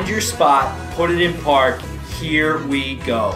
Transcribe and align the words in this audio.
Find 0.00 0.10
your 0.10 0.22
spot, 0.22 0.94
put 0.94 1.10
it 1.10 1.20
in 1.20 1.34
park. 1.42 1.82
Here 2.18 2.66
we 2.68 2.94
go. 2.94 3.32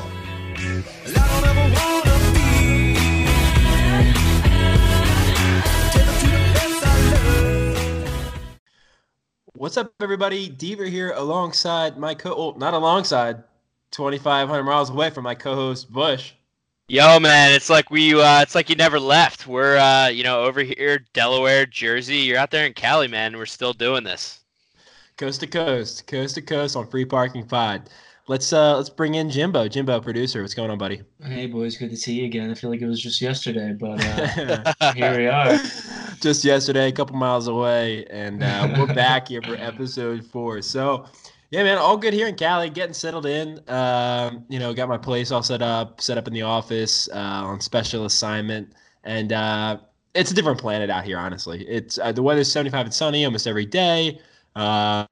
What's 9.53 9.77
up, 9.77 9.93
everybody? 10.01 10.49
Deaver 10.49 10.89
here 10.89 11.13
alongside 11.13 11.99
my 11.99 12.15
co 12.15 12.35
oh, 12.35 12.55
not 12.57 12.73
alongside, 12.73 13.43
2,500 13.91 14.63
miles 14.63 14.89
away 14.89 15.11
from 15.11 15.25
my 15.25 15.35
co 15.35 15.55
host, 15.55 15.93
Bush. 15.93 16.33
Yo, 16.89 17.21
man, 17.21 17.53
it's 17.53 17.69
like 17.69 17.91
we, 17.91 18.15
uh, 18.19 18.41
it's 18.41 18.55
like 18.55 18.71
you 18.71 18.77
never 18.77 18.99
left. 18.99 19.47
We're, 19.47 19.77
uh, 19.77 20.09
you 20.09 20.25
know, 20.25 20.43
over 20.43 20.63
here, 20.63 21.05
Delaware, 21.13 21.67
Jersey. 21.67 22.21
You're 22.21 22.39
out 22.39 22.51
there 22.51 22.65
in 22.65 22.73
Cali, 22.73 23.07
man. 23.07 23.37
We're 23.37 23.45
still 23.45 23.75
doing 23.75 24.03
this. 24.03 24.44
Coast 25.17 25.39
to 25.43 25.47
coast, 25.47 26.09
coast 26.09 26.35
to 26.35 26.43
coast 26.43 26.75
on 26.75 26.89
Free 26.89 27.05
Parking 27.05 27.47
Pod. 27.47 27.89
Let's 28.27 28.53
uh 28.53 28.77
let's 28.77 28.91
bring 28.91 29.15
in 29.15 29.31
Jimbo. 29.31 29.69
Jimbo, 29.69 30.01
producer. 30.01 30.43
What's 30.43 30.55
going 30.55 30.73
on, 30.73 30.79
buddy? 30.79 31.03
Hey 31.23 31.47
boys, 31.47 31.77
good 31.77 31.91
to 31.91 31.97
see 31.97 32.15
you 32.15 32.25
again. 32.25 32.51
I 32.51 32.55
feel 32.55 32.69
like 32.69 32.81
it 32.81 32.89
was 32.89 33.01
just 33.01 33.21
yesterday, 33.21 33.75
but 33.75 34.05
uh, 34.05 34.93
here 34.95 35.17
we 35.17 35.29
are. 35.29 35.57
Just 36.21 36.45
yesterday, 36.45 36.89
a 36.89 36.93
couple 36.93 37.15
miles 37.15 37.47
away, 37.47 38.05
and 38.07 38.43
uh, 38.43 38.75
we're 38.77 38.93
back 38.95 39.29
here 39.29 39.41
for 39.41 39.55
episode 39.55 40.25
four. 40.25 40.61
So, 40.63 41.07
yeah, 41.53 41.63
man, 41.63 41.79
all 41.79 41.97
good 41.97 42.13
here 42.13 42.27
in 42.27 42.35
Cali, 42.35 42.69
getting 42.69 42.93
settled 42.93 43.27
in. 43.27 43.61
Um, 43.69 44.45
you 44.49 44.59
know, 44.59 44.75
got 44.75 44.89
my 44.89 44.99
place 44.99 45.31
all 45.31 45.45
set 45.45 45.63
up, 45.63 46.01
set 46.01 46.19
up 46.19 46.27
in 46.27 46.35
the 46.35 46.43
office 46.43 47.09
uh, 47.13 47.19
on 47.45 47.61
special 47.61 48.05
assignment, 48.05 48.73
and 49.05 49.33
uh, 49.33 49.79
it's 50.13 50.33
a 50.33 50.35
different 50.35 50.59
planet 50.59 50.91
out 50.91 51.05
here. 51.05 51.19
Honestly, 51.19 51.65
it's 51.69 52.01
uh, 52.01 52.11
the 52.11 52.23
weather's 52.23 52.51
75 52.51 52.87
and 52.87 52.95
sunny 52.95 53.25
almost 53.25 53.47
every 53.47 53.67
day. 53.67 54.19
Uh, 54.57 55.07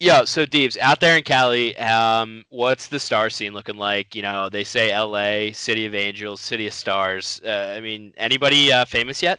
Yo, 0.00 0.24
so 0.24 0.44
Deeves, 0.44 0.76
out 0.78 0.98
there 1.00 1.16
in 1.16 1.22
Cali, 1.22 1.76
um, 1.78 2.44
what's 2.50 2.88
the 2.88 2.98
star 2.98 3.30
scene 3.30 3.52
looking 3.54 3.76
like? 3.76 4.14
You 4.14 4.22
know, 4.22 4.48
they 4.48 4.64
say 4.64 4.90
L.A., 4.90 5.52
City 5.52 5.86
of 5.86 5.94
Angels, 5.94 6.40
City 6.40 6.66
of 6.66 6.74
Stars. 6.74 7.40
Uh, 7.44 7.74
I 7.76 7.80
mean, 7.80 8.12
anybody 8.16 8.72
uh, 8.72 8.84
famous 8.84 9.22
yet? 9.22 9.38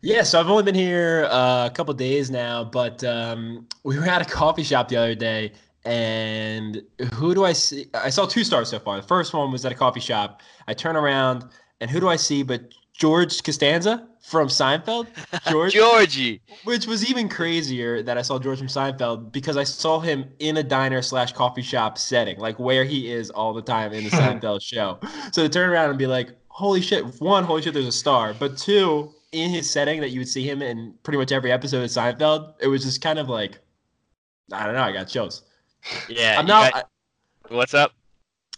Yeah, 0.00 0.22
so 0.22 0.40
I've 0.40 0.48
only 0.48 0.62
been 0.62 0.74
here 0.74 1.28
uh, 1.30 1.66
a 1.66 1.70
couple 1.70 1.92
days 1.92 2.30
now, 2.30 2.64
but 2.64 3.04
um, 3.04 3.66
we 3.84 3.98
were 3.98 4.06
at 4.06 4.22
a 4.22 4.24
coffee 4.24 4.62
shop 4.62 4.88
the 4.88 4.96
other 4.96 5.14
day, 5.14 5.52
and 5.84 6.82
who 7.12 7.34
do 7.34 7.44
I 7.44 7.52
see? 7.52 7.86
I 7.92 8.08
saw 8.08 8.24
two 8.24 8.42
stars 8.42 8.70
so 8.70 8.78
far. 8.78 8.96
The 8.96 9.06
first 9.06 9.34
one 9.34 9.52
was 9.52 9.66
at 9.66 9.72
a 9.72 9.74
coffee 9.74 10.00
shop. 10.00 10.40
I 10.66 10.72
turn 10.72 10.96
around, 10.96 11.44
and 11.82 11.90
who 11.90 12.00
do 12.00 12.08
I 12.08 12.16
see 12.16 12.42
but 12.42 12.72
George 12.94 13.42
Costanza 13.42 14.08
from 14.20 14.48
Seinfeld? 14.48 15.06
George, 15.50 15.72
Georgie. 15.72 16.40
which 16.64 16.86
was 16.86 17.08
even 17.08 17.28
crazier 17.28 18.02
that 18.02 18.18
I 18.18 18.22
saw 18.22 18.38
George 18.38 18.58
from 18.58 18.68
Seinfeld 18.68 19.32
because 19.32 19.56
I 19.56 19.64
saw 19.64 19.98
him 20.00 20.26
in 20.38 20.56
a 20.58 20.62
diner 20.62 21.02
slash 21.02 21.32
coffee 21.32 21.62
shop 21.62 21.98
setting, 21.98 22.38
like 22.38 22.58
where 22.58 22.84
he 22.84 23.10
is 23.10 23.30
all 23.30 23.52
the 23.52 23.62
time 23.62 23.92
in 23.92 24.04
the 24.04 24.10
Seinfeld 24.10 24.62
show. 24.62 24.98
So 25.32 25.42
to 25.42 25.48
turn 25.48 25.70
around 25.70 25.90
and 25.90 25.98
be 25.98 26.06
like, 26.06 26.30
holy 26.48 26.80
shit, 26.80 27.04
one, 27.20 27.44
holy 27.44 27.62
shit, 27.62 27.74
there's 27.74 27.86
a 27.86 27.92
star, 27.92 28.34
but 28.34 28.56
two, 28.56 29.12
in 29.32 29.50
his 29.50 29.70
setting 29.70 30.00
that 30.00 30.10
you 30.10 30.20
would 30.20 30.28
see 30.28 30.42
him 30.48 30.60
in 30.60 30.94
pretty 31.04 31.16
much 31.18 31.30
every 31.32 31.52
episode 31.52 31.82
of 31.82 31.90
Seinfeld, 31.90 32.54
it 32.60 32.66
was 32.66 32.82
just 32.84 33.00
kind 33.00 33.18
of 33.18 33.28
like, 33.28 33.58
I 34.52 34.64
don't 34.66 34.74
know, 34.74 34.82
I 34.82 34.92
got 34.92 35.08
chills. 35.08 35.42
Yeah. 36.08 36.36
I'm 36.38 36.46
not, 36.46 36.72
got- 36.72 36.90
what's 37.48 37.74
up? 37.74 37.92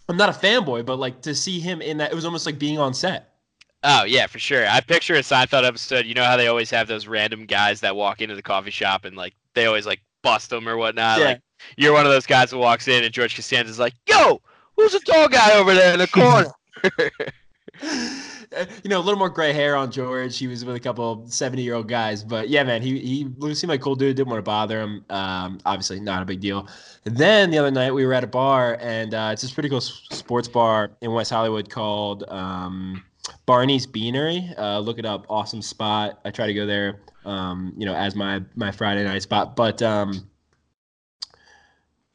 I'm 0.09 0.17
not 0.17 0.29
a 0.29 0.33
fanboy, 0.33 0.85
but 0.85 0.99
like 0.99 1.23
to 1.23 1.35
see 1.35 1.61
him 1.61 1.81
in 1.81 1.99
that, 1.99 2.11
it 2.11 2.15
was 2.15 2.25
almost 2.25 2.47
like 2.47 2.59
being 2.59 2.79
on 2.79 2.93
set. 2.95 3.32
Oh 3.85 4.05
yeah, 4.05 4.27
for 4.27 4.39
sure. 4.39 4.67
I 4.67 4.81
picture 4.81 5.15
a 5.15 5.21
Seinfeld 5.21 5.67
episode. 5.67 6.07
You 6.07 6.15
know 6.15 6.25
how 6.25 6.37
they 6.37 6.47
always 6.47 6.71
have 6.71 6.87
those 6.87 7.07
random 7.07 7.47
guys 7.47 7.81
that 7.81 7.97
walk 7.97 8.21
into 8.21 8.35
the 8.35 8.43
coffee 8.43 8.71
shop 8.71 9.05
and 9.05 9.17
like 9.17 9.35
they 9.55 9.67
always 9.67 9.87
like 9.87 10.01
bust 10.23 10.51
them 10.51 10.69
or 10.69 10.77
whatnot. 10.77 11.19
Yeah. 11.19 11.25
Like 11.27 11.41
you're 11.77 11.93
one 11.93 12.07
of 12.07 12.13
those 12.13 12.27
guys 12.27 12.51
who 12.51 12.59
walks 12.59 12.89
in 12.89 13.05
and 13.05 13.13
George 13.13 13.35
Costanza's 13.35 13.79
like, 13.79 13.95
"Yo, 14.09 14.41
who's 14.77 14.93
the 14.93 15.01
tall 15.01 15.29
guy 15.29 15.57
over 15.59 15.75
there 15.75 15.93
in 15.93 15.99
the 15.99 16.07
corner?" 16.09 16.53
you 18.85 18.91
know, 18.91 18.99
a 18.99 19.03
little 19.03 19.19
more 19.19 19.31
gray 19.31 19.53
hair 19.53 19.75
on 19.77 19.91
George. 19.91 20.39
He 20.39 20.47
was 20.47 20.65
with 20.65 20.77
a 20.77 20.81
couple 20.81 21.27
70 21.27 21.63
year 21.63 21.75
old 21.75 21.89
guys, 21.89 22.23
but 22.23 22.49
yeah, 22.49 22.63
man, 22.63 22.83
he 22.83 22.99
he 22.99 23.55
seemed 23.55 23.71
like 23.71 23.81
a 23.81 23.83
cool 23.83 23.97
dude. 23.97 24.17
Didn't 24.17 24.29
want 24.29 24.39
to 24.39 24.43
bother 24.43 24.81
him. 24.81 25.05
Um, 25.11 25.59
obviously, 25.65 26.01
not 26.01 26.23
a 26.23 26.25
big 26.25 26.41
deal. 26.41 26.69
And 27.05 27.17
then 27.17 27.51
the 27.51 27.59
other 27.59 27.71
night 27.71 27.93
we 27.93 28.07
were 28.07 28.15
at 28.15 28.25
a 28.25 28.29
bar, 28.29 28.79
and 28.81 29.15
uh, 29.15 29.31
it's 29.33 29.43
this 29.43 29.53
pretty 29.53 29.69
cool 29.69 29.81
sports 29.81 30.49
bar 30.49 30.93
in 31.01 31.13
West 31.13 31.31
Hollywood 31.31 31.69
called 31.69 32.25
um, 32.29 33.03
Barney's 33.47 33.87
Beanery. 33.87 34.53
Uh, 34.57 34.79
look 34.79 34.99
it 34.99 35.05
up. 35.05 35.27
Awesome 35.29 35.63
spot. 35.63 36.21
I 36.25 36.31
try 36.31 36.47
to 36.47 36.55
go 36.55 36.67
there. 36.67 37.01
Um, 37.25 37.73
you 37.77 37.87
know, 37.87 37.95
as 37.95 38.17
my 38.17 38.43
my 38.57 38.73
Friday 38.73 39.05
night 39.05 39.23
spot, 39.23 39.55
but 39.55 39.81
um, 39.83 40.29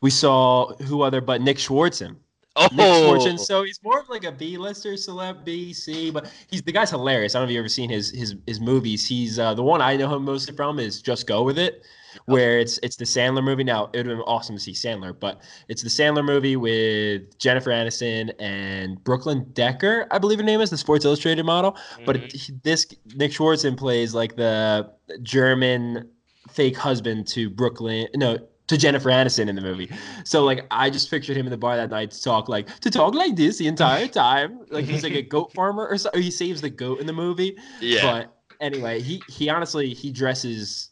we 0.02 0.10
saw 0.10 0.74
who 0.84 1.02
other 1.02 1.22
but 1.22 1.42
Nick 1.42 1.58
Swardson. 1.58 2.18
oh, 2.56 2.68
Nick 2.74 2.80
Swardson. 2.80 3.40
So 3.40 3.64
he's 3.64 3.80
more 3.84 4.00
of 4.00 4.10
like 4.10 4.26
a 4.26 4.32
B-lister, 4.32 4.94
celeb 4.94 5.46
B, 5.46 5.74
C, 5.74 6.12
but 6.12 6.30
he's 6.48 6.62
the 6.62 6.72
guy's 6.72 6.90
hilarious. 6.90 7.36
I 7.36 7.40
don't 7.40 7.48
know 7.48 7.52
if 7.52 7.54
you've 7.54 7.62
ever 7.62 7.70
seen 7.70 7.90
his 7.90 8.12
his 8.12 8.36
his 8.46 8.60
movies. 8.60 9.08
He's 9.08 9.40
uh, 9.40 9.54
the 9.54 9.64
one 9.64 9.82
I 9.82 9.96
know 9.96 10.14
him 10.14 10.26
mostly 10.26 10.56
from 10.56 10.80
is 10.80 11.02
Just 11.02 11.26
Go 11.26 11.44
with 11.44 11.58
It, 11.58 11.84
where 12.26 12.60
it's 12.60 12.78
it's 12.84 12.96
the 12.96 13.06
Sandler 13.06 13.44
movie. 13.44 13.64
Now 13.64 13.86
it 13.94 13.98
would 13.98 14.06
have 14.08 14.18
been 14.18 14.20
awesome 14.22 14.56
to 14.56 14.62
see 14.62 14.74
Sandler, 14.74 15.18
but 15.18 15.42
it's 15.68 15.84
the 15.84 15.90
Sandler 15.90 16.24
movie 16.26 16.56
with 16.56 17.38
Jennifer 17.38 17.70
Aniston 17.72 18.32
and 18.40 19.04
Brooklyn 19.04 19.46
Decker, 19.54 20.08
I 20.12 20.18
believe 20.18 20.40
her 20.40 20.46
name 20.46 20.62
is 20.62 20.70
the 20.70 20.78
Sports 20.78 21.06
Illustrated 21.06 21.44
model. 21.46 21.78
But 22.06 22.18
Mhm. 22.18 22.50
it, 22.50 22.64
this 22.64 22.86
Nick 23.16 23.32
Swardson 23.32 23.78
plays 23.78 24.14
like 24.14 24.36
the 24.36 24.90
German 25.24 26.08
fake 26.50 26.78
husband 26.78 27.28
to 27.28 27.50
Brooklyn. 27.50 28.08
No. 28.16 28.38
To 28.68 28.78
Jennifer 28.78 29.08
Aniston 29.10 29.48
in 29.48 29.56
the 29.56 29.62
movie, 29.62 29.90
so 30.26 30.44
like 30.44 30.68
I 30.72 30.90
just 30.90 31.10
pictured 31.10 31.38
him 31.38 31.46
in 31.46 31.52
the 31.52 31.58
bar 31.58 31.78
that 31.78 31.90
night 31.90 32.12
to 32.12 32.22
talk 32.22 32.50
like 32.50 32.68
to 32.82 32.92
talk 32.92 33.16
like 33.16 33.38
this 33.38 33.58
the 33.60 33.68
entire 33.68 34.08
time. 34.26 34.60
Like 34.70 34.84
he's 34.84 35.04
like 35.04 35.14
a 35.14 35.22
goat 35.22 35.54
farmer 35.54 35.88
or 35.88 35.98
something. 35.98 36.22
He 36.22 36.30
saves 36.32 36.60
the 36.60 36.70
goat 36.70 37.00
in 37.00 37.06
the 37.08 37.14
movie. 37.14 37.56
yeah. 37.80 38.02
But 38.02 38.36
anyway, 38.60 39.00
he 39.02 39.22
he 39.30 39.48
honestly 39.48 39.94
he 39.94 40.12
dresses 40.12 40.90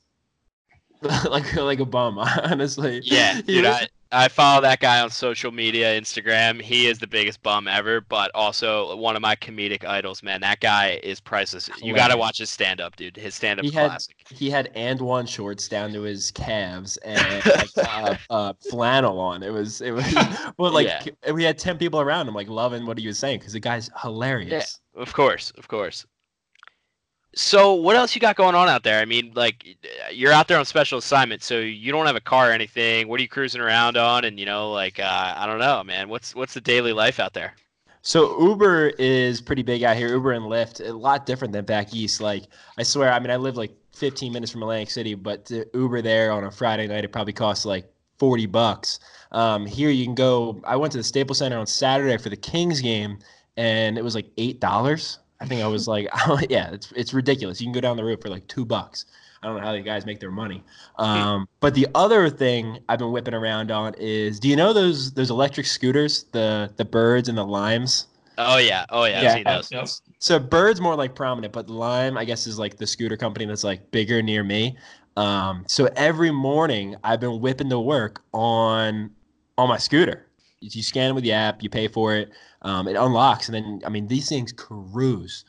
like 1.30 1.54
like 1.56 1.80
a 1.80 1.86
bum. 1.86 2.18
Honestly. 2.44 3.02
Yeah, 3.04 3.42
dude, 3.42 3.66
was- 3.66 3.76
I, 3.76 3.88
I 4.12 4.28
follow 4.30 4.62
that 4.62 4.80
guy 4.80 5.02
on 5.02 5.10
social 5.10 5.52
media, 5.52 6.00
Instagram. 6.00 6.62
He 6.62 6.88
is 6.88 7.00
the 7.00 7.08
biggest 7.08 7.44
bum 7.44 7.68
ever, 7.68 8.00
but 8.02 8.32
also 8.34 8.96
one 8.96 9.16
of 9.16 9.22
my 9.22 9.36
comedic 9.36 9.84
idols, 9.84 10.24
man. 10.24 10.40
That 10.42 10.62
guy 10.62 11.00
is 11.04 11.20
priceless. 11.20 11.70
You 11.82 11.94
got 11.94 12.10
to 12.10 12.18
watch 12.18 12.38
his 12.38 12.50
stand 12.50 12.80
up, 12.80 12.96
dude. 12.96 13.18
His 13.18 13.36
stand 13.36 13.60
up 13.60 13.66
had- 13.66 13.88
classic. 13.88 14.16
he 14.30 14.50
had 14.50 14.72
and 14.76 15.02
one 15.02 15.26
shorts 15.26 15.68
down 15.68 15.92
to 15.94 16.02
his 16.04 16.32
calves 16.32 16.96
and 16.98 17.46
like, 17.46 17.70
uh, 17.78 18.16
uh, 18.30 18.54
flannel 18.70 19.20
on. 19.20 19.44
It 19.44 19.52
was 19.52 19.82
it 19.82 19.92
was 19.92 20.06
well 20.58 20.72
like 20.72 20.88
Yeah. 20.88 21.32
we 21.32 21.44
had 21.44 21.58
ten 21.58 21.78
people 21.78 22.00
around 22.00 22.28
him 22.28 22.34
like 22.36 22.48
loving 22.48 22.86
what 22.86 22.98
he 22.98 23.08
was 23.08 23.20
saying 23.20 23.40
because 23.40 23.54
the 23.54 23.60
guy's 23.60 23.90
hilarious. 24.02 24.80
Of 24.96 25.14
course, 25.14 25.52
of 25.58 25.68
course. 25.68 26.06
So, 27.38 27.74
what 27.74 27.98
else 27.98 28.16
you 28.16 28.22
got 28.22 28.38
going 28.38 28.56
on 28.56 28.70
out 28.70 28.84
there? 28.84 29.02
I 29.02 29.06
mean, 29.06 29.34
like, 29.36 29.78
you're 30.10 30.32
out 30.32 30.48
there 30.48 30.58
on 30.58 30.64
special 30.64 31.00
assignment, 31.00 31.44
so 31.44 31.60
you 31.60 31.92
don't 31.92 32.06
have 32.06 32.16
a 32.16 32.22
car 32.22 32.50
or 32.50 32.52
anything. 32.54 33.10
What 33.10 33.20
are 33.20 33.24
you 33.24 33.28
cruising 33.28 33.60
around 33.60 33.98
on? 33.98 34.24
And 34.24 34.40
you 34.40 34.46
know, 34.46 34.72
like, 34.72 35.00
uh, 35.00 35.34
I 35.36 35.46
don't 35.46 35.60
know, 35.60 35.84
man. 35.84 36.08
What's 36.08 36.34
what's 36.34 36.54
the 36.54 36.62
daily 36.62 36.94
life 36.94 37.20
out 37.20 37.34
there? 37.34 37.54
So 38.02 38.40
Uber 38.40 38.90
is 39.00 39.42
pretty 39.42 39.64
big 39.64 39.84
out 39.84 39.98
here. 39.98 40.10
Uber 40.10 40.32
and 40.32 40.46
Lyft, 40.46 40.88
a 40.88 40.94
lot 40.94 41.26
different 41.26 41.52
than 41.52 41.66
back 41.66 41.94
east. 41.94 42.22
Like 42.22 42.44
I 42.78 42.84
swear, 42.84 43.12
I 43.12 43.20
mean, 43.20 43.32
I 43.32 43.36
live 43.36 43.58
like 43.58 43.72
15 43.96 44.32
minutes 44.32 44.52
from 44.52 44.62
Atlantic 44.62 44.92
City, 44.92 45.16
but 45.16 45.52
Uber 45.74 46.04
there 46.04 46.32
on 46.32 46.44
a 46.44 46.52
Friday 46.52 46.88
night, 46.88 47.04
it 47.04 47.12
probably 47.12 47.34
costs 47.34 47.66
like 47.66 47.92
40 48.20 48.46
bucks. 48.46 49.00
Um, 49.32 49.66
here 49.66 49.90
you 49.90 50.06
can 50.06 50.14
go. 50.14 50.62
I 50.66 50.76
went 50.76 50.92
to 50.92 51.00
the 51.00 51.04
Staples 51.04 51.40
Center 51.40 51.58
on 51.58 51.66
Saturday 51.66 52.16
for 52.22 52.30
the 52.30 52.38
Kings 52.38 52.80
game, 52.80 53.18
and 53.58 53.98
it 53.98 54.04
was 54.04 54.14
like 54.14 54.28
eight 54.38 54.60
dollars. 54.62 55.18
I 55.40 55.46
think 55.46 55.62
I 55.62 55.68
was 55.68 55.88
like, 55.96 56.08
yeah, 56.50 56.72
it's 56.72 56.92
it's 56.94 57.14
ridiculous. 57.14 57.62
You 57.62 57.66
can 57.68 57.74
go 57.74 57.82
down 57.82 57.98
the 57.98 58.04
road 58.04 58.22
for 58.22 58.30
like 58.30 58.48
two 58.48 58.66
bucks. 58.66 59.06
I 59.44 59.48
don't 59.48 59.58
know 59.58 59.64
how 59.64 59.74
the 59.74 59.82
guys 59.82 60.08
make 60.08 60.20
their 60.20 60.32
money. 60.32 60.64
Um, 60.98 61.48
but 61.60 61.76
the 61.76 61.88
other 61.94 62.32
thing 62.32 62.80
I've 62.90 62.98
been 62.98 63.12
whipping 63.12 63.36
around 63.36 63.70
on 63.70 63.94
is, 64.00 64.40
do 64.40 64.50
you 64.50 64.56
know 64.56 64.74
those 64.74 65.12
those 65.14 65.30
electric 65.30 65.68
scooters, 65.68 66.24
the 66.32 66.74
the 66.78 66.86
birds 66.86 67.30
and 67.30 67.38
the 67.38 67.46
limes? 67.46 68.08
Oh 68.38 68.58
yeah, 68.58 68.86
oh 68.90 69.06
yeah, 69.06 69.22
Yeah. 69.22 69.28
I've 69.30 69.34
seen 69.36 69.44
those. 69.44 70.02
Yep. 70.02 70.14
So 70.20 70.40
Bird's 70.40 70.82
more 70.82 70.96
like 70.96 71.16
prominent, 71.16 71.54
but 71.54 71.70
Lime, 71.70 72.18
I 72.18 72.26
guess, 72.26 72.48
is 72.48 72.58
like 72.58 72.78
the 72.78 72.88
scooter 72.88 73.16
company 73.18 73.46
that's 73.46 73.64
like 73.64 73.92
bigger 73.92 74.22
near 74.22 74.44
me. 74.44 74.78
Um, 75.16 75.64
so 75.68 75.88
every 75.96 76.32
morning 76.32 76.96
I've 77.04 77.20
been 77.20 77.40
whipping 77.40 77.70
to 77.70 77.80
work 77.80 78.24
on 78.34 79.12
on 79.58 79.70
my 79.70 79.78
scooter. 79.78 80.26
You 80.74 80.84
scan 80.84 81.12
it 81.12 81.14
with 81.14 81.24
the 81.24 81.34
app, 81.34 81.62
you 81.62 81.70
pay 81.70 81.88
for 81.88 82.16
it, 82.16 82.32
um, 82.62 82.88
it 82.88 82.96
unlocks, 82.96 83.48
and 83.48 83.56
then 83.56 83.82
I 83.86 83.90
mean 83.90 84.08
these 84.08 84.30
things 84.30 84.52
cruise. 84.52 85.46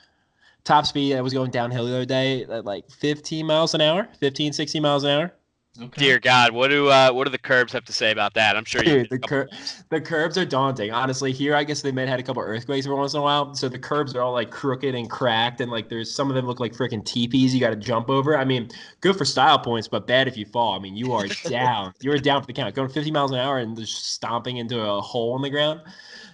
Top 0.64 0.84
speed, 0.84 1.16
I 1.16 1.20
was 1.20 1.32
going 1.32 1.52
downhill 1.52 1.86
the 1.86 1.94
other 1.94 2.04
day 2.04 2.42
at 2.42 2.64
like 2.64 2.90
15 2.90 3.46
miles 3.46 3.74
an 3.74 3.80
hour, 3.80 4.08
15, 4.18 4.52
16 4.52 4.82
miles 4.82 5.04
an 5.04 5.10
hour. 5.10 5.32
Okay. 5.80 6.00
Dear 6.00 6.18
God, 6.18 6.52
what 6.52 6.68
do 6.68 6.88
uh, 6.88 7.10
what 7.10 7.24
do 7.24 7.30
the 7.30 7.38
curbs 7.38 7.72
have 7.72 7.84
to 7.84 7.92
say 7.92 8.10
about 8.10 8.34
that? 8.34 8.56
I'm 8.56 8.64
sure 8.64 8.82
you. 8.82 9.04
Dude, 9.04 9.10
the, 9.10 9.18
cur- 9.18 9.48
the 9.90 10.00
curbs 10.00 10.38
are 10.38 10.44
daunting. 10.44 10.90
Honestly, 10.90 11.32
here 11.32 11.54
I 11.54 11.64
guess 11.64 11.82
they 11.82 11.92
may 11.92 12.02
have 12.02 12.10
had 12.10 12.20
a 12.20 12.22
couple 12.22 12.42
earthquakes 12.42 12.86
every 12.86 12.96
once 12.96 13.14
in 13.14 13.20
a 13.20 13.22
while, 13.22 13.54
so 13.54 13.68
the 13.68 13.78
curbs 13.78 14.14
are 14.14 14.22
all 14.22 14.32
like 14.32 14.50
crooked 14.50 14.94
and 14.94 15.10
cracked, 15.10 15.60
and 15.60 15.70
like 15.70 15.88
there's 15.88 16.14
some 16.14 16.28
of 16.30 16.34
them 16.34 16.46
look 16.46 16.60
like 16.60 16.72
freaking 16.72 17.04
teepees 17.04 17.54
you 17.54 17.60
got 17.60 17.70
to 17.70 17.76
jump 17.76 18.08
over. 18.08 18.38
I 18.38 18.44
mean, 18.44 18.68
good 19.00 19.16
for 19.16 19.24
style 19.24 19.58
points, 19.58 19.88
but 19.88 20.06
bad 20.06 20.28
if 20.28 20.36
you 20.36 20.46
fall. 20.46 20.74
I 20.74 20.78
mean, 20.78 20.96
you 20.96 21.12
are 21.12 21.26
down. 21.48 21.92
You 22.00 22.12
are 22.12 22.18
down 22.18 22.40
for 22.40 22.46
the 22.46 22.52
count. 22.52 22.74
Going 22.74 22.88
50 22.88 23.10
miles 23.10 23.30
an 23.32 23.38
hour 23.38 23.58
and 23.58 23.76
just 23.76 24.12
stomping 24.12 24.56
into 24.56 24.80
a 24.80 25.00
hole 25.00 25.36
in 25.36 25.42
the 25.42 25.50
ground. 25.50 25.80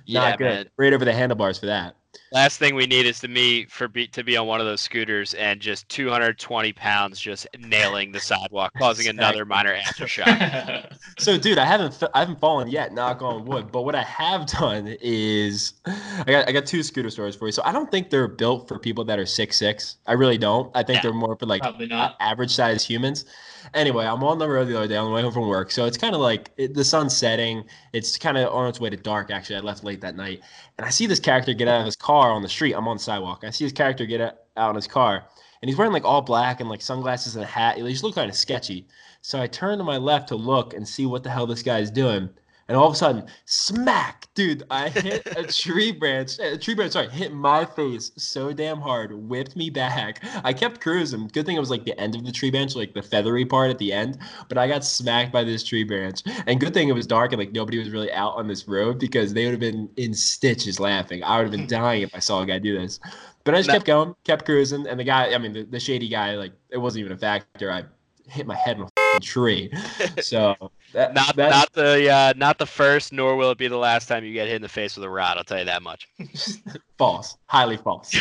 yeah, 0.06 0.36
good. 0.36 0.44
man. 0.44 0.68
Right 0.76 0.92
over 0.92 1.04
the 1.04 1.12
handlebars 1.12 1.58
for 1.58 1.66
that. 1.66 1.96
Last 2.30 2.58
thing 2.58 2.74
we 2.74 2.86
need 2.86 3.06
is 3.06 3.20
to 3.20 3.28
me 3.28 3.64
for 3.66 3.88
be, 3.88 4.06
to 4.08 4.22
be 4.24 4.36
on 4.36 4.46
one 4.46 4.60
of 4.60 4.66
those 4.66 4.80
scooters 4.80 5.34
and 5.34 5.60
just 5.60 5.88
220 5.88 6.72
pounds 6.72 7.20
just 7.20 7.46
nailing 7.58 8.12
the 8.12 8.20
sidewalk, 8.20 8.72
causing 8.78 9.08
another 9.08 9.44
minor 9.44 9.74
aftershock. 9.76 10.96
So, 11.18 11.36
dude, 11.38 11.58
I 11.58 11.64
haven't 11.66 12.02
I 12.14 12.20
haven't 12.20 12.40
fallen 12.40 12.68
yet. 12.68 12.92
Knock 12.94 13.20
on 13.22 13.44
wood. 13.44 13.70
But 13.70 13.82
what 13.82 13.94
I 13.94 14.02
have 14.02 14.46
done 14.46 14.96
is, 15.00 15.74
I 15.86 16.24
got 16.26 16.48
I 16.48 16.52
got 16.52 16.64
two 16.66 16.82
scooter 16.82 17.10
stories 17.10 17.36
for 17.36 17.46
you. 17.46 17.52
So 17.52 17.62
I 17.64 17.70
don't 17.70 17.90
think 17.90 18.08
they're 18.10 18.26
built 18.28 18.66
for 18.66 18.78
people 18.78 19.04
that 19.04 19.18
are 19.18 19.26
six 19.26 19.56
six. 19.58 19.96
I 20.06 20.14
really 20.14 20.38
don't. 20.38 20.74
I 20.74 20.82
think 20.82 20.96
Yeah. 20.96 21.02
they're 21.02 21.12
more 21.12 21.36
for 21.36 21.46
like 21.46 21.60
Probably 21.62 21.86
not. 21.86 22.16
average 22.18 22.50
sized 22.54 22.86
humans. 22.86 23.26
Anyway, 23.74 24.04
I'm 24.04 24.22
on 24.22 24.38
the 24.38 24.48
road 24.48 24.68
the 24.68 24.76
other 24.76 24.88
day 24.88 24.96
on 24.96 25.06
the 25.08 25.14
way 25.14 25.22
home 25.22 25.32
from 25.32 25.48
work. 25.48 25.70
So 25.70 25.86
it's 25.86 25.96
kind 25.96 26.14
of 26.14 26.20
like 26.20 26.50
it, 26.58 26.74
the 26.74 26.84
sun's 26.84 27.16
setting. 27.16 27.64
It's 27.92 28.18
kind 28.18 28.36
of 28.36 28.52
on 28.52 28.68
its 28.68 28.80
way 28.80 28.90
to 28.90 28.96
dark. 28.96 29.30
Actually, 29.30 29.56
I 29.56 29.60
left 29.60 29.82
late 29.82 30.00
that 30.02 30.14
night, 30.14 30.42
and 30.76 30.86
I 30.86 30.90
see 30.90 31.06
this 31.06 31.20
character 31.20 31.54
get 31.54 31.68
out 31.68 31.80
of 31.80 31.86
his 31.86 31.96
car 31.96 32.30
on 32.30 32.42
the 32.42 32.48
street. 32.48 32.74
I'm 32.74 32.86
on 32.86 32.96
the 32.96 33.02
sidewalk. 33.02 33.44
I 33.44 33.50
see 33.50 33.64
this 33.64 33.72
character 33.72 34.04
get 34.04 34.20
out 34.56 34.70
in 34.70 34.76
his 34.76 34.86
car, 34.86 35.24
and 35.62 35.68
he's 35.68 35.78
wearing 35.78 35.92
like 35.92 36.04
all 36.04 36.20
black 36.20 36.60
and 36.60 36.68
like 36.68 36.82
sunglasses 36.82 37.34
and 37.34 37.44
a 37.44 37.48
hat. 37.48 37.78
He 37.78 37.82
just 37.90 38.04
looked 38.04 38.16
kind 38.16 38.30
of 38.30 38.36
sketchy. 38.36 38.86
So 39.22 39.40
I 39.40 39.46
turn 39.46 39.78
to 39.78 39.84
my 39.84 39.96
left 39.96 40.28
to 40.28 40.36
look 40.36 40.74
and 40.74 40.86
see 40.86 41.06
what 41.06 41.22
the 41.22 41.30
hell 41.30 41.46
this 41.46 41.62
guy's 41.62 41.90
doing. 41.90 42.28
And 42.68 42.76
all 42.76 42.86
of 42.86 42.92
a 42.94 42.96
sudden, 42.96 43.24
smack, 43.44 44.26
dude! 44.34 44.62
I 44.70 44.88
hit 44.88 45.26
a 45.36 45.42
tree 45.52 45.92
branch. 45.92 46.38
A 46.38 46.56
tree 46.56 46.74
branch, 46.74 46.92
sorry, 46.92 47.08
hit 47.08 47.32
my 47.32 47.64
face 47.64 48.12
so 48.16 48.52
damn 48.52 48.80
hard, 48.80 49.12
whipped 49.12 49.56
me 49.56 49.68
back. 49.70 50.24
I 50.44 50.52
kept 50.52 50.80
cruising. 50.80 51.28
Good 51.28 51.44
thing 51.46 51.56
it 51.56 51.60
was 51.60 51.70
like 51.70 51.84
the 51.84 51.98
end 52.00 52.14
of 52.14 52.24
the 52.24 52.32
tree 52.32 52.50
branch, 52.50 52.74
like 52.76 52.94
the 52.94 53.02
feathery 53.02 53.44
part 53.44 53.70
at 53.70 53.78
the 53.78 53.92
end. 53.92 54.18
But 54.48 54.58
I 54.58 54.68
got 54.68 54.84
smacked 54.84 55.32
by 55.32 55.44
this 55.44 55.64
tree 55.64 55.84
branch. 55.84 56.22
And 56.46 56.60
good 56.60 56.72
thing 56.74 56.88
it 56.88 56.92
was 56.94 57.06
dark 57.06 57.32
and 57.32 57.38
like 57.40 57.52
nobody 57.52 57.78
was 57.78 57.90
really 57.90 58.12
out 58.12 58.34
on 58.36 58.46
this 58.48 58.66
road 58.68 58.98
because 58.98 59.34
they 59.34 59.44
would 59.44 59.52
have 59.52 59.60
been 59.60 59.88
in 59.96 60.14
stitches 60.14 60.78
laughing. 60.80 61.22
I 61.24 61.36
would 61.38 61.42
have 61.44 61.52
been 61.52 61.66
dying 61.80 62.02
if 62.02 62.14
I 62.14 62.18
saw 62.20 62.42
a 62.42 62.46
guy 62.46 62.58
do 62.58 62.78
this. 62.78 63.00
But 63.44 63.54
I 63.54 63.58
just 63.58 63.68
No. 63.68 63.74
kept 63.74 63.86
going, 63.86 64.14
kept 64.24 64.44
cruising, 64.44 64.86
and 64.86 65.00
the 65.00 65.04
guy, 65.04 65.34
I 65.34 65.38
mean, 65.38 65.52
the, 65.52 65.64
the 65.64 65.80
shady 65.80 66.08
guy, 66.08 66.36
like 66.36 66.52
it 66.70 66.78
wasn't 66.78 67.00
even 67.00 67.12
a 67.12 67.18
factor. 67.18 67.72
I 67.72 67.82
hit 68.28 68.46
my 68.46 68.54
head 68.54 68.78
on 68.78 68.88
a 69.16 69.20
tree. 69.20 69.70
So 70.22 70.70
that, 70.92 71.14
not 71.14 71.36
that's 71.36 71.54
not 71.54 71.72
the 71.72 72.10
uh, 72.10 72.32
not 72.36 72.58
the 72.58 72.66
first, 72.66 73.12
nor 73.12 73.36
will 73.36 73.50
it 73.50 73.58
be 73.58 73.68
the 73.68 73.76
last 73.76 74.08
time 74.08 74.24
you 74.24 74.32
get 74.32 74.46
hit 74.46 74.56
in 74.56 74.62
the 74.62 74.68
face 74.68 74.96
with 74.96 75.04
a 75.04 75.10
rod. 75.10 75.38
I'll 75.38 75.44
tell 75.44 75.58
you 75.58 75.64
that 75.64 75.82
much. 75.82 76.08
false, 76.98 77.36
highly 77.46 77.76
false. 77.76 78.12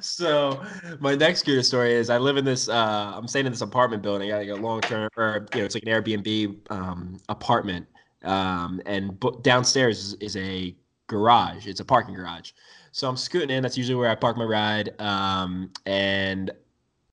so 0.00 0.62
my 1.00 1.14
next 1.14 1.40
scooter 1.40 1.62
story 1.62 1.94
is 1.94 2.10
I 2.10 2.18
live 2.18 2.36
in 2.36 2.44
this 2.44 2.68
uh 2.68 3.12
I'm 3.14 3.28
staying 3.28 3.46
in 3.46 3.52
this 3.52 3.60
apartment 3.60 4.02
building. 4.02 4.32
I 4.32 4.44
got 4.44 4.58
a 4.58 4.62
long 4.62 4.80
term 4.80 5.08
or 5.16 5.46
you 5.54 5.60
know 5.60 5.66
it's 5.66 5.74
like 5.74 5.84
an 5.84 5.88
Airbnb 5.88 6.70
um 6.70 7.18
apartment. 7.28 7.86
Um 8.24 8.80
and 8.86 9.18
bu- 9.18 9.40
downstairs 9.42 9.98
is, 9.98 10.14
is 10.14 10.36
a 10.36 10.74
garage. 11.06 11.66
It's 11.66 11.80
a 11.80 11.84
parking 11.84 12.14
garage. 12.14 12.52
So 12.92 13.08
I'm 13.08 13.16
scooting 13.16 13.50
in. 13.50 13.62
That's 13.62 13.78
usually 13.78 13.96
where 13.96 14.10
I 14.10 14.14
park 14.14 14.36
my 14.36 14.44
ride. 14.44 15.00
Um 15.00 15.70
and 15.86 16.50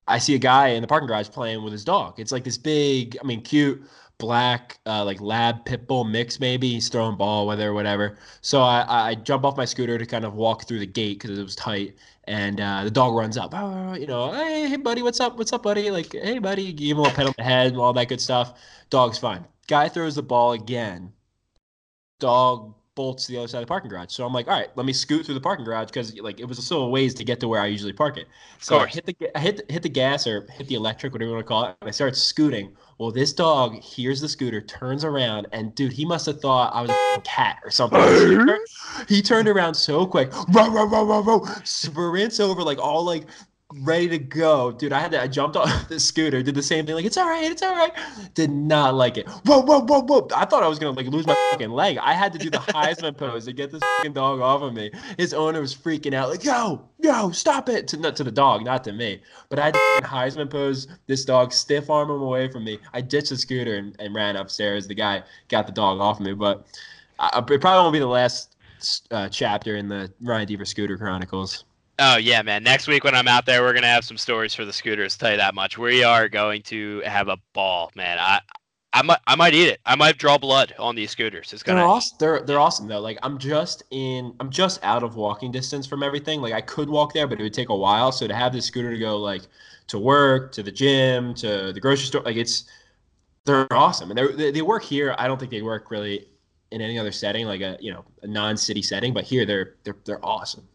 I 0.07 0.19
see 0.19 0.35
a 0.35 0.39
guy 0.39 0.69
in 0.69 0.81
the 0.81 0.87
parking 0.87 1.07
garage 1.07 1.29
playing 1.29 1.63
with 1.63 1.73
his 1.73 1.83
dog. 1.83 2.19
It's 2.19 2.31
like 2.31 2.43
this 2.43 2.57
big, 2.57 3.17
I 3.21 3.25
mean, 3.25 3.41
cute 3.41 3.83
black, 4.17 4.79
uh, 4.85 5.03
like 5.05 5.21
lab 5.21 5.65
pit 5.65 5.87
bull 5.87 6.03
mix. 6.03 6.39
Maybe 6.39 6.69
he's 6.71 6.89
throwing 6.89 7.17
ball 7.17 7.51
or 7.51 7.73
whatever. 7.73 8.17
So 8.41 8.61
I, 8.61 9.09
I 9.09 9.15
jump 9.15 9.45
off 9.45 9.57
my 9.57 9.65
scooter 9.65 9.97
to 9.97 10.05
kind 10.05 10.25
of 10.25 10.33
walk 10.33 10.65
through 10.67 10.79
the 10.79 10.85
gate 10.87 11.19
because 11.19 11.37
it 11.37 11.43
was 11.43 11.55
tight, 11.55 11.95
and 12.25 12.59
uh, 12.59 12.83
the 12.83 12.91
dog 12.91 13.15
runs 13.15 13.37
up. 13.37 13.53
"Ah," 13.53 13.95
you 13.95 14.07
know, 14.07 14.31
hey, 14.31 14.67
hey, 14.69 14.77
buddy, 14.77 15.01
what's 15.01 15.19
up? 15.19 15.37
What's 15.37 15.53
up, 15.53 15.63
buddy? 15.63 15.91
Like, 15.91 16.13
hey, 16.13 16.39
buddy, 16.39 16.73
give 16.73 16.97
him 16.97 17.05
a 17.05 17.11
pet 17.11 17.27
on 17.27 17.33
the 17.37 17.43
head 17.43 17.75
all 17.75 17.93
that 17.93 18.07
good 18.09 18.21
stuff. 18.21 18.59
Dog's 18.89 19.17
fine. 19.17 19.45
Guy 19.67 19.89
throws 19.89 20.15
the 20.15 20.23
ball 20.23 20.53
again. 20.53 21.11
Dog 22.19 22.73
bolts 22.97 23.27
to 23.27 23.31
the 23.31 23.37
other 23.37 23.47
side 23.47 23.59
of 23.59 23.61
the 23.61 23.67
parking 23.67 23.89
garage. 23.89 24.11
So 24.11 24.25
I'm 24.25 24.33
like, 24.33 24.47
all 24.47 24.59
right, 24.59 24.69
let 24.75 24.85
me 24.85 24.91
scoot 24.91 25.25
through 25.25 25.35
the 25.35 25.41
parking 25.41 25.63
garage 25.63 25.87
because 25.87 26.19
like 26.19 26.41
it 26.41 26.45
was 26.45 26.57
still 26.65 26.81
a 26.81 26.89
ways 26.89 27.13
to 27.13 27.23
get 27.23 27.39
to 27.39 27.47
where 27.47 27.61
I 27.61 27.67
usually 27.67 27.93
park 27.93 28.17
it. 28.17 28.27
So 28.59 28.79
I 28.79 28.87
hit 28.87 29.05
the 29.05 29.15
I 29.37 29.39
hit 29.39 29.71
hit 29.71 29.83
the 29.83 29.89
gas 29.89 30.27
or 30.27 30.47
hit 30.51 30.67
the 30.67 30.75
electric, 30.75 31.13
whatever 31.13 31.29
you 31.29 31.35
want 31.35 31.45
to 31.45 31.47
call 31.47 31.65
it. 31.65 31.77
And 31.79 31.87
I 31.87 31.91
started 31.91 32.15
scooting. 32.15 32.75
Well, 32.97 33.11
this 33.11 33.31
dog 33.31 33.75
hears 33.75 34.19
the 34.19 34.27
scooter, 34.27 34.59
turns 34.59 35.03
around, 35.05 35.45
and 35.51 35.75
dude, 35.75 35.93
he 35.93 36.03
must 36.03 36.25
have 36.25 36.41
thought 36.41 36.73
I 36.73 36.81
was 36.81 36.89
a 36.89 37.21
cat 37.21 37.59
or 37.63 37.69
something. 37.69 38.01
he, 38.01 38.35
turned, 38.35 38.67
he 39.07 39.21
turned 39.21 39.47
around 39.47 39.75
so 39.75 40.07
quick, 40.07 40.33
row, 40.49 40.67
row, 40.67 40.85
row, 40.85 41.05
row, 41.05 41.21
row, 41.21 41.45
sprints 41.63 42.39
over 42.39 42.63
like 42.63 42.79
all 42.79 43.05
like 43.05 43.27
ready 43.73 44.07
to 44.07 44.17
go, 44.17 44.71
dude. 44.71 44.93
I 44.93 44.99
had 44.99 45.11
to. 45.11 45.21
I 45.21 45.27
jumped 45.27 45.55
off 45.55 45.87
the 45.89 45.99
scooter, 45.99 46.41
did 46.41 46.55
the 46.55 46.63
same 46.63 46.85
thing, 46.85 46.95
like 46.95 47.05
it's 47.05 47.17
all 47.17 47.27
right, 47.27 47.43
it's 47.43 47.61
all 47.61 47.75
right. 47.75 47.91
Did 48.33 48.49
not 48.49 48.95
like 48.95 49.17
it. 49.17 49.27
Whoa, 49.45 49.61
whoa, 49.61 49.81
whoa, 49.81 50.01
whoa! 50.01 50.27
I 50.35 50.45
thought 50.45 50.63
I 50.63 50.67
was 50.67 50.79
gonna 50.79 50.95
like 50.95 51.07
lose 51.07 51.27
my 51.27 51.35
fucking 51.51 51.69
leg. 51.69 51.97
I 51.97 52.13
had 52.13 52.31
to 52.33 52.39
do 52.39 52.49
the 52.49 52.57
Heisman 52.57 53.17
pose 53.17 53.45
to 53.45 53.53
get 53.53 53.71
this 53.71 53.81
fucking 53.97 54.13
dog 54.13 54.39
off 54.39 54.61
of 54.61 54.73
me. 54.73 54.91
His 55.17 55.33
owner 55.33 55.59
was 55.59 55.75
freaking 55.75 56.13
out, 56.13 56.29
like, 56.29 56.43
yo, 56.43 56.81
yo, 56.99 57.31
stop 57.31 57.69
it! 57.69 57.87
To 57.89 57.97
not 57.97 58.15
to 58.17 58.23
the 58.23 58.31
dog, 58.31 58.63
not 58.63 58.83
to 58.85 58.93
me. 58.93 59.21
But 59.49 59.59
I 59.59 59.65
had 59.65 59.73
to 59.73 59.79
Heisman 60.03 60.49
pose 60.49 60.87
this 61.07 61.25
dog, 61.25 61.51
stiff 61.51 61.89
arm 61.89 62.09
him 62.09 62.21
away 62.21 62.49
from 62.49 62.63
me. 62.63 62.79
I 62.93 63.01
ditched 63.01 63.29
the 63.29 63.37
scooter 63.37 63.75
and, 63.75 63.95
and 63.99 64.15
ran 64.15 64.35
upstairs. 64.35 64.87
The 64.87 64.95
guy 64.95 65.23
got 65.49 65.67
the 65.67 65.73
dog 65.73 65.99
off 65.99 66.19
of 66.19 66.25
me, 66.25 66.33
but 66.33 66.65
uh, 67.19 67.41
it 67.49 67.61
probably 67.61 67.81
won't 67.81 67.93
be 67.93 67.99
the 67.99 68.07
last 68.07 68.55
uh, 69.11 69.27
chapter 69.29 69.75
in 69.75 69.87
the 69.87 70.11
Ryan 70.21 70.47
Deaver 70.47 70.67
Scooter 70.67 70.97
Chronicles. 70.97 71.65
Oh 71.99 72.17
yeah, 72.17 72.41
man. 72.43 72.63
Next 72.63 72.87
week 72.87 73.03
when 73.03 73.15
I'm 73.15 73.27
out 73.27 73.45
there, 73.45 73.61
we're 73.63 73.73
gonna 73.73 73.87
have 73.87 74.05
some 74.05 74.17
stories 74.17 74.53
for 74.53 74.65
the 74.65 74.73
scooters. 74.73 75.17
Tell 75.17 75.31
you 75.31 75.37
that 75.37 75.55
much. 75.55 75.77
We 75.77 76.03
are 76.03 76.29
going 76.29 76.61
to 76.63 77.01
have 77.05 77.27
a 77.27 77.37
ball, 77.53 77.91
man. 77.95 78.19
I, 78.19 78.39
I 78.93 79.01
might, 79.01 79.19
I 79.27 79.35
might 79.35 79.53
eat 79.53 79.67
it. 79.67 79.79
I 79.85 79.95
might 79.95 80.17
draw 80.17 80.37
blood 80.37 80.73
on 80.79 80.95
these 80.95 81.11
scooters. 81.11 81.53
It's 81.53 81.63
They're 81.63 81.75
gonna. 81.75 81.87
awesome. 81.87 82.17
They're 82.19 82.41
they're 82.41 82.59
awesome 82.59 82.87
though. 82.87 82.99
Like 82.99 83.17
I'm 83.23 83.37
just 83.39 83.83
in. 83.91 84.33
I'm 84.39 84.49
just 84.51 84.83
out 84.83 85.03
of 85.03 85.15
walking 85.15 85.51
distance 85.51 85.87
from 85.87 86.03
everything. 86.03 86.41
Like 86.41 86.53
I 86.53 86.61
could 86.61 86.89
walk 86.89 87.13
there, 87.13 87.27
but 87.27 87.39
it 87.39 87.43
would 87.43 87.53
take 87.53 87.69
a 87.69 87.75
while. 87.75 88.11
So 88.11 88.27
to 88.27 88.35
have 88.35 88.53
this 88.53 88.65
scooter 88.65 88.91
to 88.91 88.99
go 88.99 89.17
like 89.17 89.43
to 89.87 89.99
work, 89.99 90.51
to 90.53 90.63
the 90.63 90.71
gym, 90.71 91.33
to 91.35 91.73
the 91.73 91.79
grocery 91.79 92.05
store, 92.07 92.21
like 92.21 92.37
it's 92.37 92.65
they're 93.45 93.71
awesome, 93.73 94.11
and 94.11 94.17
they're, 94.17 94.33
they 94.33 94.51
they 94.51 94.61
work 94.61 94.83
here. 94.83 95.15
I 95.17 95.27
don't 95.27 95.39
think 95.39 95.51
they 95.51 95.61
work 95.61 95.89
really 95.91 96.27
in 96.71 96.81
any 96.81 96.99
other 96.99 97.11
setting, 97.11 97.45
like 97.47 97.61
a 97.61 97.77
you 97.79 97.91
know 97.91 98.05
a 98.23 98.27
non-city 98.27 98.81
setting. 98.83 99.13
But 99.13 99.23
here 99.25 99.45
they're 99.45 99.75
they're 99.83 99.97
they're 100.05 100.25
awesome. 100.25 100.67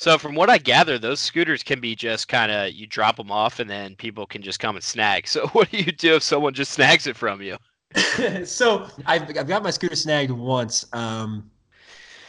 So 0.00 0.16
from 0.16 0.34
what 0.34 0.48
I 0.48 0.56
gather, 0.56 0.98
those 0.98 1.20
scooters 1.20 1.62
can 1.62 1.78
be 1.78 1.94
just 1.94 2.26
kind 2.26 2.50
of 2.50 2.72
you 2.72 2.86
drop 2.86 3.16
them 3.16 3.30
off 3.30 3.60
and 3.60 3.68
then 3.68 3.96
people 3.96 4.24
can 4.24 4.40
just 4.40 4.58
come 4.58 4.74
and 4.74 4.82
snag. 4.82 5.28
So 5.28 5.46
what 5.48 5.70
do 5.70 5.76
you 5.76 5.92
do 5.92 6.14
if 6.14 6.22
someone 6.22 6.54
just 6.54 6.72
snags 6.72 7.06
it 7.06 7.14
from 7.14 7.42
you? 7.42 7.58
so 8.46 8.88
I've, 9.04 9.24
I've 9.36 9.46
got 9.46 9.62
my 9.62 9.68
scooter 9.68 9.94
snagged 9.94 10.30
once. 10.30 10.86
Um, 10.94 11.50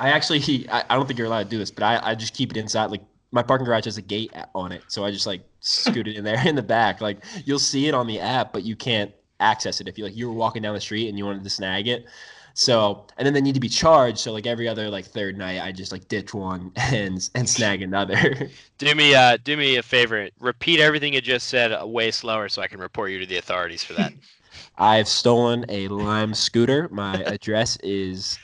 I 0.02 0.10
actually, 0.10 0.68
I, 0.70 0.84
I 0.90 0.96
don't 0.98 1.08
think 1.08 1.18
you're 1.18 1.28
allowed 1.28 1.44
to 1.44 1.50
do 1.50 1.58
this, 1.60 1.72
but 1.72 1.84
I, 1.84 2.12
I 2.12 2.14
just 2.14 2.34
keep 2.34 2.52
it 2.52 2.58
inside. 2.58 2.92
Like 2.92 3.04
my 3.32 3.42
parking 3.42 3.64
garage 3.64 3.86
has 3.86 3.98
a 3.98 4.02
gate 4.02 4.34
on 4.54 4.74
it, 4.74 4.84
so 4.90 5.06
I 5.06 5.12
just 5.12 5.26
like 5.26 5.42
scoot 5.62 6.10
it 6.10 6.18
in 6.18 6.26
there 6.26 6.46
in 6.46 6.56
the 6.56 6.62
back. 6.62 7.00
Like 7.00 7.24
you'll 7.46 7.58
see 7.58 7.88
it 7.88 7.94
on 7.94 8.06
the 8.06 8.20
app, 8.20 8.52
but 8.52 8.64
you 8.64 8.76
can't 8.76 9.14
access 9.40 9.80
it 9.80 9.88
if 9.88 9.98
you 9.98 10.04
like 10.04 10.16
you 10.18 10.28
were 10.28 10.36
walking 10.36 10.62
down 10.62 10.76
the 10.76 10.82
street 10.82 11.08
and 11.08 11.18
you 11.18 11.26
wanted 11.26 11.46
to 11.46 11.50
snag 11.50 11.88
it. 11.88 12.06
So 12.54 13.08
and 13.18 13.26
then 13.26 13.34
they 13.34 13.42
need 13.42 13.54
to 13.56 13.60
be 13.60 13.70
charged. 13.70 14.20
So 14.20 14.32
like 14.32 14.46
every 14.46 14.68
other 14.68 14.90
like 14.90 15.06
third 15.06 15.38
night, 15.38 15.62
I 15.62 15.72
just 15.72 15.92
like 15.92 16.08
ditch 16.08 16.34
one 16.34 16.72
and 16.76 17.28
and 17.36 17.50
snag 17.50 17.82
another. 17.82 18.50
Do 18.78 18.96
me, 18.96 19.14
uh, 19.14 19.38
do 19.44 19.58
me 19.58 19.76
a 19.76 19.84
favor. 19.84 20.28
Repeat 20.40 20.80
everything 20.80 21.14
you 21.14 21.22
just 21.22 21.50
said 21.50 21.72
way 21.84 22.10
slower 22.10 22.50
so 22.50 22.64
I 22.64 22.68
can 22.68 22.80
report 22.80 23.12
you 23.12 23.20
to 23.20 23.28
the 23.28 23.38
authorities 23.38 23.84
for 23.84 23.94
that. 23.94 24.12
I've 24.80 25.08
stolen 25.08 25.66
a 25.70 25.88
Lime 25.90 26.34
scooter. 26.34 26.90
My 26.90 27.22
address 27.26 27.78
is 27.84 28.40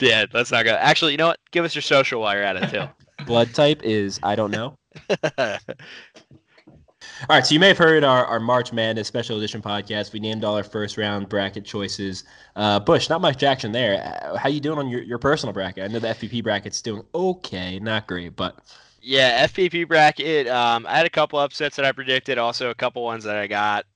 yeah, 0.00 0.24
let's 0.32 0.50
not 0.50 0.64
go. 0.64 0.72
Actually, 0.72 1.12
you 1.12 1.18
know 1.18 1.26
what? 1.26 1.38
Give 1.50 1.66
us 1.66 1.74
your 1.74 1.82
social 1.82 2.22
while 2.22 2.34
you're 2.34 2.44
at 2.44 2.56
it 2.56 2.70
too. 2.70 3.24
blood 3.26 3.52
type 3.52 3.82
is 3.82 4.18
I 4.22 4.36
don't 4.36 4.50
know. 4.50 4.78
All 7.20 7.26
right, 7.36 7.46
so 7.46 7.54
you 7.54 7.60
may 7.60 7.68
have 7.68 7.78
heard 7.78 8.04
our, 8.04 8.26
our 8.26 8.40
March 8.40 8.72
Madness 8.72 9.08
special 9.08 9.38
edition 9.38 9.62
podcast. 9.62 10.12
We 10.12 10.20
named 10.20 10.44
all 10.44 10.56
our 10.56 10.64
first 10.64 10.96
round 10.98 11.28
bracket 11.28 11.64
choices. 11.64 12.24
Uh, 12.54 12.78
Bush, 12.80 13.08
not 13.08 13.20
much 13.20 13.42
action 13.42 13.72
there. 13.72 14.20
Uh, 14.22 14.36
How 14.36 14.48
you 14.48 14.60
doing 14.60 14.78
on 14.78 14.88
your, 14.88 15.02
your 15.02 15.18
personal 15.18 15.52
bracket? 15.52 15.84
I 15.84 15.88
know 15.88 15.98
the 15.98 16.08
FPP 16.08 16.42
bracket's 16.42 16.82
doing 16.82 17.04
okay, 17.14 17.78
not 17.78 18.06
great, 18.06 18.36
but 18.36 18.58
Yeah, 19.00 19.44
FPP 19.44 19.84
bracket. 19.84 20.48
Um, 20.48 20.86
I 20.86 20.96
had 20.96 21.06
a 21.06 21.10
couple 21.10 21.38
upsets 21.38 21.76
that 21.76 21.84
I 21.84 21.92
predicted. 21.92 22.38
Also, 22.38 22.70
a 22.70 22.74
couple 22.74 23.04
ones 23.04 23.24
that 23.24 23.36
I 23.36 23.46
got 23.46 23.86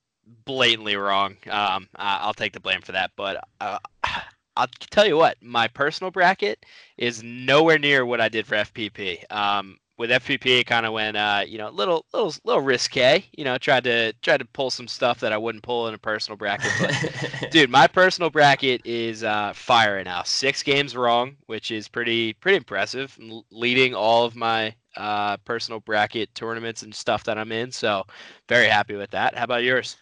blatantly 0.45 0.97
wrong. 0.97 1.37
Um, 1.51 1.89
I'll 1.97 2.35
take 2.35 2.53
the 2.53 2.61
blame 2.61 2.81
for 2.83 2.93
that. 2.93 3.13
But 3.17 3.43
uh, 3.61 3.79
I'll 4.57 4.69
tell 4.91 5.07
you 5.07 5.17
what, 5.17 5.37
my 5.43 5.69
personal 5.69 6.11
bracket 6.11 6.65
is 6.97 7.23
nowhere 7.23 7.79
near 7.79 8.07
what 8.07 8.21
I 8.21 8.29
did 8.29 8.47
for 8.47 8.57
FPP. 8.57 9.25
Um, 9.31 9.79
with 10.01 10.09
FPP, 10.09 10.61
it 10.61 10.67
kind 10.67 10.87
of 10.87 10.95
went, 10.95 11.15
uh, 11.15 11.45
you 11.47 11.59
know, 11.59 11.69
little, 11.69 12.07
little, 12.15 12.35
little 12.45 12.63
risque. 12.63 13.23
You 13.37 13.45
know, 13.45 13.59
tried 13.59 13.85
to 13.85 14.15
tried 14.23 14.39
to 14.39 14.47
pull 14.47 14.71
some 14.71 14.89
stuff 14.89 15.21
that 15.21 15.31
I 15.31 15.37
wouldn't 15.37 15.63
pull 15.63 15.89
in 15.89 15.95
a 15.95 15.99
personal 15.99 16.39
bracket. 16.39 16.73
But 16.81 17.51
dude, 17.51 17.69
my 17.69 17.87
personal 17.87 18.31
bracket 18.31 18.81
is 18.87 19.23
uh, 19.23 19.53
fire 19.55 19.97
right 19.97 20.05
now. 20.07 20.23
Six 20.23 20.63
games 20.63 20.97
wrong, 20.97 21.37
which 21.47 21.71
is 21.71 21.87
pretty 21.87 22.33
pretty 22.33 22.57
impressive. 22.57 23.15
I'm 23.21 23.43
leading 23.51 23.95
all 23.95 24.25
of 24.25 24.35
my 24.35 24.75
uh, 24.97 25.37
personal 25.39 25.81
bracket 25.81 26.35
tournaments 26.35 26.83
and 26.83 26.95
stuff 26.95 27.23
that 27.25 27.37
I'm 27.37 27.53
in. 27.53 27.71
So 27.71 28.05
very 28.49 28.69
happy 28.69 28.95
with 28.95 29.11
that. 29.11 29.37
How 29.37 29.45
about 29.45 29.65
yours? 29.65 29.99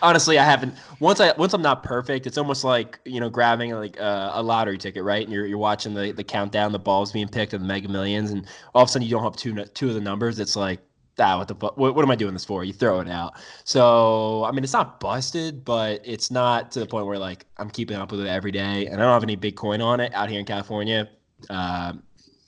Honestly, 0.00 0.38
I 0.38 0.44
haven't. 0.44 0.74
Once 1.00 1.20
I 1.20 1.32
once 1.36 1.52
I'm 1.52 1.62
not 1.62 1.82
perfect, 1.82 2.26
it's 2.26 2.38
almost 2.38 2.64
like 2.64 2.98
you 3.04 3.20
know 3.20 3.28
grabbing 3.28 3.72
like 3.72 4.00
uh, 4.00 4.30
a 4.34 4.42
lottery 4.42 4.78
ticket, 4.78 5.04
right? 5.04 5.22
And 5.22 5.32
you're, 5.32 5.46
you're 5.46 5.58
watching 5.58 5.94
the, 5.94 6.12
the 6.12 6.24
countdown, 6.24 6.72
the 6.72 6.78
balls 6.78 7.12
being 7.12 7.28
picked, 7.28 7.52
and 7.52 7.62
the 7.62 7.68
Mega 7.68 7.88
Millions, 7.88 8.30
and 8.30 8.46
all 8.74 8.82
of 8.82 8.88
a 8.88 8.92
sudden 8.92 9.06
you 9.06 9.12
don't 9.12 9.24
have 9.24 9.36
two 9.36 9.64
two 9.74 9.88
of 9.88 9.94
the 9.94 10.00
numbers. 10.00 10.38
It's 10.38 10.56
like 10.56 10.80
ah, 11.18 11.38
what 11.38 11.48
the 11.48 11.54
what, 11.54 11.94
what 11.94 12.02
am 12.02 12.10
I 12.10 12.16
doing 12.16 12.32
this 12.32 12.44
for? 12.44 12.64
You 12.64 12.72
throw 12.72 13.00
it 13.00 13.08
out. 13.08 13.34
So 13.64 14.44
I 14.44 14.52
mean, 14.52 14.64
it's 14.64 14.72
not 14.72 15.00
busted, 15.00 15.64
but 15.64 16.00
it's 16.04 16.30
not 16.30 16.70
to 16.72 16.80
the 16.80 16.86
point 16.86 17.06
where 17.06 17.18
like 17.18 17.46
I'm 17.58 17.70
keeping 17.70 17.96
up 17.96 18.10
with 18.10 18.20
it 18.20 18.28
every 18.28 18.52
day, 18.52 18.86
and 18.86 19.00
I 19.00 19.04
don't 19.04 19.12
have 19.12 19.22
any 19.22 19.36
big 19.36 19.56
coin 19.56 19.80
on 19.80 20.00
it 20.00 20.12
out 20.14 20.28
here 20.28 20.40
in 20.40 20.46
California. 20.46 21.08
Uh, 21.50 21.94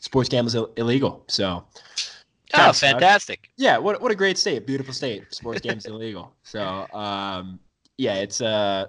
sports 0.01 0.29
gambling 0.29 0.55
is 0.55 0.69
illegal, 0.77 1.25
so 1.27 1.65
Oh, 2.59 2.73
fantastic! 2.73 3.51
Yeah, 3.57 3.79
what 3.79 4.01
what 4.01 4.13
a 4.13 4.15
great 4.15 4.39
state, 4.39 4.67
beautiful 4.67 4.95
state. 4.95 5.33
Sports 5.35 5.61
games 5.61 5.87
illegal. 5.87 6.35
So, 6.43 6.87
um, 6.93 7.59
yeah, 7.99 8.15
it's 8.17 8.41
uh, 8.41 8.87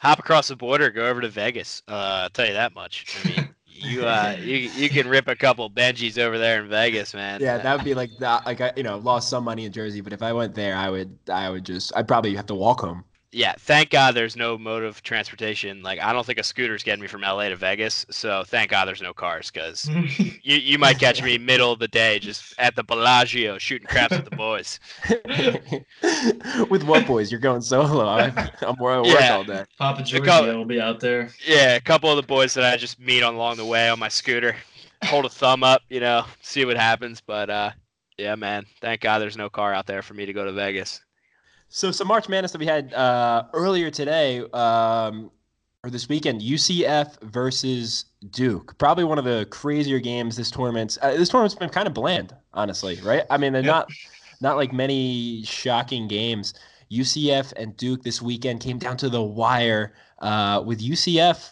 hop 0.00 0.18
across 0.18 0.48
the 0.48 0.56
border, 0.56 0.90
go 0.90 1.06
over 1.06 1.20
to 1.20 1.28
Vegas. 1.28 1.82
Uh, 1.88 2.22
I'll 2.22 2.30
tell 2.30 2.46
you 2.46 2.54
that 2.54 2.74
much. 2.74 3.06
I 3.24 3.28
mean, 3.28 3.54
you 3.66 4.04
uh, 4.04 4.36
you 4.40 4.56
you 4.56 4.88
can 4.88 5.08
rip 5.08 5.28
a 5.28 5.36
couple 5.36 5.70
Benjis 5.70 6.18
over 6.18 6.38
there 6.38 6.62
in 6.62 6.68
Vegas, 6.68 7.14
man. 7.14 7.40
Yeah, 7.40 7.58
that 7.58 7.76
would 7.76 7.84
be 7.84 7.94
like 7.94 8.10
that. 8.18 8.44
Like 8.46 8.60
I, 8.60 8.72
you 8.76 8.82
know, 8.82 8.98
lost 8.98 9.30
some 9.30 9.44
money 9.44 9.64
in 9.64 9.72
Jersey, 9.72 10.00
but 10.00 10.12
if 10.12 10.22
I 10.22 10.32
went 10.32 10.54
there, 10.54 10.74
I 10.74 10.90
would 10.90 11.16
I 11.30 11.50
would 11.50 11.64
just 11.64 11.92
I'd 11.96 12.08
probably 12.08 12.34
have 12.34 12.46
to 12.46 12.54
walk 12.54 12.80
home 12.80 13.04
yeah, 13.30 13.54
thank 13.58 13.90
God 13.90 14.14
there's 14.14 14.36
no 14.36 14.56
mode 14.56 14.84
of 14.84 15.02
transportation. 15.02 15.82
Like, 15.82 16.00
I 16.00 16.14
don't 16.14 16.24
think 16.24 16.38
a 16.38 16.42
scooter's 16.42 16.82
getting 16.82 17.02
me 17.02 17.08
from 17.08 17.20
LA 17.20 17.50
to 17.50 17.56
Vegas. 17.56 18.06
So 18.10 18.42
thank 18.46 18.70
God 18.70 18.86
there's 18.86 19.02
no 19.02 19.12
cars 19.12 19.50
because 19.50 19.86
you, 20.42 20.56
you 20.56 20.78
might 20.78 20.98
catch 20.98 21.22
me 21.22 21.36
middle 21.36 21.70
of 21.70 21.78
the 21.78 21.88
day 21.88 22.18
just 22.18 22.54
at 22.58 22.74
the 22.74 22.82
Bellagio 22.82 23.58
shooting 23.58 23.86
craps 23.86 24.16
with 24.16 24.24
the 24.24 24.36
boys. 24.36 24.80
with 26.70 26.84
what 26.84 27.06
boys? 27.06 27.30
You're 27.30 27.40
going 27.40 27.60
solo. 27.60 28.06
I'm, 28.08 28.32
I'm 28.62 28.76
where 28.76 28.94
I 28.94 29.00
work 29.00 29.20
yeah. 29.20 29.34
all 29.34 29.44
day. 29.44 29.64
Papa 29.78 30.02
Giorgio 30.02 30.56
will 30.56 30.64
be 30.64 30.80
out 30.80 31.00
there. 31.00 31.30
Yeah, 31.46 31.76
a 31.76 31.80
couple 31.80 32.10
of 32.10 32.16
the 32.16 32.22
boys 32.22 32.54
that 32.54 32.64
I 32.64 32.78
just 32.78 32.98
meet 32.98 33.20
along 33.22 33.58
the 33.58 33.66
way 33.66 33.90
on 33.90 33.98
my 33.98 34.08
scooter. 34.08 34.56
Hold 35.04 35.26
a 35.26 35.28
thumb 35.28 35.62
up, 35.62 35.82
you 35.90 36.00
know, 36.00 36.24
see 36.40 36.64
what 36.64 36.78
happens. 36.78 37.20
But 37.20 37.50
uh, 37.50 37.70
yeah, 38.16 38.36
man, 38.36 38.64
thank 38.80 39.02
God 39.02 39.18
there's 39.18 39.36
no 39.36 39.50
car 39.50 39.74
out 39.74 39.86
there 39.86 40.02
for 40.02 40.14
me 40.14 40.24
to 40.24 40.32
go 40.32 40.46
to 40.46 40.52
Vegas. 40.52 41.02
So 41.68 41.90
some 41.90 42.08
March 42.08 42.28
Madness 42.28 42.52
that 42.52 42.58
we 42.58 42.66
had 42.66 42.92
uh, 42.94 43.44
earlier 43.52 43.90
today 43.90 44.40
um, 44.52 45.30
or 45.84 45.90
this 45.90 46.08
weekend, 46.08 46.40
UCF 46.40 47.20
versus 47.22 48.06
Duke. 48.30 48.76
Probably 48.78 49.04
one 49.04 49.18
of 49.18 49.24
the 49.24 49.46
crazier 49.50 49.98
games 49.98 50.36
this 50.36 50.50
tournament. 50.50 50.96
Uh, 51.02 51.12
this 51.12 51.28
tournament's 51.28 51.54
been 51.54 51.68
kind 51.68 51.86
of 51.86 51.94
bland, 51.94 52.34
honestly, 52.54 52.98
right? 53.02 53.24
I 53.30 53.36
mean, 53.36 53.52
they're 53.52 53.62
yep. 53.62 53.68
not 53.68 53.90
not 54.40 54.56
like 54.56 54.72
many 54.72 55.42
shocking 55.44 56.08
games. 56.08 56.54
UCF 56.90 57.52
and 57.56 57.76
Duke 57.76 58.02
this 58.02 58.22
weekend 58.22 58.60
came 58.60 58.78
down 58.78 58.96
to 58.98 59.10
the 59.10 59.22
wire 59.22 59.92
uh, 60.20 60.62
with 60.64 60.80
UCF 60.80 61.50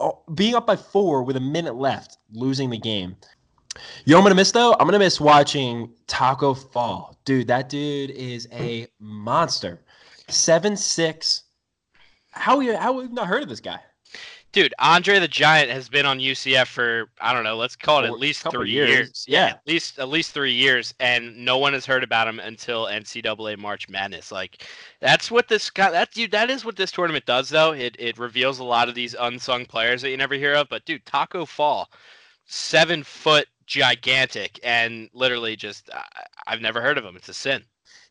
oh, 0.00 0.22
being 0.34 0.54
up 0.54 0.66
by 0.66 0.76
four 0.76 1.22
with 1.24 1.36
a 1.36 1.40
minute 1.40 1.74
left, 1.74 2.18
losing 2.32 2.70
the 2.70 2.78
game. 2.78 3.16
You 4.04 4.12
know 4.12 4.18
I'm 4.18 4.24
gonna 4.24 4.34
miss 4.34 4.52
though? 4.52 4.72
I'm 4.72 4.86
gonna 4.86 4.98
miss 4.98 5.20
watching 5.20 5.90
Tacko 6.06 6.54
Fall. 6.54 7.16
Dude, 7.24 7.48
that 7.48 7.68
dude 7.68 8.10
is 8.10 8.48
a 8.52 8.86
monster. 9.00 9.80
Seven 10.28 10.76
six. 10.76 11.44
How 12.32 12.60
you 12.60 12.76
how 12.76 13.00
have 13.00 13.12
not 13.12 13.26
heard 13.26 13.42
of 13.42 13.48
this 13.48 13.60
guy? 13.60 13.80
Dude, 14.56 14.72
Andre 14.78 15.18
the 15.18 15.28
Giant 15.28 15.70
has 15.70 15.88
been 15.90 16.06
on 16.06 16.18
UCF 16.18 16.66
for 16.66 17.10
I 17.20 17.34
don't 17.34 17.44
know, 17.44 17.56
let's 17.56 17.76
call 17.76 18.02
it 18.02 18.06
at 18.06 18.18
least 18.18 18.48
three 18.50 18.70
years. 18.70 18.88
years. 18.88 19.24
Yeah. 19.28 19.38
yeah, 19.38 19.52
at 19.52 19.60
least 19.66 19.98
at 19.98 20.08
least 20.08 20.32
three 20.32 20.54
years, 20.54 20.94
and 20.98 21.36
no 21.44 21.58
one 21.58 21.74
has 21.74 21.84
heard 21.84 22.02
about 22.02 22.26
him 22.26 22.40
until 22.40 22.86
NCAA 22.86 23.58
March 23.58 23.86
Madness. 23.90 24.32
Like, 24.32 24.64
that's 25.00 25.30
what 25.30 25.48
this 25.48 25.68
guy. 25.68 25.90
That 25.90 26.10
dude, 26.12 26.30
that 26.30 26.48
is 26.48 26.64
what 26.64 26.76
this 26.76 26.90
tournament 26.90 27.26
does, 27.26 27.50
though. 27.50 27.72
It 27.72 27.96
it 27.98 28.16
reveals 28.16 28.58
a 28.58 28.64
lot 28.64 28.88
of 28.88 28.94
these 28.94 29.14
unsung 29.18 29.66
players 29.66 30.00
that 30.00 30.10
you 30.10 30.16
never 30.16 30.36
hear 30.36 30.54
of. 30.54 30.70
But 30.70 30.86
dude, 30.86 31.04
Tacko 31.04 31.46
Fall, 31.46 31.90
seven 32.46 33.02
foot 33.02 33.48
gigantic 33.66 34.58
and 34.62 35.10
literally 35.12 35.56
just 35.56 35.90
I, 35.92 36.04
I've 36.46 36.60
never 36.60 36.80
heard 36.80 36.98
of 36.98 37.04
him. 37.04 37.16
It's 37.16 37.28
a 37.28 37.34
sin. 37.34 37.62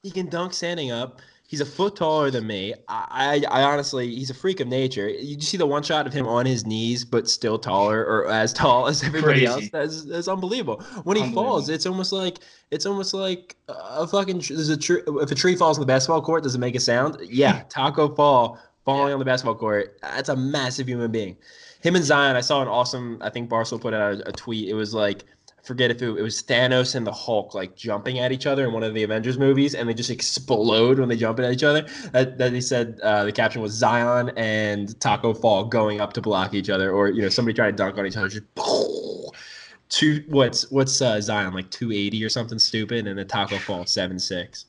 He 0.03 0.11
can 0.11 0.29
dunk 0.29 0.53
standing 0.53 0.91
up. 0.91 1.21
He's 1.47 1.61
a 1.61 1.65
foot 1.65 1.95
taller 1.95 2.31
than 2.31 2.47
me. 2.47 2.73
I, 2.87 3.43
I, 3.51 3.59
I 3.59 3.63
honestly, 3.63 4.13
he's 4.13 4.31
a 4.31 4.33
freak 4.33 4.59
of 4.59 4.67
nature. 4.67 5.07
You 5.07 5.39
see 5.39 5.57
the 5.57 5.65
one 5.67 5.83
shot 5.83 6.07
of 6.07 6.13
him 6.13 6.27
on 6.27 6.45
his 6.45 6.65
knees, 6.65 7.05
but 7.05 7.29
still 7.29 7.59
taller 7.59 8.03
or 8.03 8.27
as 8.27 8.51
tall 8.51 8.87
as 8.87 9.03
everybody 9.03 9.45
Crazy. 9.45 9.45
else. 9.45 9.69
That's, 9.71 10.05
that's 10.05 10.27
unbelievable. 10.27 10.83
When 11.03 11.17
he 11.17 11.23
unbelievable. 11.23 11.43
falls, 11.43 11.69
it's 11.69 11.85
almost 11.85 12.11
like 12.11 12.39
it's 12.71 12.87
almost 12.87 13.13
like 13.13 13.55
a 13.69 14.07
fucking. 14.07 14.39
There's 14.39 14.69
a 14.69 14.77
tree. 14.77 15.01
If 15.07 15.31
a 15.31 15.35
tree 15.35 15.55
falls 15.55 15.77
on 15.77 15.81
the 15.81 15.87
basketball 15.87 16.23
court, 16.23 16.43
does 16.43 16.55
it 16.55 16.59
make 16.59 16.75
a 16.75 16.79
sound? 16.79 17.17
Yeah, 17.23 17.61
Tacko 17.69 18.15
Fall 18.15 18.59
falling 18.83 19.09
yeah. 19.09 19.13
on 19.13 19.19
the 19.19 19.25
basketball 19.25 19.55
court. 19.55 19.99
That's 20.01 20.29
a 20.29 20.35
massive 20.35 20.87
human 20.87 21.11
being. 21.11 21.37
Him 21.81 21.95
and 21.95 22.03
Zion, 22.03 22.35
I 22.35 22.41
saw 22.41 22.63
an 22.63 22.67
awesome. 22.67 23.19
I 23.21 23.29
think 23.29 23.51
Barstool 23.51 23.79
put 23.79 23.93
out 23.93 24.15
a, 24.15 24.29
a 24.29 24.31
tweet. 24.31 24.67
It 24.67 24.73
was 24.73 24.95
like 24.95 25.25
forget 25.65 25.91
if 25.91 26.01
it, 26.01 26.09
it, 26.17 26.21
was 26.21 26.41
Thanos 26.43 26.95
and 26.95 27.05
the 27.05 27.11
Hulk 27.11 27.53
like 27.53 27.75
jumping 27.75 28.19
at 28.19 28.31
each 28.31 28.45
other 28.45 28.65
in 28.65 28.73
one 28.73 28.83
of 28.83 28.93
the 28.93 29.03
Avengers 29.03 29.37
movies, 29.37 29.75
and 29.75 29.89
they 29.89 29.93
just 29.93 30.09
explode 30.09 30.99
when 30.99 31.09
they 31.09 31.17
jump 31.17 31.39
at 31.39 31.51
each 31.51 31.63
other. 31.63 31.85
That, 32.11 32.37
that 32.37 32.53
he 32.53 32.61
said 32.61 32.99
uh, 33.01 33.25
the 33.25 33.31
caption 33.31 33.61
was 33.61 33.73
Zion 33.73 34.31
and 34.37 34.99
Tacko 34.99 35.33
Fall 35.33 35.65
going 35.65 36.01
up 36.01 36.13
to 36.13 36.21
block 36.21 36.53
each 36.53 36.69
other, 36.69 36.91
or 36.91 37.09
you 37.09 37.21
know 37.21 37.29
somebody 37.29 37.55
trying 37.55 37.73
to 37.73 37.77
dunk 37.77 37.97
on 37.97 38.05
each 38.05 38.17
other. 38.17 38.29
Just 38.29 38.45
two 39.89 40.23
what's 40.29 40.69
what's 40.71 41.01
uh, 41.01 41.19
Zion 41.19 41.53
like 41.53 41.69
two 41.71 41.91
eighty 41.91 42.23
or 42.23 42.29
something 42.29 42.59
stupid, 42.59 43.07
and 43.07 43.17
the 43.17 43.25
Tacko 43.25 43.57
Fall 43.59 43.85
seven 43.85 44.19
six. 44.19 44.65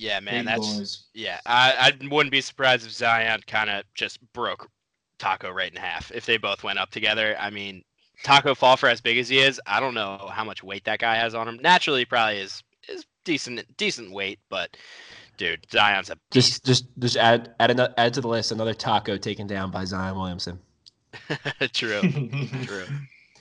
Yeah, 0.00 0.18
man, 0.20 0.44
Big 0.44 0.46
that's 0.46 0.76
boys. 0.78 1.02
yeah. 1.12 1.40
I, 1.44 1.92
I 2.00 2.06
wouldn't 2.10 2.32
be 2.32 2.40
surprised 2.40 2.86
if 2.86 2.92
Zion 2.92 3.42
kind 3.46 3.68
of 3.68 3.84
just 3.94 4.18
broke 4.32 4.66
Tacko 5.18 5.50
right 5.50 5.70
in 5.70 5.76
half 5.76 6.10
if 6.10 6.24
they 6.24 6.38
both 6.38 6.64
went 6.64 6.78
up 6.78 6.90
together. 6.90 7.36
I 7.38 7.50
mean, 7.50 7.84
Tacko 8.22 8.54
Fall 8.54 8.76
for 8.76 8.88
as 8.88 9.00
big 9.00 9.18
as 9.18 9.28
he 9.28 9.38
is, 9.38 9.60
I 9.66 9.80
don't 9.80 9.94
know 9.94 10.30
how 10.32 10.44
much 10.44 10.62
weight 10.62 10.84
that 10.84 10.98
guy 10.98 11.16
has 11.16 11.34
on 11.34 11.48
him. 11.48 11.58
Naturally, 11.62 12.04
probably 12.04 12.38
is 12.38 12.62
is 12.88 13.04
decent 13.24 13.64
decent 13.76 14.12
weight, 14.12 14.38
but 14.48 14.76
dude, 15.36 15.66
Zion's 15.70 16.10
a 16.10 16.16
beast. 16.30 16.64
just 16.64 16.64
just 16.64 16.84
just 16.98 17.16
add 17.16 17.54
add 17.60 17.70
another, 17.70 17.94
add 17.96 18.14
to 18.14 18.20
the 18.20 18.28
list 18.28 18.52
another 18.52 18.74
taco 18.74 19.16
taken 19.16 19.46
down 19.46 19.70
by 19.70 19.84
Zion 19.84 20.16
Williamson. 20.16 20.58
true, 21.72 22.00
true. 22.64 22.84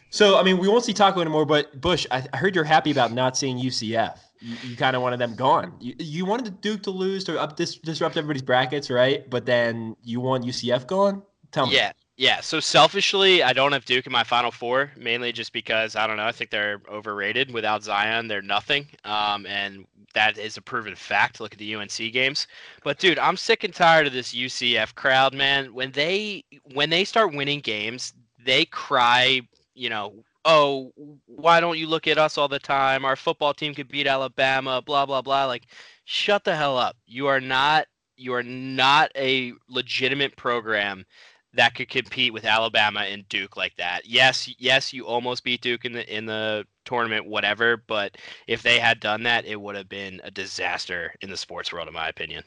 So 0.09 0.37
I 0.37 0.43
mean, 0.43 0.57
we 0.57 0.67
won't 0.67 0.85
see 0.85 0.93
Tacko 0.93 1.21
anymore. 1.21 1.45
But 1.45 1.79
Bush, 1.79 2.07
I, 2.11 2.25
I 2.33 2.37
heard 2.37 2.55
you're 2.55 2.63
happy 2.63 2.91
about 2.91 3.11
not 3.11 3.37
seeing 3.37 3.57
UCF. 3.57 4.17
You, 4.39 4.55
you 4.63 4.75
kind 4.77 4.95
of 4.95 5.01
wanted 5.01 5.19
them 5.19 5.35
gone. 5.35 5.73
You, 5.79 5.95
you 5.99 6.25
wanted 6.25 6.61
Duke 6.61 6.83
to 6.83 6.91
lose 6.91 7.25
to 7.25 7.39
up 7.39 7.57
dis, 7.57 7.75
disrupt 7.75 8.17
everybody's 8.17 8.41
brackets, 8.41 8.89
right? 8.89 9.29
But 9.29 9.45
then 9.45 9.95
you 10.01 10.21
want 10.21 10.45
UCF 10.45 10.87
gone. 10.87 11.21
Tell 11.51 11.67
me. 11.67 11.75
Yeah, 11.75 11.91
yeah, 12.19 12.41
so 12.41 12.59
selfishly, 12.59 13.43
I 13.43 13.53
don't 13.53 13.71
have 13.71 13.85
Duke 13.85 14.05
in 14.05 14.11
my 14.11 14.25
Final 14.25 14.51
Four, 14.51 14.91
mainly 14.97 15.31
just 15.31 15.53
because 15.53 15.95
I 15.95 16.05
don't 16.05 16.17
know. 16.17 16.25
I 16.25 16.33
think 16.33 16.49
they're 16.49 16.81
overrated. 16.89 17.53
Without 17.53 17.81
Zion, 17.81 18.27
they're 18.27 18.41
nothing, 18.41 18.87
um, 19.05 19.45
and 19.45 19.85
that 20.13 20.37
is 20.37 20.57
a 20.57 20.61
proven 20.61 20.95
fact. 20.95 21.39
Look 21.39 21.53
at 21.53 21.59
the 21.59 21.73
UNC 21.75 21.95
games. 22.11 22.45
But 22.83 22.99
dude, 22.99 23.19
I'm 23.19 23.37
sick 23.37 23.63
and 23.63 23.73
tired 23.73 24.05
of 24.05 24.11
this 24.11 24.35
UCF 24.35 24.95
crowd, 24.95 25.33
man. 25.33 25.73
When 25.73 25.93
they 25.93 26.43
when 26.73 26.89
they 26.89 27.05
start 27.05 27.33
winning 27.33 27.61
games, 27.61 28.13
they 28.43 28.65
cry. 28.65 29.39
You 29.73 29.89
know, 29.89 30.13
oh, 30.43 30.91
why 31.25 31.61
don't 31.61 31.77
you 31.77 31.87
look 31.87 32.05
at 32.05 32.17
us 32.17 32.37
all 32.37 32.49
the 32.49 32.59
time? 32.59 33.05
Our 33.05 33.15
football 33.15 33.53
team 33.53 33.73
could 33.73 33.87
beat 33.87 34.07
Alabama. 34.07 34.81
Blah 34.81 35.05
blah 35.05 35.21
blah. 35.21 35.45
Like, 35.45 35.67
shut 36.03 36.43
the 36.43 36.57
hell 36.57 36.77
up. 36.77 36.97
You 37.05 37.27
are 37.27 37.39
not. 37.39 37.87
You 38.17 38.33
are 38.33 38.43
not 38.43 39.09
a 39.15 39.53
legitimate 39.69 40.35
program 40.35 41.05
that 41.53 41.75
could 41.75 41.89
compete 41.89 42.33
with 42.33 42.45
Alabama 42.45 43.01
and 43.01 43.27
Duke 43.29 43.57
like 43.57 43.75
that. 43.77 44.01
Yes, 44.05 44.53
yes, 44.59 44.93
you 44.93 45.05
almost 45.05 45.43
beat 45.43 45.61
Duke 45.61 45.85
in 45.85 45.93
the 45.93 46.15
in 46.15 46.25
the 46.25 46.65
tournament, 46.85 47.25
whatever. 47.25 47.77
But 47.77 48.17
if 48.47 48.61
they 48.61 48.79
had 48.79 48.99
done 48.99 49.23
that, 49.23 49.45
it 49.45 49.59
would 49.59 49.75
have 49.75 49.89
been 49.89 50.21
a 50.23 50.31
disaster 50.31 51.13
in 51.21 51.29
the 51.29 51.37
sports 51.37 51.73
world, 51.73 51.87
in 51.87 51.93
my 51.93 52.07
opinion. 52.09 52.43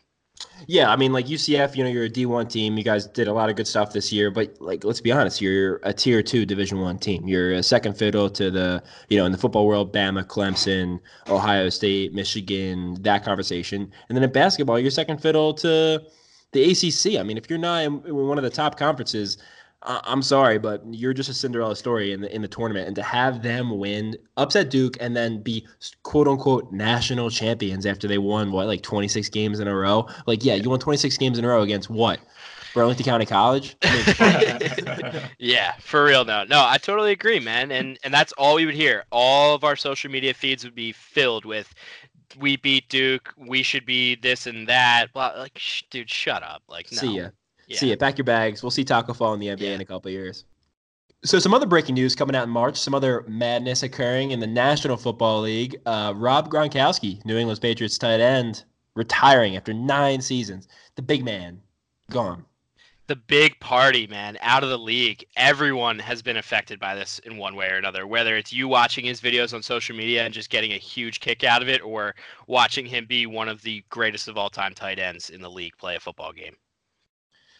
Yeah, 0.67 0.91
I 0.91 0.97
mean, 0.97 1.13
like 1.13 1.27
UCF, 1.27 1.77
you 1.77 1.85
know, 1.85 1.91
you're 1.91 2.05
a 2.05 2.11
D1 2.11 2.51
team. 2.51 2.77
You 2.77 2.85
guys 2.85 3.07
did 3.07 3.29
a 3.29 3.33
lot 3.33 3.49
of 3.49 3.57
good 3.57 3.67
stuff 3.67 3.93
this 3.93 4.13
year, 4.13 4.31
but 4.31 4.57
like, 4.61 4.85
let's 4.85 5.01
be 5.01 5.13
honest, 5.13 5.41
you're 5.41 5.77
a 5.83 5.93
tier 5.93 6.23
two 6.23 6.47
Division 6.47 6.81
One 6.81 6.99
team. 6.99 7.29
You're 7.29 7.53
a 7.53 7.63
second 7.63 7.97
fiddle 7.97 8.29
to 8.31 8.51
the, 8.51 8.83
you 9.09 9.19
know, 9.19 9.27
in 9.27 9.33
the 9.33 9.39
football 9.39 9.67
world, 9.67 9.93
Bama, 9.93 10.25
Clemson, 10.25 11.01
Ohio 11.29 11.69
State, 11.69 12.13
Michigan, 12.13 13.01
that 13.03 13.25
conversation, 13.25 13.93
and 14.09 14.17
then 14.17 14.25
in 14.25 14.33
basketball, 14.33 14.79
you're 14.79 14.91
second 14.91 15.21
fiddle 15.21 15.55
to 15.55 16.03
the 16.53 16.71
ACC. 16.71 17.19
I 17.19 17.23
mean, 17.23 17.37
if 17.37 17.51
you're 17.51 17.59
not 17.59 17.83
in 17.85 18.03
one 18.15 18.39
of 18.39 18.45
the 18.45 18.51
top 18.51 18.79
conferences, 18.79 19.39
I'm 19.85 20.23
sorry, 20.23 20.59
but 20.59 20.83
you're 20.93 21.13
just 21.13 21.29
a 21.29 21.35
Cinderella 21.35 21.75
story 21.75 22.13
in 22.13 22.21
the 22.21 22.33
in 22.33 22.43
the 22.43 22.49
tournament, 22.49 22.87
and 22.87 22.95
to 22.97 23.03
have 23.03 23.43
them 23.43 23.79
win, 23.79 24.17
upset 24.37 24.71
Duke, 24.71 24.97
and 25.01 25.17
then 25.17 25.43
be 25.43 25.67
quote 26.05 26.29
unquote 26.29 26.71
national 26.73 27.31
champions 27.31 27.85
after 27.85 28.07
they 28.07 28.19
won 28.19 28.53
what 28.53 28.69
like 28.69 28.83
26 28.83 29.29
games 29.31 29.59
in 29.59 29.67
a 29.67 29.75
row. 29.75 30.07
Like, 30.27 30.45
yeah, 30.45 30.55
you 30.55 30.71
won 30.71 30.79
26 30.79 31.17
games 31.19 31.39
in 31.39 31.45
a 31.45 31.49
row 31.49 31.63
against 31.63 31.91
what? 31.91 32.21
Burlington 32.75 33.05
County 33.05 33.27
College. 33.27 33.77
Yeah, 35.39 35.73
for 35.81 36.05
real. 36.05 36.25
No, 36.25 36.45
no, 36.45 36.65
I 36.65 36.79
totally 36.79 37.11
agree, 37.11 37.41
man. 37.41 37.73
And 37.73 37.99
and 38.05 38.15
that's 38.15 38.33
all 38.33 38.55
we 38.55 38.65
would 38.65 38.77
hear. 38.77 39.05
All 39.11 39.55
of 39.55 39.65
our 39.65 39.75
social 39.75 40.11
media 40.11 40.35
feeds 40.35 40.63
would 40.63 40.75
be 40.75 40.93
filled 40.93 41.45
with, 41.45 41.75
"We 42.37 42.57
beat 42.57 42.89
Duke. 42.89 43.33
We 43.37 43.63
should 43.63 43.87
be 43.87 44.15
this 44.17 44.47
and 44.47 44.67
that." 44.69 45.09
Well, 45.15 45.33
like, 45.37 45.57
sh- 45.59 45.83
dude, 45.91 46.11
shut 46.11 46.43
up. 46.43 46.63
Like, 46.69 46.91
no. 46.93 46.99
See 46.99 47.17
ya. 47.17 47.29
Yeah. 47.69 47.79
See 47.79 47.91
ya. 47.91 47.97
Pack 47.97 48.19
your 48.19 48.25
bags. 48.25 48.63
We'll 48.63 48.71
see 48.71 48.85
Tacko 48.85 49.15
Fall 49.15 49.35
in 49.35 49.41
the 49.41 49.49
NBA 49.49 49.61
Yeah. 49.61 49.75
in 49.75 49.81
a 49.81 49.85
couple 49.85 50.09
of 50.09 50.13
years. 50.13 50.45
So 51.25 51.39
some 51.39 51.55
other 51.55 51.67
breaking 51.67 51.95
news 51.95 52.17
coming 52.17 52.35
out 52.35 52.45
in 52.45 52.51
March. 52.51 52.77
Some 52.77 52.95
other 52.95 53.25
madness 53.29 53.85
occurring 53.85 54.33
in 54.33 54.41
the 54.41 54.47
National 54.47 54.97
Football 54.97 55.43
League. 55.43 55.77
Uh, 55.87 56.13
Rob 56.17 56.51
Gronkowski, 56.51 57.25
New 57.25 57.37
England 57.37 57.61
Patriots 57.61 57.97
tight 57.97 58.19
end, 58.21 58.65
retiring 58.97 59.57
after 59.57 59.73
nine 59.73 60.21
seasons. 60.21 60.67
The 60.97 61.03
big 61.03 61.25
man 61.25 61.61
gone. 62.11 62.45
The 63.13 63.17
big 63.17 63.61
party, 63.61 64.07
man, 64.07 64.39
out 64.41 64.65
of 64.65 64.71
the 64.71 64.79
league. 64.79 65.23
Everyone 65.37 65.99
has 65.99 66.23
been 66.23 66.39
affected 66.39 66.81
by 66.81 66.95
this 66.95 67.19
in 67.27 67.37
one 67.37 67.55
way 67.55 67.69
or 67.69 67.77
another. 67.77 68.07
Whether 68.07 68.39
it's 68.39 68.55
you 68.55 68.69
watching 68.69 69.05
his 69.05 69.21
videos 69.21 69.53
on 69.53 69.63
social 69.63 69.95
media 69.95 70.25
and 70.25 70.33
just 70.33 70.49
getting 70.49 70.73
a 70.73 70.79
huge 70.79 71.21
kick 71.21 71.45
out 71.45 71.61
of 71.61 71.69
it, 71.69 71.85
or 71.85 72.15
watching 72.47 72.87
him 72.87 73.05
be 73.05 73.27
one 73.27 73.51
of 73.51 73.61
the 73.61 73.85
greatest 73.91 74.29
of 74.29 74.39
all 74.39 74.49
time 74.49 74.73
tight 74.73 74.99
ends 74.99 75.29
in 75.29 75.43
the 75.43 75.51
league 75.51 75.77
play 75.77 75.95
a 75.95 76.01
football 76.01 76.33
game. 76.33 76.55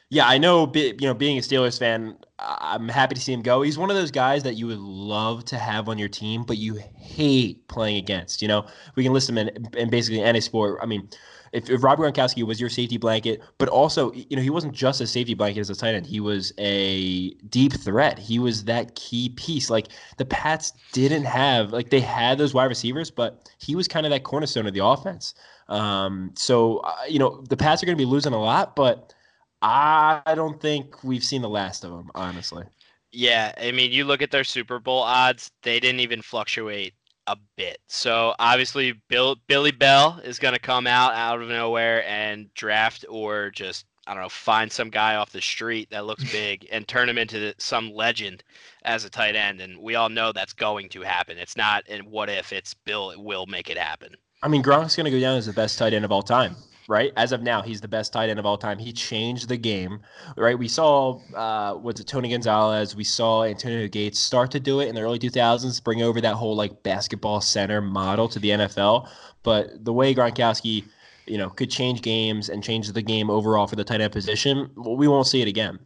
Yeah, 0.09 0.27
I 0.27 0.39
know. 0.39 0.73
You 0.75 0.97
know, 1.03 1.13
being 1.13 1.37
a 1.37 1.43
Steelers 1.43 1.79
fan, 1.79 2.17
I'm 2.39 2.89
happy 2.89 3.15
to 3.15 3.21
see 3.21 3.35
him 3.35 3.43
go. 3.43 3.61
He's 3.61 3.77
one 3.77 3.91
of 3.91 3.97
those 3.97 4.11
guys 4.11 4.43
that 4.45 4.55
you 4.55 4.67
would 4.69 4.79
love 4.79 5.45
to 5.47 5.59
have 5.59 5.87
on 5.87 5.99
your 5.99 6.09
team, 6.09 6.45
but 6.45 6.57
you 6.57 6.81
hate 6.97 7.69
playing 7.69 7.99
against. 7.99 8.41
You 8.41 8.49
know, 8.49 8.65
we 8.97 9.03
can 9.03 9.13
list 9.13 9.29
him 9.29 9.37
in, 9.37 9.51
in 9.77 9.91
basically 9.91 10.23
any 10.23 10.41
sport. 10.41 10.79
I 10.83 10.87
mean, 10.87 11.11
if, 11.53 11.69
if 11.69 11.83
Rob 11.83 11.99
Gronkowski 11.99 12.45
was 12.45 12.61
your 12.61 12.71
safety 12.71 12.97
blanket, 12.97 13.43
but 13.59 13.69
also, 13.69 14.13
you 14.13 14.37
know, 14.37 14.43
he 14.43 14.51
wasn't 14.51 14.73
just 14.73 15.01
a 15.01 15.07
safety 15.07 15.35
blanket 15.35 15.61
as 15.61 15.71
a 15.71 15.75
tight 15.75 15.95
end. 15.95 16.07
He 16.07 16.19
was 16.19 16.53
a 16.59 17.31
deep 17.49 17.75
threat. 17.75 18.19
He 18.19 18.39
was 18.39 18.65
that 18.65 18.95
key 18.95 19.29
piece. 19.31 19.69
Like 19.69 19.89
the 20.17 20.25
Pats 20.25 20.73
didn't 20.93 21.25
have, 21.25 21.73
like 21.73 21.91
they 21.91 22.01
had 22.01 22.39
those 22.39 22.55
wide 22.55 22.65
receivers, 22.65 23.11
but 23.11 23.51
he 23.59 23.77
was 23.77 23.87
kind 23.87 24.07
of 24.07 24.11
that 24.11 24.25
cornerstone 24.25 24.67
of 24.67 24.75
the 24.75 24.85
offense. 24.85 25.35
Um, 25.69 26.33
so, 26.35 26.79
uh, 26.79 26.95
you 27.09 27.19
know, 27.19 27.43
the 27.49 27.57
Pats 27.57 27.83
are 27.83 27.87
going 27.87 27.97
to 27.97 28.03
be 28.03 28.11
losing 28.11 28.33
a 28.33 28.41
lot, 28.41 28.75
but 28.75 29.15
I 29.61 30.23
don't 30.35 30.61
think 30.61 31.05
we've 31.05 31.25
seen 31.25 31.43
the 31.43 31.49
last 31.49 31.85
of 31.85 31.91
them, 31.91 32.11
honestly. 32.15 32.65
Yeah, 33.13 33.53
I 33.61 33.73
mean, 33.73 33.93
you 33.93 34.07
look 34.07 34.23
at 34.23 34.31
their 34.31 34.43
Super 34.43 34.79
Bowl 34.79 35.03
odds; 35.03 35.51
they 35.63 35.79
didn't 35.79 36.01
even 36.01 36.23
fluctuate 36.23 36.95
a 37.27 37.37
bit. 37.57 37.79
So 37.89 38.35
obviously, 38.39 38.95
Bill 39.09 39.37
Billy 39.47 39.71
Bell 39.71 40.21
is 40.25 40.39
going 40.39 40.55
to 40.55 40.61
come 40.61 40.87
out 40.87 41.15
out 41.15 41.41
of 41.41 41.49
nowhere 41.49 42.07
and 42.07 42.53
draft 42.55 43.05
or 43.09 43.51
just 43.51 43.87
I 44.07 44.15
don't 44.15 44.23
know 44.23 44.29
find 44.29 44.71
some 44.71 44.91
guy 44.91 45.15
off 45.17 45.31
the 45.31 45.41
street 45.41 45.91
that 45.91 46.07
looks 46.07 46.25
big 46.33 46.67
and 46.71 46.87
turn 46.87 47.09
him 47.09 47.19
into 47.19 47.55
some 47.59 47.93
legend 47.93 48.43
as 48.85 49.05
a 49.05 49.11
tight 49.11 49.37
end. 49.37 49.61
And 49.61 49.79
we 49.81 49.95
all 49.95 50.09
know 50.09 50.33
that's 50.33 50.53
going 50.53 50.89
to 50.91 51.03
happen. 51.03 51.39
It's 51.39 51.57
not 51.57 51.85
and 51.89 52.05
what 52.05 52.29
if 52.29 52.53
it's 52.53 52.75
Bill 52.75 53.11
it 53.11 53.21
will 53.21 53.47
make 53.47 53.71
it 53.71 53.79
happen. 53.79 54.15
I 54.43 54.49
mean, 54.49 54.63
Gronk's 54.63 54.97
going 54.97 55.05
to 55.05 55.11
go 55.11 55.21
down 55.21 55.37
as 55.37 55.47
the 55.47 55.53
best 55.53 55.79
tight 55.79 55.95
end 55.95 56.05
of 56.05 56.11
all 56.11 56.23
time, 56.23 56.57
right? 56.89 57.13
As 57.17 57.33
of 57.33 57.43
now, 57.43 57.63
he's 57.63 57.81
the 57.81 57.89
best 57.89 58.13
tight 58.13 58.29
end 58.29 58.39
of 58.39 58.47
all 58.47 58.59
time. 58.59 58.79
He 58.79 58.93
changed 58.93 59.49
the 59.49 59.57
game, 59.57 60.01
right? 60.37 60.59
We 60.59 60.69
saw, 60.69 61.21
uh, 61.35 61.77
was 61.77 62.01
it 62.01 62.07
Tony 62.07 62.31
Gonzalez? 62.31 62.97
We 62.97 63.05
saw 63.05 63.45
Antonio 63.45 63.89
Gates 63.89 64.19
start 64.19 64.51
to 64.53 64.61
do 64.61 64.81
it 64.81 64.89
in 64.89 64.95
the 64.95 65.01
early 65.01 65.19
2000s, 65.19 65.83
bring 65.83 66.03
over 66.03 66.21
that 66.21 66.35
whole 66.35 66.57
like 66.57 66.83
basketball 66.83 67.41
center 67.41 67.81
model 67.81 68.29
to 68.29 68.39
the 68.39 68.51
NFL. 68.51 69.09
But 69.43 69.85
the 69.85 69.93
way 69.93 70.15
Gronkowski, 70.15 70.85
you 71.27 71.39
know, 71.39 71.51
could 71.51 71.71
change 71.71 72.03
games 72.03 72.49
and 72.49 72.63
change 72.63 72.91
the 72.91 73.03
game 73.03 73.31
overall 73.31 73.67
for 73.67 73.77
the 73.77 73.85
tight 73.85 74.01
end 74.01 74.13
position, 74.13 74.71
well, 74.77 74.97
we 74.97 75.09
won't 75.09 75.27
see 75.27 75.43
it 75.43 75.49
again. 75.49 75.79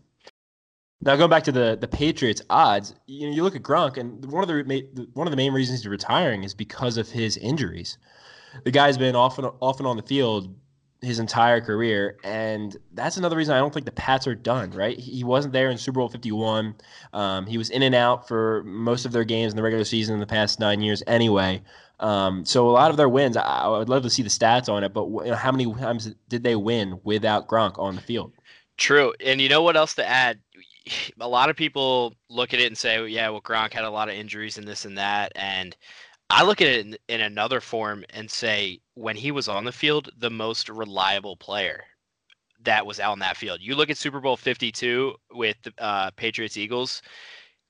Now 1.02 1.14
going 1.14 1.30
back 1.30 1.44
to 1.44 1.52
the 1.52 1.76
the 1.78 1.86
Patriots 1.86 2.40
odds, 2.48 2.94
you 3.06 3.28
know, 3.28 3.34
you 3.34 3.42
look 3.42 3.54
at 3.54 3.62
Gronk, 3.62 3.98
and 3.98 4.24
one 4.32 4.42
of 4.42 4.48
the 4.48 5.08
one 5.12 5.26
of 5.26 5.30
the 5.30 5.36
main 5.36 5.52
reasons 5.52 5.80
he's 5.80 5.88
retiring 5.88 6.42
is 6.42 6.54
because 6.54 6.96
of 6.96 7.10
his 7.10 7.36
injuries. 7.36 7.98
The 8.64 8.70
guy's 8.70 8.96
been 8.96 9.14
off 9.14 9.38
and 9.38 9.46
off 9.60 9.78
and 9.78 9.86
on 9.86 9.98
the 9.98 10.02
field 10.02 10.54
his 11.02 11.18
entire 11.18 11.60
career, 11.60 12.16
and 12.24 12.76
that's 12.94 13.16
another 13.16 13.36
reason 13.36 13.54
I 13.54 13.58
don't 13.58 13.72
think 13.72 13.86
the 13.86 13.92
Pats 13.92 14.26
are 14.26 14.34
done. 14.34 14.70
Right? 14.70 14.98
He 14.98 15.24
wasn't 15.24 15.52
there 15.52 15.70
in 15.70 15.78
Super 15.78 16.00
Bowl 16.00 16.08
Fifty 16.08 16.32
One. 16.32 16.74
Um, 17.12 17.46
he 17.46 17.58
was 17.58 17.70
in 17.70 17.82
and 17.82 17.94
out 17.94 18.28
for 18.28 18.62
most 18.64 19.04
of 19.04 19.12
their 19.12 19.24
games 19.24 19.52
in 19.52 19.56
the 19.56 19.62
regular 19.62 19.84
season 19.84 20.14
in 20.14 20.20
the 20.20 20.26
past 20.26 20.60
nine 20.60 20.80
years, 20.80 21.02
anyway. 21.06 21.62
Um, 22.00 22.44
so 22.44 22.68
a 22.68 22.72
lot 22.72 22.90
of 22.90 22.96
their 22.96 23.08
wins, 23.08 23.36
I, 23.36 23.42
I 23.42 23.68
would 23.68 23.88
love 23.88 24.02
to 24.02 24.10
see 24.10 24.22
the 24.22 24.28
stats 24.28 24.68
on 24.68 24.84
it, 24.84 24.92
but 24.92 25.06
you 25.06 25.30
know, 25.30 25.34
how 25.34 25.50
many 25.50 25.72
times 25.74 26.14
did 26.28 26.42
they 26.42 26.56
win 26.56 27.00
without 27.04 27.48
Gronk 27.48 27.78
on 27.78 27.96
the 27.96 28.02
field? 28.02 28.32
True. 28.76 29.14
And 29.24 29.40
you 29.40 29.48
know 29.48 29.62
what 29.62 29.76
else 29.76 29.94
to 29.94 30.06
add? 30.06 30.38
A 31.20 31.28
lot 31.28 31.50
of 31.50 31.56
people 31.56 32.14
look 32.28 32.52
at 32.52 32.60
it 32.60 32.66
and 32.66 32.76
say, 32.76 33.04
yeah, 33.08 33.28
well, 33.30 33.40
Gronk 33.40 33.72
had 33.72 33.84
a 33.84 33.90
lot 33.90 34.08
of 34.08 34.14
injuries 34.14 34.56
and 34.56 34.68
this 34.68 34.84
and 34.84 34.96
that. 34.98 35.32
And 35.34 35.76
I 36.28 36.42
look 36.42 36.60
at 36.60 36.68
it 36.68 36.86
in, 36.86 36.96
in 37.08 37.20
another 37.20 37.60
form 37.60 38.04
and 38.10 38.30
say, 38.30 38.80
when 38.94 39.16
he 39.16 39.30
was 39.30 39.48
on 39.48 39.64
the 39.64 39.72
field, 39.72 40.10
the 40.16 40.30
most 40.30 40.68
reliable 40.68 41.36
player 41.36 41.84
that 42.66 42.84
was 42.84 43.00
out 43.00 43.12
on 43.12 43.18
that 43.20 43.36
field. 43.36 43.60
You 43.60 43.74
look 43.74 43.90
at 43.90 43.96
Super 43.96 44.20
Bowl 44.20 44.36
52 44.36 45.14
with 45.32 45.56
the 45.62 45.72
uh, 45.78 46.10
Patriots 46.16 46.56
Eagles. 46.56 47.00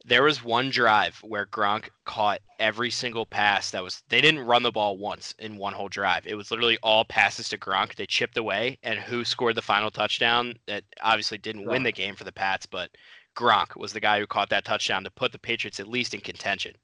There 0.04 0.22
was 0.22 0.42
one 0.42 0.70
drive 0.70 1.16
where 1.18 1.46
Gronk 1.46 1.88
caught 2.04 2.40
every 2.58 2.90
single 2.90 3.26
pass 3.26 3.70
that 3.72 3.82
was. 3.82 4.02
They 4.08 4.20
didn't 4.20 4.46
run 4.46 4.62
the 4.62 4.70
ball 4.70 4.96
once 4.96 5.34
in 5.38 5.56
one 5.56 5.72
whole 5.72 5.88
drive. 5.88 6.26
It 6.26 6.36
was 6.36 6.50
literally 6.50 6.78
all 6.82 7.04
passes 7.04 7.48
to 7.48 7.58
Gronk. 7.58 7.96
They 7.96 8.06
chipped 8.06 8.36
away, 8.36 8.78
and 8.84 9.00
who 9.00 9.24
scored 9.24 9.56
the 9.56 9.62
final 9.62 9.90
touchdown? 9.90 10.54
That 10.66 10.84
obviously 11.02 11.38
didn't 11.38 11.66
win 11.66 11.82
the 11.82 11.92
game 11.92 12.14
for 12.14 12.24
the 12.24 12.32
Pats, 12.32 12.66
but 12.66 12.90
Gronk 13.36 13.76
was 13.76 13.92
the 13.92 14.00
guy 14.00 14.20
who 14.20 14.26
caught 14.26 14.48
that 14.50 14.64
touchdown 14.64 15.02
to 15.04 15.10
put 15.10 15.32
the 15.32 15.38
Patriots 15.38 15.80
at 15.80 15.88
least 15.88 16.14
in 16.14 16.20
contention. 16.20 16.74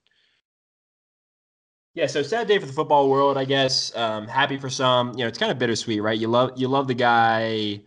Yeah, 1.94 2.06
so 2.06 2.22
sad 2.22 2.48
day 2.48 2.58
for 2.58 2.66
the 2.66 2.72
football 2.72 3.10
world, 3.10 3.36
I 3.36 3.44
guess. 3.44 3.94
Um, 3.94 4.26
happy 4.26 4.56
for 4.56 4.70
some. 4.70 5.10
You 5.10 5.18
know, 5.18 5.28
it's 5.28 5.38
kind 5.38 5.52
of 5.52 5.58
bittersweet, 5.58 6.02
right? 6.02 6.18
You 6.18 6.28
love 6.28 6.52
you 6.56 6.68
love 6.68 6.88
the 6.88 6.94
guy 6.94 7.80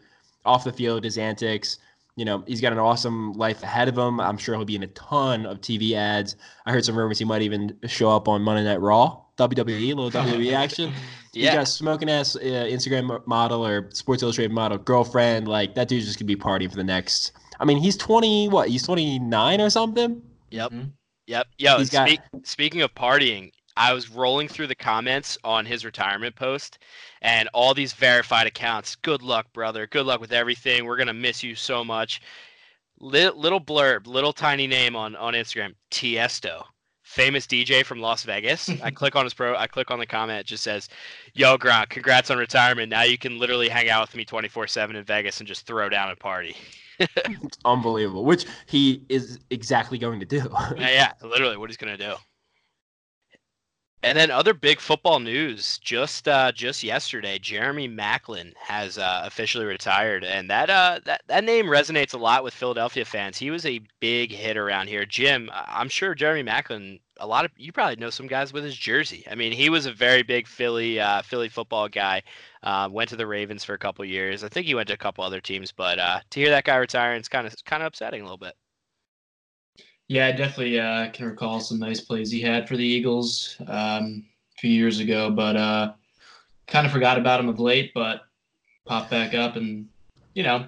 off 0.45 0.63
the 0.63 0.71
field, 0.71 1.03
his 1.03 1.17
antics. 1.17 1.79
You 2.15 2.23
know, 2.23 2.43
he's 2.47 2.61
got 2.61 2.71
an 2.71 2.79
awesome 2.79 3.33
life 3.33 3.61
ahead 3.63 3.87
of 3.89 3.97
him. 3.97 4.21
I'm 4.21 4.37
sure 4.37 4.55
he'll 4.55 4.63
be 4.63 4.75
in 4.75 4.83
a 4.83 4.87
ton 4.87 5.45
of 5.45 5.59
TV 5.59 5.93
ads. 5.93 6.35
I 6.65 6.71
heard 6.71 6.85
some 6.85 6.97
rumors 6.97 7.19
he 7.19 7.25
might 7.25 7.41
even 7.41 7.77
show 7.87 8.09
up 8.09 8.27
on 8.29 8.41
Monday 8.41 8.63
Night 8.63 8.79
Raw, 8.79 9.19
WWE, 9.37 9.91
a 9.91 9.95
little 9.95 10.11
WWE 10.11 10.53
action. 10.63 10.93
He's 11.33 11.49
got 11.49 11.63
a 11.63 11.65
smoking 11.65 12.09
ass 12.09 12.35
uh, 12.37 12.39
Instagram 12.39 13.25
model 13.27 13.65
or 13.65 13.89
Sports 13.91 14.23
Illustrated 14.23 14.53
model 14.53 14.77
girlfriend. 14.77 15.47
Like 15.49 15.75
that 15.75 15.89
dude's 15.89 16.05
just 16.05 16.17
gonna 16.19 16.27
be 16.27 16.35
partying 16.37 16.69
for 16.69 16.77
the 16.77 16.83
next. 16.85 17.33
I 17.59 17.65
mean, 17.65 17.77
he's 17.79 17.97
20. 17.97 18.47
What? 18.49 18.69
He's 18.69 18.83
29 18.83 19.59
or 19.61 19.69
something. 19.69 20.21
Yep. 20.51 20.71
Mhm. 20.71 20.91
Yep. 21.27 21.47
Yo, 21.57 21.77
He's 21.79 21.89
got- 21.89 22.09
speaking 22.43 22.81
of 22.83 22.93
partying, 22.95 23.51
I 23.77 23.93
was 23.93 24.09
rolling 24.09 24.47
through 24.47 24.67
the 24.67 24.75
comments 24.75 25.37
on 25.43 25.65
his 25.65 25.83
retirement 25.83 26.35
post 26.35 26.79
and 27.21 27.49
all 27.53 27.73
these 27.73 27.93
verified 27.93 28.47
accounts. 28.47 28.95
Good 28.95 29.21
luck, 29.21 29.51
brother. 29.53 29.87
Good 29.87 30.05
luck 30.05 30.21
with 30.21 30.31
everything. 30.31 30.85
We're 30.85 30.97
going 30.97 31.07
to 31.07 31.13
miss 31.13 31.43
you 31.43 31.55
so 31.55 31.83
much. 31.83 32.21
Little, 32.99 33.37
little 33.37 33.59
blurb, 33.59 34.07
little 34.07 34.31
tiny 34.31 34.67
name 34.67 34.95
on, 34.95 35.15
on 35.17 35.33
Instagram 35.33 35.75
Tiesto, 35.91 36.63
famous 37.03 37.45
DJ 37.45 37.83
from 37.83 37.99
Las 37.99 38.23
Vegas. 38.23 38.69
I 38.83 38.91
click 38.91 39.17
on 39.17 39.25
his 39.25 39.33
pro, 39.33 39.55
I 39.57 39.67
click 39.67 39.91
on 39.91 39.99
the 39.99 40.05
comment. 40.05 40.39
It 40.39 40.47
just 40.47 40.63
says, 40.63 40.87
Yo, 41.33 41.57
Gronk, 41.57 41.89
congrats 41.89 42.31
on 42.31 42.37
retirement. 42.37 42.89
Now 42.89 43.03
you 43.03 43.17
can 43.17 43.37
literally 43.37 43.67
hang 43.67 43.89
out 43.89 44.07
with 44.07 44.15
me 44.15 44.23
24 44.23 44.67
7 44.67 44.95
in 44.95 45.03
Vegas 45.03 45.39
and 45.39 45.47
just 45.47 45.67
throw 45.67 45.89
down 45.89 46.09
a 46.09 46.15
party. 46.15 46.55
It's 46.99 47.57
unbelievable, 47.65 48.23
which 48.23 48.45
he 48.67 49.03
is 49.09 49.39
exactly 49.49 49.97
going 49.97 50.21
to 50.21 50.25
do. 50.25 50.37
yeah, 50.77 50.89
yeah, 50.89 51.11
literally 51.27 51.57
what 51.57 51.69
he's 51.69 51.77
gonna 51.77 51.97
do. 51.97 52.13
And 54.05 54.15
then 54.15 54.29
other 54.29 54.53
big 54.53 54.79
football 54.79 55.19
news. 55.19 55.79
Just 55.79 56.27
uh, 56.27 56.51
just 56.51 56.83
yesterday, 56.83 57.39
Jeremy 57.39 57.89
Maclin 57.89 58.53
has 58.55 58.99
uh, 58.99 59.23
officially 59.25 59.65
retired, 59.65 60.23
and 60.23 60.47
that 60.47 60.69
uh, 60.69 60.99
that 61.05 61.23
that 61.25 61.43
name 61.43 61.65
resonates 61.65 62.13
a 62.13 62.19
lot 62.19 62.43
with 62.43 62.53
Philadelphia 62.53 63.03
fans. 63.03 63.39
He 63.39 63.49
was 63.49 63.65
a 63.65 63.81
big 63.99 64.31
hit 64.31 64.57
around 64.57 64.89
here. 64.89 65.07
Jim, 65.07 65.49
I'm 65.51 65.89
sure 65.89 66.13
Jeremy 66.13 66.43
Maclin. 66.43 66.99
A 67.19 67.25
lot 67.25 67.45
of 67.45 67.51
you 67.57 67.71
probably 67.71 67.95
know 67.95 68.11
some 68.11 68.27
guys 68.27 68.53
with 68.53 68.63
his 68.63 68.77
jersey. 68.77 69.25
I 69.27 69.33
mean, 69.33 69.51
he 69.51 69.71
was 69.71 69.87
a 69.87 69.91
very 69.91 70.21
big 70.21 70.45
Philly 70.45 70.99
uh, 70.99 71.23
Philly 71.23 71.49
football 71.49 71.89
guy. 71.89 72.21
Uh, 72.61 72.87
went 72.91 73.09
to 73.09 73.15
the 73.15 73.25
Ravens 73.25 73.63
for 73.63 73.73
a 73.73 73.79
couple 73.79 74.05
years. 74.05 74.43
I 74.43 74.49
think 74.49 74.67
he 74.67 74.75
went 74.75 74.87
to 74.89 74.93
a 74.93 74.97
couple 74.97 75.23
other 75.23 75.41
teams, 75.41 75.71
but 75.71 75.97
uh, 75.97 76.19
to 76.29 76.39
hear 76.39 76.51
that 76.51 76.65
guy 76.65 76.75
retiring 76.75 77.17
it's 77.17 77.27
kind 77.27 77.47
of 77.47 77.55
kind 77.65 77.81
of 77.81 77.87
upsetting 77.87 78.21
a 78.21 78.23
little 78.23 78.37
bit. 78.37 78.53
Yeah, 80.07 80.27
I 80.27 80.31
definitely 80.31 80.79
uh, 80.79 81.09
can 81.11 81.25
recall 81.25 81.59
some 81.59 81.79
nice 81.79 81.99
plays 82.01 82.29
he 82.29 82.41
had 82.41 82.67
for 82.67 82.77
the 82.77 82.85
Eagles 82.85 83.57
um, 83.67 84.23
a 84.55 84.59
few 84.59 84.69
years 84.69 84.99
ago, 84.99 85.31
but 85.31 85.55
uh, 85.55 85.93
kind 86.67 86.85
of 86.85 86.91
forgot 86.91 87.17
about 87.17 87.39
him 87.39 87.49
of 87.49 87.59
late. 87.59 87.91
But 87.95 88.21
popped 88.85 89.09
back 89.09 89.33
up, 89.33 89.55
and 89.55 89.87
you 90.35 90.43
know, 90.43 90.67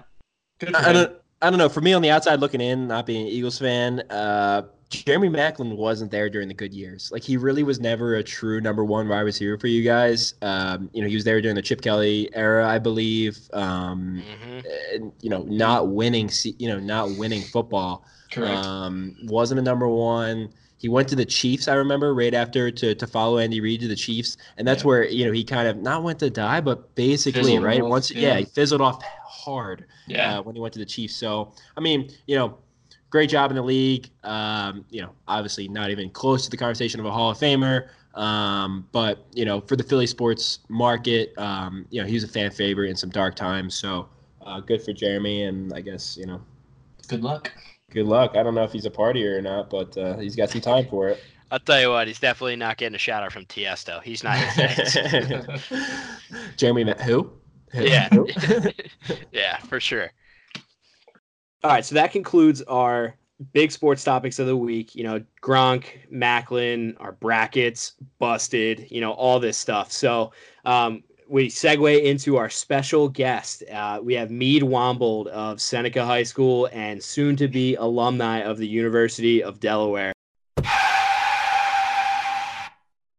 And, 0.60 0.74
him. 0.74 0.96
uh, 0.96 1.06
I 1.40 1.50
don't 1.50 1.58
know. 1.58 1.68
For 1.68 1.80
me, 1.80 1.92
on 1.92 2.02
the 2.02 2.10
outside 2.10 2.40
looking 2.40 2.60
in, 2.60 2.88
not 2.88 3.06
being 3.06 3.26
an 3.26 3.32
Eagles 3.32 3.58
fan, 3.58 4.00
uh, 4.10 4.62
Jeremy 4.90 5.28
Maclin 5.28 5.76
wasn't 5.76 6.10
there 6.10 6.30
during 6.30 6.48
the 6.48 6.54
good 6.54 6.72
years. 6.72 7.10
Like 7.12 7.22
he 7.22 7.36
really 7.36 7.62
was 7.62 7.78
never 7.78 8.14
a 8.14 8.22
true 8.22 8.60
number 8.60 8.84
one 8.84 9.06
wide 9.08 9.20
receiver 9.20 9.58
for 9.58 9.66
you 9.66 9.82
guys. 9.82 10.34
Um, 10.40 10.88
you 10.94 11.02
know, 11.02 11.08
he 11.08 11.14
was 11.14 11.24
there 11.24 11.40
during 11.42 11.56
the 11.56 11.62
Chip 11.62 11.82
Kelly 11.82 12.30
era, 12.34 12.66
I 12.66 12.78
believe. 12.78 13.38
Um, 13.52 14.22
Mhm. 14.22 14.64
and, 14.94 15.12
you 15.20 15.28
know, 15.28 15.42
not 15.42 15.88
winning, 15.88 16.30
you 16.58 16.68
know, 16.68 16.78
not 16.78 17.10
winning 17.18 17.42
football. 17.42 18.04
Correct. 18.32 18.64
Um, 18.64 19.14
wasn't 19.24 19.60
a 19.60 19.62
number 19.62 19.88
one. 19.88 20.48
He 20.78 20.88
went 20.88 21.08
to 21.08 21.16
the 21.16 21.24
Chiefs, 21.26 21.66
I 21.66 21.74
remember, 21.74 22.14
right 22.14 22.32
after 22.32 22.70
to, 22.70 22.94
to 22.94 23.06
follow 23.06 23.38
Andy 23.38 23.60
Reid 23.60 23.80
to 23.80 23.88
the 23.88 23.96
Chiefs, 23.96 24.36
and 24.58 24.66
that's 24.68 24.82
Yeah. 24.84 24.86
where 24.88 25.08
you 25.08 25.26
know 25.26 25.32
he 25.32 25.42
kind 25.42 25.66
of 25.66 25.76
not 25.78 26.02
went 26.04 26.20
to 26.20 26.30
die, 26.30 26.60
but 26.60 26.94
basically, 26.94 27.42
Fizzled 27.42 27.64
right 27.64 27.82
off, 27.82 27.88
once, 27.90 28.10
yeah. 28.12 28.28
yeah. 28.34 28.36
he 28.38 28.44
fizzled 28.44 28.80
off 28.80 29.02
hard 29.26 29.86
yeah. 30.06 30.38
uh, 30.38 30.42
when 30.42 30.54
he 30.54 30.60
went 30.60 30.72
to 30.74 30.78
the 30.78 30.86
Chiefs. 30.86 31.16
So, 31.16 31.52
I 31.76 31.80
mean, 31.80 32.10
you 32.28 32.36
know, 32.36 32.58
great 33.10 33.30
job 33.30 33.50
in 33.50 33.56
the 33.56 33.62
league. 33.62 34.10
Um, 34.24 34.84
you 34.90 35.00
know, 35.02 35.10
obviously 35.26 35.68
not 35.68 35.90
even 35.90 36.10
close 36.10 36.44
to 36.44 36.50
the 36.50 36.56
conversation 36.56 37.00
of 37.00 37.06
a 37.06 37.10
Hall 37.10 37.30
of 37.30 37.38
Famer. 37.38 37.88
Um, 38.14 38.86
but 38.92 39.26
you 39.32 39.44
know, 39.44 39.60
for 39.60 39.76
the 39.76 39.84
Philly 39.84 40.06
sports 40.06 40.60
market, 40.68 41.32
um, 41.38 41.86
you 41.90 42.00
know, 42.00 42.06
he 42.06 42.14
was 42.14 42.24
a 42.24 42.28
fan 42.28 42.50
favorite 42.50 42.90
in 42.90 42.96
some 42.96 43.10
dark 43.10 43.36
times. 43.36 43.76
So, 43.76 44.08
uh, 44.44 44.60
good 44.60 44.82
for 44.82 44.92
Jeremy, 44.92 45.44
and 45.44 45.72
I 45.72 45.80
guess 45.80 46.16
you 46.16 46.26
know, 46.26 46.40
Good 47.06 47.22
luck. 47.22 47.52
good 47.90 48.06
luck. 48.06 48.36
I 48.36 48.42
don't 48.42 48.54
know 48.54 48.64
if 48.64 48.72
he's 48.72 48.86
a 48.86 48.90
partier 48.90 49.38
or 49.38 49.42
not, 49.42 49.70
but 49.70 49.96
uh, 49.96 50.16
he's 50.18 50.34
got 50.36 50.50
some 50.50 50.60
time 50.60 50.86
for 50.88 51.08
it. 51.08 51.22
I'll 51.50 51.58
tell 51.58 51.80
you 51.80 51.90
what, 51.90 52.06
he's 52.06 52.20
definitely 52.20 52.56
not 52.56 52.76
getting 52.76 52.94
a 52.94 52.98
shout 52.98 53.22
out 53.22 53.32
from 53.32 53.46
Tiesto. 53.46 54.02
He's 54.02 54.22
not 54.22 54.36
his. 54.36 54.98
Jeremy, 56.58 56.84
met 56.84 57.00
who? 57.00 57.30
Who? 57.72 57.84
Yeah. 57.84 58.08
Who? 58.10 58.28
yeah, 59.32 59.56
for 59.60 59.80
sure. 59.80 60.12
All 61.64 61.72
right, 61.72 61.84
so 61.84 61.96
that 61.96 62.12
concludes 62.12 62.62
our 62.62 63.16
big 63.52 63.72
sports 63.72 64.04
topics 64.04 64.38
of 64.38 64.46
the 64.46 64.56
week. 64.56 64.94
You 64.94 65.02
know, 65.02 65.24
Gronk, 65.42 65.86
Maclin, 66.12 66.94
our 67.00 67.12
brackets, 67.12 67.94
busted. 68.20 68.86
You 68.90 69.00
know, 69.00 69.12
all 69.12 69.40
this 69.40 69.58
stuff. 69.58 69.90
So 69.90 70.32
um, 70.64 71.02
we 71.28 71.48
segue 71.48 72.04
into 72.04 72.36
our 72.36 72.48
special 72.48 73.08
guest. 73.08 73.64
Uh, 73.72 73.98
we 74.00 74.14
have 74.14 74.30
Mead 74.30 74.62
Wombold 74.62 75.26
of 75.28 75.60
Seneca 75.60 76.04
High 76.04 76.22
School 76.22 76.68
and 76.72 77.02
soon 77.02 77.34
to 77.36 77.48
be 77.48 77.74
alumni 77.74 78.38
of 78.38 78.58
the 78.58 78.66
University 78.66 79.42
of 79.42 79.58
Delaware. 79.58 80.12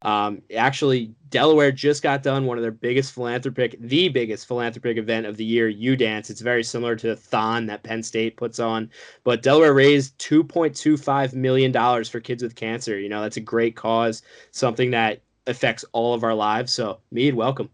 Um, 0.10 0.42
actually, 0.58 1.14
Delaware 1.30 1.72
just 1.72 2.02
got 2.02 2.24
done 2.24 2.46
one 2.46 2.58
of 2.58 2.64
their 2.64 2.72
biggest 2.72 3.12
philanthropic, 3.14 3.76
the 3.80 4.10
biggest 4.10 4.48
philanthropic 4.48 4.98
event 4.98 5.28
of 5.28 5.38
the 5.38 5.46
year, 5.46 5.72
UDance. 5.72 6.32
It's 6.32 6.42
very 6.42 6.64
similar 6.64 6.96
to 6.96 7.10
the 7.10 7.16
Thon 7.16 7.68
that 7.68 7.84
Penn 7.84 8.02
State 8.02 8.36
puts 8.36 8.58
on, 8.58 8.90
but 9.24 9.44
Delaware 9.44 9.76
raised 9.76 10.18
two 10.18 10.44
point 10.44 10.76
two 10.76 10.98
five 10.98 11.36
million 11.36 11.72
dollars 11.72 12.10
for 12.10 12.20
kids 12.20 12.42
with 12.42 12.56
cancer. 12.56 13.00
You 13.00 13.08
know, 13.08 13.22
that's 13.22 13.38
a 13.38 13.42
great 13.42 13.76
cause, 13.76 14.24
something 14.50 14.90
that 14.92 15.22
affects 15.46 15.86
all 15.92 16.16
of 16.16 16.24
our 16.24 16.34
lives. 16.34 16.74
So, 16.74 17.02
Mead, 17.12 17.36
welcome. 17.36 17.70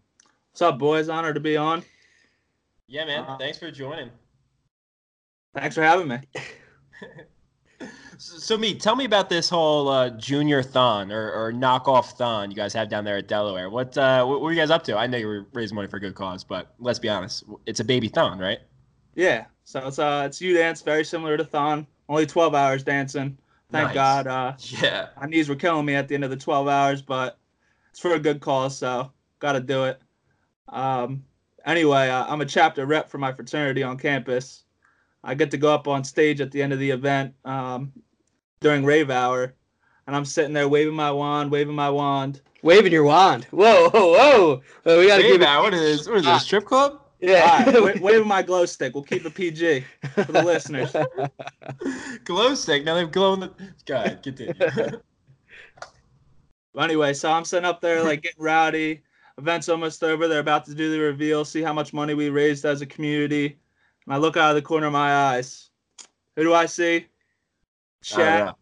What's 0.52 0.60
up, 0.60 0.78
boys? 0.78 1.08
Honor 1.08 1.32
to 1.32 1.40
be 1.40 1.56
on. 1.56 1.82
yeah, 2.86 3.06
man. 3.06 3.24
Uh, 3.26 3.38
Thanks 3.38 3.58
for 3.58 3.70
joining. 3.70 4.10
Thanks 5.54 5.74
for 5.74 5.82
having 5.82 6.08
me. 6.08 6.18
So, 8.18 8.56
me, 8.56 8.74
tell 8.74 8.96
me 8.96 9.04
about 9.04 9.28
this 9.28 9.48
whole 9.48 9.88
uh, 9.88 10.10
junior 10.10 10.62
thon 10.62 11.12
or, 11.12 11.30
or 11.32 11.52
knockoff 11.52 12.16
thon 12.16 12.50
you 12.50 12.56
guys 12.56 12.72
have 12.72 12.88
down 12.88 13.04
there 13.04 13.18
at 13.18 13.28
Delaware. 13.28 13.68
What 13.70 13.96
uh, 13.98 14.24
what 14.24 14.40
were 14.40 14.52
you 14.52 14.58
guys 14.58 14.70
up 14.70 14.84
to? 14.84 14.96
I 14.96 15.06
know 15.06 15.18
you 15.18 15.26
were 15.26 15.46
raising 15.52 15.74
money 15.74 15.88
for 15.88 15.96
a 15.96 16.00
good 16.00 16.14
cause, 16.14 16.44
but 16.44 16.74
let's 16.78 16.98
be 16.98 17.08
honest, 17.08 17.44
it's 17.66 17.80
a 17.80 17.84
baby 17.84 18.08
thon, 18.08 18.38
right? 18.38 18.58
Yeah. 19.14 19.46
So 19.64 19.86
it's 19.86 19.98
uh 19.98 20.24
it's 20.26 20.38
UDance, 20.38 20.84
very 20.84 21.04
similar 21.04 21.36
to 21.36 21.44
Thon. 21.44 21.86
Only 22.08 22.26
12 22.26 22.54
hours 22.54 22.84
dancing. 22.84 23.36
Thank 23.72 23.88
Nice. 23.88 23.94
God. 23.94 24.26
Uh, 24.26 24.52
Yeah. 24.58 25.08
my 25.20 25.26
knees 25.26 25.48
were 25.48 25.56
killing 25.56 25.84
me 25.84 25.94
at 25.94 26.06
the 26.06 26.14
end 26.14 26.22
of 26.24 26.30
the 26.30 26.36
12 26.36 26.68
hours, 26.68 27.02
but 27.02 27.38
it's 27.90 27.98
for 27.98 28.14
a 28.14 28.18
good 28.18 28.40
cause, 28.40 28.76
so 28.78 29.10
gotta 29.40 29.60
do 29.60 29.84
it. 29.84 30.00
Um. 30.68 31.24
Anyway, 31.64 32.08
uh, 32.08 32.24
I'm 32.28 32.40
a 32.40 32.46
chapter 32.46 32.86
rep 32.86 33.10
for 33.10 33.18
my 33.18 33.32
fraternity 33.32 33.82
on 33.82 33.98
campus. 33.98 34.62
I 35.24 35.34
get 35.34 35.50
to 35.50 35.56
go 35.56 35.74
up 35.74 35.88
on 35.88 36.04
stage 36.04 36.40
at 36.40 36.52
the 36.52 36.62
end 36.62 36.72
of 36.72 36.78
the 36.78 36.90
event 36.90 37.34
um, 37.44 37.92
during 38.60 38.84
rave 38.84 39.10
hour, 39.10 39.54
and 40.06 40.16
I'm 40.16 40.24
sitting 40.24 40.52
there 40.52 40.68
waving 40.68 40.94
my 40.94 41.10
wand, 41.10 41.50
waving 41.50 41.74
my 41.74 41.90
wand. 41.90 42.40
Waving 42.62 42.92
your 42.92 43.04
wand. 43.04 43.44
Whoa, 43.50 43.90
whoa, 43.90 44.12
whoa. 44.12 44.52
Uh, 44.84 44.98
we 44.98 45.06
got 45.06 45.16
to 45.18 45.22
Hey, 45.22 45.32
give 45.32 45.40
it. 45.42 45.44
man, 45.44 45.62
what 45.62 45.74
is 45.74 46.08
what 46.08 46.18
is 46.18 46.24
this 46.24 46.42
strip 46.42 46.64
club? 46.64 47.00
Yeah. 47.20 47.42
All 47.68 47.72
right, 47.72 47.96
wa- 47.96 48.00
waving 48.06 48.28
my 48.28 48.42
glow 48.42 48.66
stick. 48.66 48.94
We'll 48.94 49.04
keep 49.04 49.24
it 49.24 49.34
PG 49.34 49.84
for 50.14 50.32
the 50.32 50.42
listeners. 50.42 50.94
glow 52.24 52.54
stick. 52.54 52.84
Now 52.84 52.94
they're 52.94 53.06
glowing 53.06 53.40
the. 53.40 53.52
Go 53.86 53.94
ahead, 53.96 54.22
continue. 54.22 54.54
But 56.74 56.84
anyway, 56.84 57.14
so 57.14 57.32
I'm 57.32 57.46
sitting 57.46 57.64
up 57.64 57.80
there 57.80 58.02
like 58.02 58.20
getting 58.20 58.42
rowdy. 58.42 59.00
Event's 59.38 59.70
almost 59.70 60.04
over. 60.04 60.28
They're 60.28 60.40
about 60.40 60.66
to 60.66 60.74
do 60.74 60.90
the 60.90 60.98
reveal, 60.98 61.42
see 61.42 61.62
how 61.62 61.72
much 61.72 61.94
money 61.94 62.12
we 62.12 62.28
raised 62.28 62.66
as 62.66 62.82
a 62.82 62.86
community. 62.86 63.58
And 64.04 64.14
I 64.14 64.18
look 64.18 64.36
out 64.36 64.50
of 64.50 64.56
the 64.56 64.60
corner 64.62 64.86
of 64.88 64.92
my 64.92 65.10
eyes. 65.32 65.70
Who 66.36 66.42
do 66.42 66.52
I 66.52 66.66
see? 66.66 67.06
Oh, 68.12 68.16
Chad 68.16 68.46
yeah. 68.46 68.52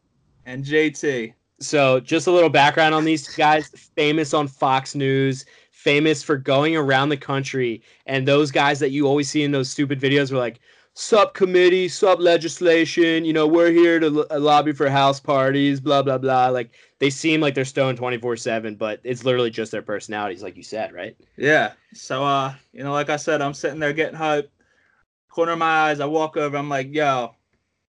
and 0.47 0.65
JT. 0.65 1.35
So, 1.61 2.01
just 2.01 2.27
a 2.27 2.33
little 2.33 2.51
background 2.51 2.95
on 2.95 3.05
these 3.05 3.29
guys 3.37 3.69
famous 3.69 4.35
on 4.35 4.49
Fox 4.49 4.95
News, 4.95 5.45
famous 5.71 6.23
for 6.23 6.37
going 6.37 6.77
around 6.77 7.09
the 7.11 7.17
country. 7.17 7.83
And 8.07 8.27
those 8.27 8.51
guys 8.51 8.81
that 8.81 8.91
you 8.91 9.07
always 9.07 9.29
see 9.29 9.43
in 9.45 9.53
those 9.53 9.71
stupid 9.71 10.01
videos 10.01 10.33
were 10.33 10.39
like, 10.39 10.61
sub 10.95 11.35
committee, 11.35 11.89
sub 11.89 12.21
legislation, 12.21 13.25
you 13.25 13.33
know, 13.33 13.47
we're 13.47 13.71
here 13.71 14.01
to 14.01 14.11
lo- 14.11 14.27
lobby 14.39 14.73
for 14.73 14.89
house 14.89 15.21
parties, 15.21 15.81
blah, 15.81 16.03
blah, 16.03 16.19
blah. 16.19 16.49
Like, 16.49 16.71
they 16.99 17.11
seem 17.11 17.41
like 17.41 17.55
they're 17.55 17.65
stoned 17.65 17.99
24 17.99 18.37
7, 18.37 18.77
but 18.77 19.01
it's 19.05 19.25
literally 19.25 19.51
just 19.51 19.73
their 19.73 19.83
personalities, 19.83 20.43
like 20.43 20.57
you 20.57 20.63
said, 20.63 20.93
right? 20.93 21.17
Yeah. 21.37 21.73
So 21.93 22.25
uh, 22.25 22.55
you 22.73 22.83
know, 22.83 22.93
like 22.93 23.11
I 23.11 23.17
said, 23.17 23.43
I'm 23.43 23.55
sitting 23.55 23.81
there 23.81 23.93
getting 23.93 24.19
hyped. 24.19 24.49
Corner 25.29 25.53
of 25.53 25.59
my 25.59 25.91
eyes, 25.91 26.01
I 26.01 26.07
walk 26.07 26.37
over, 26.37 26.57
I'm 26.57 26.69
like, 26.69 26.95
yo, 26.95 27.35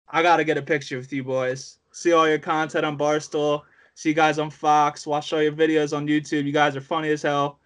I 0.09 0.23
gotta 0.23 0.43
get 0.43 0.57
a 0.57 0.61
picture 0.61 0.97
with 0.97 1.11
you 1.11 1.23
boys. 1.23 1.79
See 1.91 2.13
all 2.13 2.27
your 2.27 2.39
content 2.39 2.85
on 2.85 2.97
Barstool, 2.97 3.63
see 3.95 4.09
you 4.09 4.15
guys 4.15 4.39
on 4.39 4.49
Fox, 4.49 5.07
watch 5.07 5.33
all 5.33 5.41
your 5.41 5.51
videos 5.51 5.95
on 5.95 6.07
YouTube. 6.07 6.45
You 6.45 6.51
guys 6.51 6.75
are 6.75 6.81
funny 6.81 7.09
as 7.09 7.21
hell. 7.21 7.59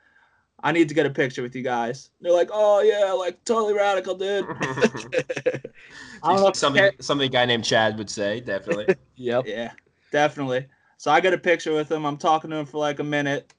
I 0.64 0.72
need 0.72 0.90
to 0.90 0.96
get 0.96 1.06
a 1.06 1.10
picture 1.10 1.42
with 1.42 1.56
you 1.56 1.64
guys. 1.64 2.12
They're 2.22 2.32
like, 2.32 2.50
oh 2.52 2.82
yeah, 2.82 3.12
like 3.14 3.44
totally 3.46 3.74
radical, 3.74 4.16
dude. 4.16 4.46
I 6.24 6.34
don't 6.34 6.42
know 6.42 6.48
if 6.48 6.56
something 6.56 6.92
something 7.00 7.28
a 7.28 7.32
guy 7.32 7.46
named 7.46 7.66
Chad 7.66 7.98
would 7.98 8.10
say, 8.10 8.42
definitely. 8.42 8.96
Yep. 9.16 9.46
Yeah, 9.46 9.72
definitely. 10.12 10.66
So 10.98 11.12
I 11.12 11.20
get 11.20 11.34
a 11.34 11.38
picture 11.38 11.74
with 11.74 11.92
him. 11.92 12.06
I'm 12.06 12.18
talking 12.18 12.50
to 12.50 12.56
him 12.56 12.66
for 12.66 12.80
like 12.80 12.98
a 12.98 13.04
minute. 13.04 13.54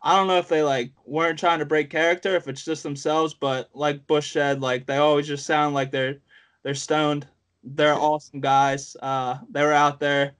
I 0.00 0.14
don't 0.14 0.28
know 0.28 0.38
if 0.38 0.48
they 0.48 0.62
like 0.62 0.92
weren't 1.04 1.40
trying 1.40 1.58
to 1.58 1.64
break 1.64 1.90
character, 1.90 2.36
if 2.36 2.46
it's 2.46 2.64
just 2.64 2.84
themselves, 2.84 3.34
but 3.34 3.68
like 3.74 4.06
Bush 4.06 4.32
said, 4.32 4.60
like 4.60 4.86
they 4.86 4.98
always 4.98 5.26
just 5.26 5.44
sound 5.44 5.74
like 5.74 5.90
they're 5.90 6.18
they're 6.62 6.74
stoned. 6.74 7.26
They're 7.66 7.94
awesome 7.94 8.40
guys. 8.40 8.96
Uh, 9.02 9.38
they 9.50 9.62
were 9.62 9.72
out 9.72 10.00
there. 10.00 10.32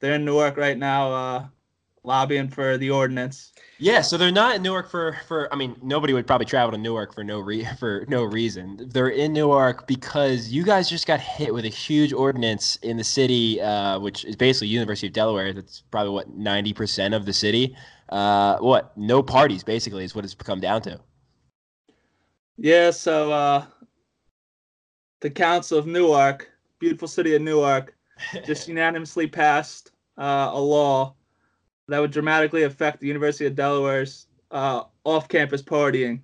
They're 0.00 0.14
in 0.14 0.24
Newark 0.24 0.56
right 0.56 0.78
now, 0.78 1.12
uh, 1.12 1.46
lobbying 2.02 2.48
for 2.48 2.78
the 2.78 2.90
ordinance. 2.90 3.52
Yeah, 3.78 4.00
so 4.00 4.16
they're 4.16 4.32
not 4.32 4.56
in 4.56 4.62
Newark 4.62 4.90
for 4.90 5.18
for. 5.28 5.52
I 5.52 5.56
mean, 5.56 5.76
nobody 5.82 6.14
would 6.14 6.26
probably 6.26 6.46
travel 6.46 6.72
to 6.72 6.78
Newark 6.78 7.14
for 7.14 7.22
no 7.22 7.40
re 7.40 7.66
for 7.78 8.06
no 8.08 8.24
reason. 8.24 8.88
They're 8.92 9.08
in 9.08 9.34
Newark 9.34 9.86
because 9.86 10.48
you 10.48 10.64
guys 10.64 10.88
just 10.88 11.06
got 11.06 11.20
hit 11.20 11.52
with 11.52 11.66
a 11.66 11.68
huge 11.68 12.12
ordinance 12.12 12.76
in 12.76 12.96
the 12.96 13.04
city, 13.04 13.60
uh, 13.60 13.98
which 13.98 14.24
is 14.24 14.36
basically 14.36 14.68
University 14.68 15.06
of 15.06 15.12
Delaware. 15.12 15.52
That's 15.52 15.82
probably 15.90 16.12
what 16.12 16.30
ninety 16.30 16.72
percent 16.72 17.14
of 17.14 17.26
the 17.26 17.32
city. 17.32 17.76
Uh, 18.10 18.58
what? 18.58 18.96
No 18.96 19.22
parties, 19.22 19.62
basically, 19.62 20.04
is 20.04 20.14
what 20.14 20.24
it's 20.24 20.34
come 20.34 20.60
down 20.60 20.82
to. 20.82 20.98
Yeah, 22.56 22.90
so 22.90 23.32
uh, 23.32 23.64
the 25.20 25.30
Council 25.30 25.78
of 25.78 25.86
Newark, 25.86 26.50
beautiful 26.80 27.06
city 27.06 27.36
of 27.36 27.42
Newark, 27.42 27.94
just 28.44 28.66
unanimously 28.74 29.28
passed 29.28 29.92
uh, 30.18 30.50
a 30.52 30.60
law 30.60 31.14
that 31.86 32.00
would 32.00 32.10
dramatically 32.10 32.64
affect 32.64 33.00
the 33.00 33.06
University 33.06 33.46
of 33.46 33.54
Delaware's 33.54 34.26
uh, 34.50 34.84
off-campus 35.04 35.62
partying. 35.62 36.20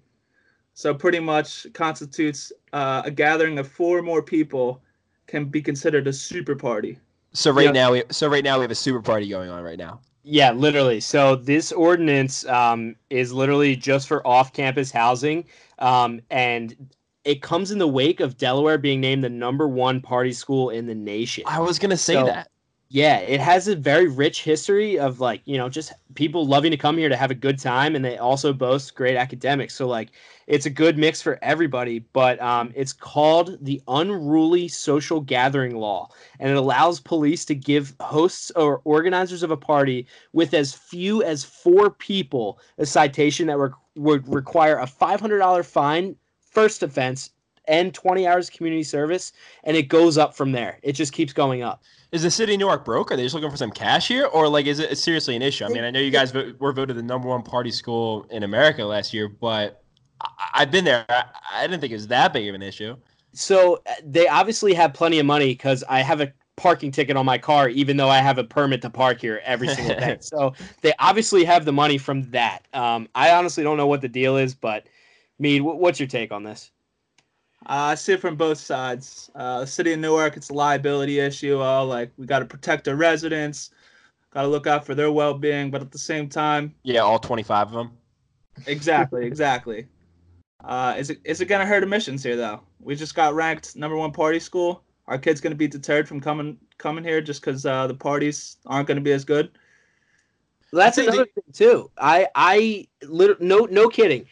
So 0.75 0.93
pretty 0.93 1.21
much 1.21 1.67
constitutes 1.73 2.53
uh, 2.73 3.03
a 3.05 3.11
gathering 3.11 3.59
of 3.59 3.69
four 3.69 3.99
or 3.99 4.03
more 4.03 4.23
people 4.23 4.83
can 5.27 5.47
be 5.47 5.63
considered 5.63 6.07
a 6.07 6.13
super 6.13 6.55
party. 6.55 6.99
So 7.33 7.51
right 7.51 7.67
Yeah. 7.67 7.73
now, 7.73 7.93
we 7.93 8.03
so 8.11 8.29
right 8.29 8.45
now 8.45 8.59
we 8.59 8.63
have 8.63 8.71
a 8.71 8.75
super 8.75 9.03
party 9.03 9.29
going 9.29 9.51
on 9.51 9.63
right 9.63 9.79
now. 9.79 10.01
Yeah, 10.23 10.53
literally. 10.53 11.01
So 11.01 11.37
this 11.37 11.71
ordinance 11.73 12.45
um, 12.47 12.97
is 13.11 13.33
literally 13.33 13.77
just 13.77 14.09
for 14.09 14.27
off-campus 14.27 14.91
housing, 14.91 15.45
um, 15.79 16.21
and 16.31 16.75
it 17.27 17.43
comes 17.43 17.73
in 17.73 17.79
the 17.79 17.89
wake 17.89 18.21
of 18.21 18.39
Delaware 18.39 18.79
being 18.79 19.01
named 19.01 19.25
the 19.25 19.29
number 19.29 19.69
one 19.69 20.01
party 20.01 20.33
school 20.33 20.71
in 20.71 20.87
the 20.87 20.95
nation. 20.95 21.43
I 21.47 21.59
was 21.61 21.79
gonna 21.79 21.97
say 21.97 22.15
So- 22.15 22.27
that. 22.27 22.49
Yeah, 22.89 23.19
it 23.19 23.41
has 23.41 23.67
a 23.67 23.75
very 23.75 24.07
rich 24.07 24.45
history 24.45 24.97
of 24.97 25.19
like, 25.19 25.43
you 25.45 25.59
know, 25.59 25.69
just 25.69 25.93
people 26.15 26.47
loving 26.47 26.71
to 26.71 26.77
come 26.77 26.97
here 26.97 27.09
to 27.09 27.17
have 27.17 27.33
a 27.33 27.35
good 27.35 27.59
time 27.59 27.97
and 27.97 28.05
they 28.05 28.17
also 28.17 28.53
boast 28.53 28.95
great 28.95 29.17
academics. 29.17 29.75
So 29.75 29.89
like 29.89 30.11
it's 30.47 30.67
a 30.67 30.71
good 30.71 30.97
mix 30.97 31.21
for 31.21 31.37
everybody, 31.43 31.99
but 32.13 32.41
um, 32.41 32.73
it's 32.77 32.93
called 32.93 33.59
the 33.61 33.83
Unruly 33.89 34.69
Social 34.69 35.21
Gathering 35.21 35.75
Law, 35.75 36.11
and 36.39 36.49
it 36.49 36.57
allows 36.57 37.01
police 37.01 37.45
to 37.47 37.57
give 37.57 37.93
hosts 37.99 38.53
or 38.55 38.83
organizers 38.85 39.43
of 39.43 39.51
a 39.51 39.57
party 39.57 40.07
with 40.33 40.55
as 40.55 40.73
few 40.73 41.25
as 41.25 41.43
four 41.43 41.91
people 41.91 42.61
a 42.79 42.87
citation 42.87 43.49
that 43.49 43.59
re- 43.59 43.71
would 43.97 44.33
require 44.33 44.79
a 44.79 44.87
$500 44.87 45.67
fine, 45.67 46.15
first 46.57 46.83
offense, 46.83 47.33
and 47.69 47.93
20 47.93 48.27
hours 48.27 48.49
community 48.49 48.83
service, 48.83 49.33
and 49.65 49.77
it 49.77 49.89
goes 49.89 50.17
up 50.17 50.35
from 50.35 50.53
there. 50.53 50.79
It 50.83 50.93
just 50.93 51.13
keeps 51.13 51.35
going 51.35 51.63
up. 51.63 51.83
Is 52.13 52.23
the 52.23 52.31
city 52.31 52.55
of 52.55 52.61
Newark 52.61 52.83
broke? 52.83 53.13
Are 53.13 53.17
they 53.17 53.25
just 53.25 53.35
looking 53.35 53.51
for 53.51 53.59
some 53.59 53.71
cash 53.71 54.09
here, 54.09 54.25
or 54.25 54.49
like 54.49 54.65
is 54.65 54.79
it 54.79 54.97
seriously 54.97 55.37
an 55.37 55.43
issue? 55.43 55.67
I 55.67 55.69
mean, 55.69 55.85
I 55.85 55.91
know 55.91 56.01
you 56.01 56.11
guys 56.11 56.33
were 56.33 56.73
voted 56.73 56.97
the 56.97 57.03
number 57.03 57.29
one 57.29 57.43
party 57.43 57.71
school 57.71 58.27
in 58.31 58.43
America 58.43 58.83
last 58.87 59.13
year, 59.13 59.29
but 59.29 59.83
I- 60.23 60.29
I've 60.55 60.71
been 60.71 60.87
there. 60.87 61.05
I, 61.11 61.25
I 61.53 61.67
didn't 61.67 61.83
think 61.83 61.91
it 61.91 61.97
was 61.97 62.07
that 62.09 62.33
big 62.33 62.49
of 62.49 62.55
an 62.55 62.63
issue. 62.63 62.97
So 63.35 63.83
uh, 63.87 63.93
they 64.03 64.27
obviously 64.29 64.73
have 64.73 64.95
plenty 64.95 65.19
of 65.19 65.27
money 65.27 65.49
because 65.49 65.85
I 65.91 66.01
have 66.01 66.23
a 66.23 66.33
parking 66.57 66.91
ticket 66.91 67.19
on 67.19 67.27
my 67.27 67.37
car, 67.37 67.69
even 67.69 67.99
though 67.99 68.09
I 68.09 68.19
have 68.19 68.39
a 68.39 68.45
permit 68.45 68.81
to 68.81 68.89
park 68.89 69.21
here 69.21 69.43
every 69.45 69.69
single 69.69 69.97
day. 69.97 70.17
so 70.21 70.55
they 70.81 70.95
obviously 71.01 71.45
have 71.45 71.67
the 71.67 71.73
money 71.73 71.99
from 71.99 72.31
that. 72.31 72.67
Um, 72.73 73.09
I 73.15 73.33
honestly 73.33 73.63
don't 73.63 73.77
know 73.77 73.89
what 73.89 74.01
the 74.01 74.09
deal 74.09 74.39
is, 74.39 74.55
but 74.55 74.87
Mead, 75.39 75.61
what's 75.63 76.01
your 76.01 76.07
take 76.07 76.33
on 76.33 76.43
this? 76.43 76.71
Uh, 77.67 77.93
I 77.93 77.95
see 77.95 78.13
it 78.15 78.21
from 78.21 78.37
both 78.37 78.59
sides. 78.59 79.31
Uh, 79.35 79.61
the 79.61 79.67
city 79.67 79.93
of 79.93 79.99
Newark, 79.99 80.37
it's 80.37 80.51
a 80.51 80.55
liability 80.55 81.19
issue. 81.19 81.61
Uh, 81.61 81.85
like 81.85 82.11
we 82.17 82.27
got 82.27 82.39
to 82.39 82.45
protect 82.45 82.89
our 82.89 82.95
residents, 82.97 83.71
got 84.31 84.43
to 84.43 84.49
look 84.49 84.67
out 84.67 84.87
for 84.87 84.95
their 84.95 85.11
well-being, 85.11 85.71
but 85.71 85.83
at 85.83 85.91
the 85.91 85.99
same 85.99 86.29
time, 86.29 86.75
Yeah, 86.85 87.01
all 87.01 87.19
25 87.19 87.69
of 87.69 87.73
them. 87.73 87.91
exactly, 88.67 89.27
exactly. 89.27 89.87
Uh, 90.65 90.95
is 90.97 91.11
it 91.11 91.21
is 91.25 91.41
it 91.43 91.47
gonna 91.47 91.67
hurt 91.67 91.83
admissions 91.83 92.23
here 92.23 92.35
though? 92.35 92.61
We 92.81 92.97
just 92.97 93.15
got 93.15 93.35
ranked 93.35 93.77
number 93.77 93.97
one 93.97 94.11
party 94.11 94.41
school. 94.41 94.83
Our 95.07 95.19
kids 95.19 95.41
gonna 95.41 95.55
be 95.55 95.69
deterred 95.69 96.09
from 96.09 96.21
coming 96.21 96.59
coming 96.79 97.05
here 97.05 97.21
just 97.21 97.43
because 97.43 97.67
uh, 97.67 97.87
the 97.87 97.95
parties 97.95 98.57
aren't 98.65 98.89
gonna 98.89 99.03
be 99.03 99.13
as 99.13 99.25
good. 99.25 99.51
Well, 100.73 100.83
that's 100.85 100.99
another 100.99 101.27
thing 101.27 101.45
too. 101.53 101.91
I 101.99 102.27
I 102.35 102.89
lit- 103.03 103.41
no 103.41 103.67
no 103.71 103.89
kidding. 103.89 104.27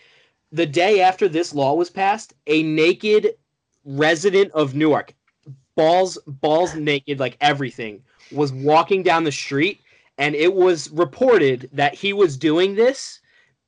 The 0.55 0.67
day 0.67 1.01
after 1.01 1.29
this 1.29 1.53
law 1.53 1.75
was 1.75 1.91
passed, 1.91 2.33
a 2.47 2.63
naked 2.63 3.35
resident 3.85 4.53
of 4.53 4.73
Newark, 4.77 5.13
balls 5.75 6.17
balls 6.29 6.77
naked 6.77 7.19
like 7.19 7.37
everything, 7.41 8.05
was 8.31 8.53
walking 8.53 9.03
down 9.03 9.25
the 9.25 9.33
street, 9.33 9.81
and 10.17 10.33
it 10.37 10.55
was 10.55 10.93
reported 10.93 11.69
that 11.73 11.93
he 11.93 12.13
was 12.13 12.37
doing 12.37 12.77
this 12.77 13.19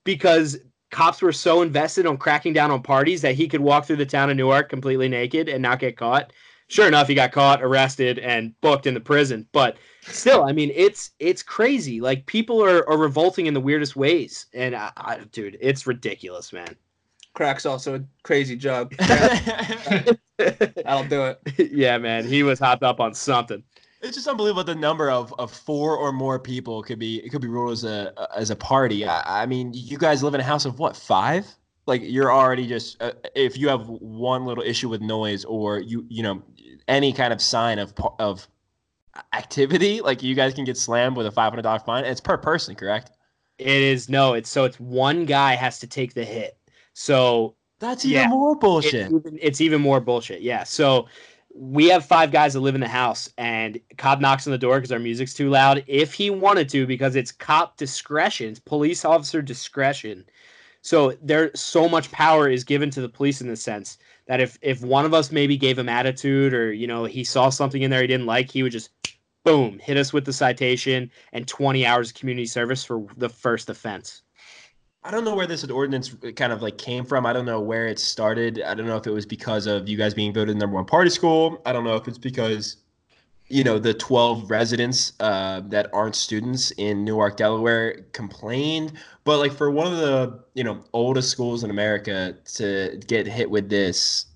because 0.05 0.59
cops 0.93 1.21
were 1.21 1.33
so 1.33 1.61
invested 1.61 2.07
on 2.07 2.19
cracking 2.19 2.53
down 2.53 2.71
on 2.71 2.85
parties 2.85 3.21
that 3.23 3.35
he 3.35 3.49
could 3.49 3.63
walk 3.63 3.85
through 3.85 3.97
the 3.97 4.07
town 4.07 4.31
of 4.31 4.37
Newark 4.37 4.69
completely 4.69 5.09
naked 5.09 5.49
and 5.49 5.61
not 5.61 5.81
get 5.81 5.97
caught. 5.97 6.33
Sure 6.69 6.87
enough, 6.87 7.09
he 7.09 7.17
got 7.17 7.33
caught, 7.33 7.65
arrested, 7.65 8.21
and 8.21 8.55
booked 8.61 8.87
in 8.87 8.95
the 8.95 9.01
prison. 9.01 9.49
But 9.51 9.77
still, 10.07 10.45
I 10.45 10.53
mean, 10.53 10.73
it's 10.75 11.11
it's 11.19 11.43
crazy. 11.43 12.01
Like 12.01 12.27
people 12.27 12.63
are, 12.63 12.89
are 12.89 12.99
revolting 12.99 13.47
in 13.47 13.55
the 13.55 13.61
weirdest 13.61 13.97
ways, 13.97 14.47
and 14.53 14.75
I, 14.75 14.93
I, 14.97 15.19
dude, 15.33 15.59
it's 15.61 15.87
ridiculous, 15.87 16.53
man. 16.53 16.77
Crack's 17.35 17.67
also 17.67 17.97
a 17.97 18.01
crazy 18.23 18.57
drug. 18.57 18.95
it's 18.99 20.21
That'll 20.39 21.05
do 21.05 21.25
it. 21.25 21.71
yeah, 21.73 21.99
man, 21.99 22.25
he 22.27 22.43
was 22.43 22.59
hopped 22.59 22.83
up 22.83 23.01
on 23.01 23.15
something. 23.15 23.63
It's 24.03 24.17
just 24.17 24.29
unbelievable 24.29 24.65
the 24.65 24.75
number 24.75 25.11
of, 25.11 25.35
of 25.39 25.51
four 25.51 25.97
or 25.97 26.13
more 26.13 26.39
people 26.39 26.83
could 26.83 26.99
be 26.99 27.25
it 27.25 27.31
could 27.31 27.41
be 27.41 27.49
ruled 27.49 27.73
as 27.73 27.85
a 27.85 28.13
as 28.37 28.51
a 28.51 28.57
party. 28.57 29.07
I, 29.07 29.43
I 29.43 29.47
mean, 29.47 29.73
you 29.75 29.99
guys 29.99 30.23
live 30.23 30.35
in 30.35 30.41
a 30.41 30.45
house 30.45 30.65
of 30.65 30.79
what 30.79 30.97
five? 30.97 31.47
Like 31.87 32.03
you're 32.05 32.33
already 32.33 32.67
just 32.67 33.01
uh, 33.03 33.13
if 33.35 33.57
you 33.57 33.69
have 33.69 33.89
one 33.89 34.45
little 34.45 34.65
issue 34.65 34.89
with 34.89 35.01
noise 35.01 35.45
or 35.45 35.79
you 35.79 36.05
you 36.09 36.23
know 36.23 36.43
any 36.89 37.13
kind 37.13 37.33
of 37.33 37.41
sign 37.41 37.79
of 37.79 37.95
pa- 37.95 38.15
of 38.19 38.49
activity, 39.33 40.01
like 40.01 40.23
you 40.23 40.35
guys 40.35 40.55
can 40.55 40.65
get 40.65 40.77
slammed 40.77 41.17
with 41.17 41.27
a 41.27 41.31
five 41.31 41.51
hundred 41.51 41.63
dollar 41.63 41.79
fine. 41.81 42.05
It's 42.05 42.21
per 42.21 42.37
person, 42.37 42.75
correct? 42.75 43.13
It 43.59 43.69
is 43.69 44.09
no, 44.09 44.35
it's 44.35 44.51
so 44.51 44.65
it's 44.65 44.79
one 44.79 45.25
guy 45.25 45.55
has 45.55 45.79
to 45.81 45.87
take 45.87 46.15
the 46.15 46.25
hit. 46.25 46.59
So 46.93 47.57
That's 47.79 48.05
even 48.05 48.23
Yeah. 48.23 48.29
more 48.29 48.53
it's 48.53 48.61
bullshit. 48.61 49.13
even, 49.13 49.39
it's 49.41 49.61
even 49.61 49.81
more 49.81 50.01
bullshit. 50.01 50.43
Yeah. 50.43 50.65
So 50.65 51.07
we 51.55 51.87
have 51.89 52.05
five 52.05 52.31
guys 52.33 52.53
that 52.53 52.61
live 52.61 52.75
in 52.75 52.81
the 52.83 52.89
house, 52.89 53.31
and 53.39 53.81
cop 53.97 54.21
knocks 54.21 54.47
on 54.47 54.51
the 54.51 54.59
door 54.59 54.77
because 54.77 54.93
our 54.93 54.99
music's 54.99 55.33
too 55.35 55.49
loud. 55.49 55.83
If 55.87 56.13
he 56.13 56.29
wanted 56.31 56.69
to, 56.71 56.87
because 56.87 57.17
it's 57.17 57.33
cop 57.33 57.77
discretion, 57.79 58.51
it's 58.51 58.61
police 58.61 59.05
officer 59.05 59.41
discretion. 59.41 60.27
So 60.83 61.15
there, 61.23 61.51
so 61.55 61.89
much 61.89 62.13
power 62.13 62.49
is 62.49 62.63
given 62.63 62.91
to 62.91 63.01
the 63.01 63.09
police 63.09 63.41
in 63.41 63.49
the 63.49 63.57
sense 63.57 63.99
that 64.29 64.41
if 64.41 64.59
if 64.63 64.83
one 64.83 65.05
of 65.05 65.15
us 65.15 65.33
maybe 65.33 65.57
gave 65.57 65.79
him 65.79 65.89
attitude 65.89 66.53
or 66.55 66.73
you 66.73 66.87
know 66.87 67.05
he 67.05 67.25
saw 67.25 67.49
something 67.49 67.83
in 67.83 67.91
there 67.91 68.03
he 68.03 68.07
didn't 68.07 68.27
like, 68.27 68.51
he 68.51 68.63
would 68.63 68.73
just 68.73 68.91
boom 69.47 69.79
hit 69.79 69.97
us 69.97 70.13
with 70.13 70.25
the 70.25 70.33
citation 70.33 71.11
and 71.33 71.47
20 71.47 71.87
hours 71.87 72.11
of 72.11 72.17
community 72.17 72.47
service 72.47 72.85
for 72.85 73.07
the 73.17 73.29
first 73.29 73.71
offense. 73.71 74.23
I 75.05 75.13
don't 75.13 75.25
know 75.25 75.37
where 75.37 75.47
this 75.47 75.63
ordinance 75.65 76.13
kind 76.35 76.53
of 76.53 76.63
like 76.63 76.79
came 76.79 77.05
from. 77.05 77.25
I 77.27 77.33
don't 77.33 77.47
know 77.47 77.61
where 77.61 77.87
it 77.87 78.01
started. 78.01 78.61
I 78.67 78.75
don't 78.75 78.87
know 78.87 78.97
if 78.97 79.07
it 79.07 79.13
was 79.13 79.25
because 79.25 79.67
of 79.69 79.89
you 79.89 79.97
guys 79.97 80.15
being 80.15 80.35
voted 80.35 80.57
number 80.57 80.75
one 80.75 80.85
party 80.85 81.11
school. 81.11 81.63
I 81.65 81.73
don't 81.73 81.85
know 81.85 81.95
if 81.95 82.09
it's 82.09 82.19
because, 82.19 82.79
you 83.47 83.63
know, 83.63 83.79
the 83.79 83.95
12 83.95 84.51
residents 84.51 85.13
uh, 85.21 85.61
that 85.67 85.91
aren't 85.93 86.17
students 86.17 86.73
in 86.73 87.05
Newark, 87.05 87.37
Delaware 87.37 88.03
complained. 88.13 88.95
But 89.23 89.39
like 89.39 89.53
for 89.53 89.71
one 89.71 89.87
of 89.87 89.99
the, 90.01 90.43
you 90.55 90.65
know, 90.65 90.83
oldest 90.93 91.31
schools 91.31 91.63
in 91.63 91.71
America 91.71 92.37
to 92.55 93.01
get 93.07 93.29
hit 93.29 93.49
with 93.49 93.71
this, 93.71 94.27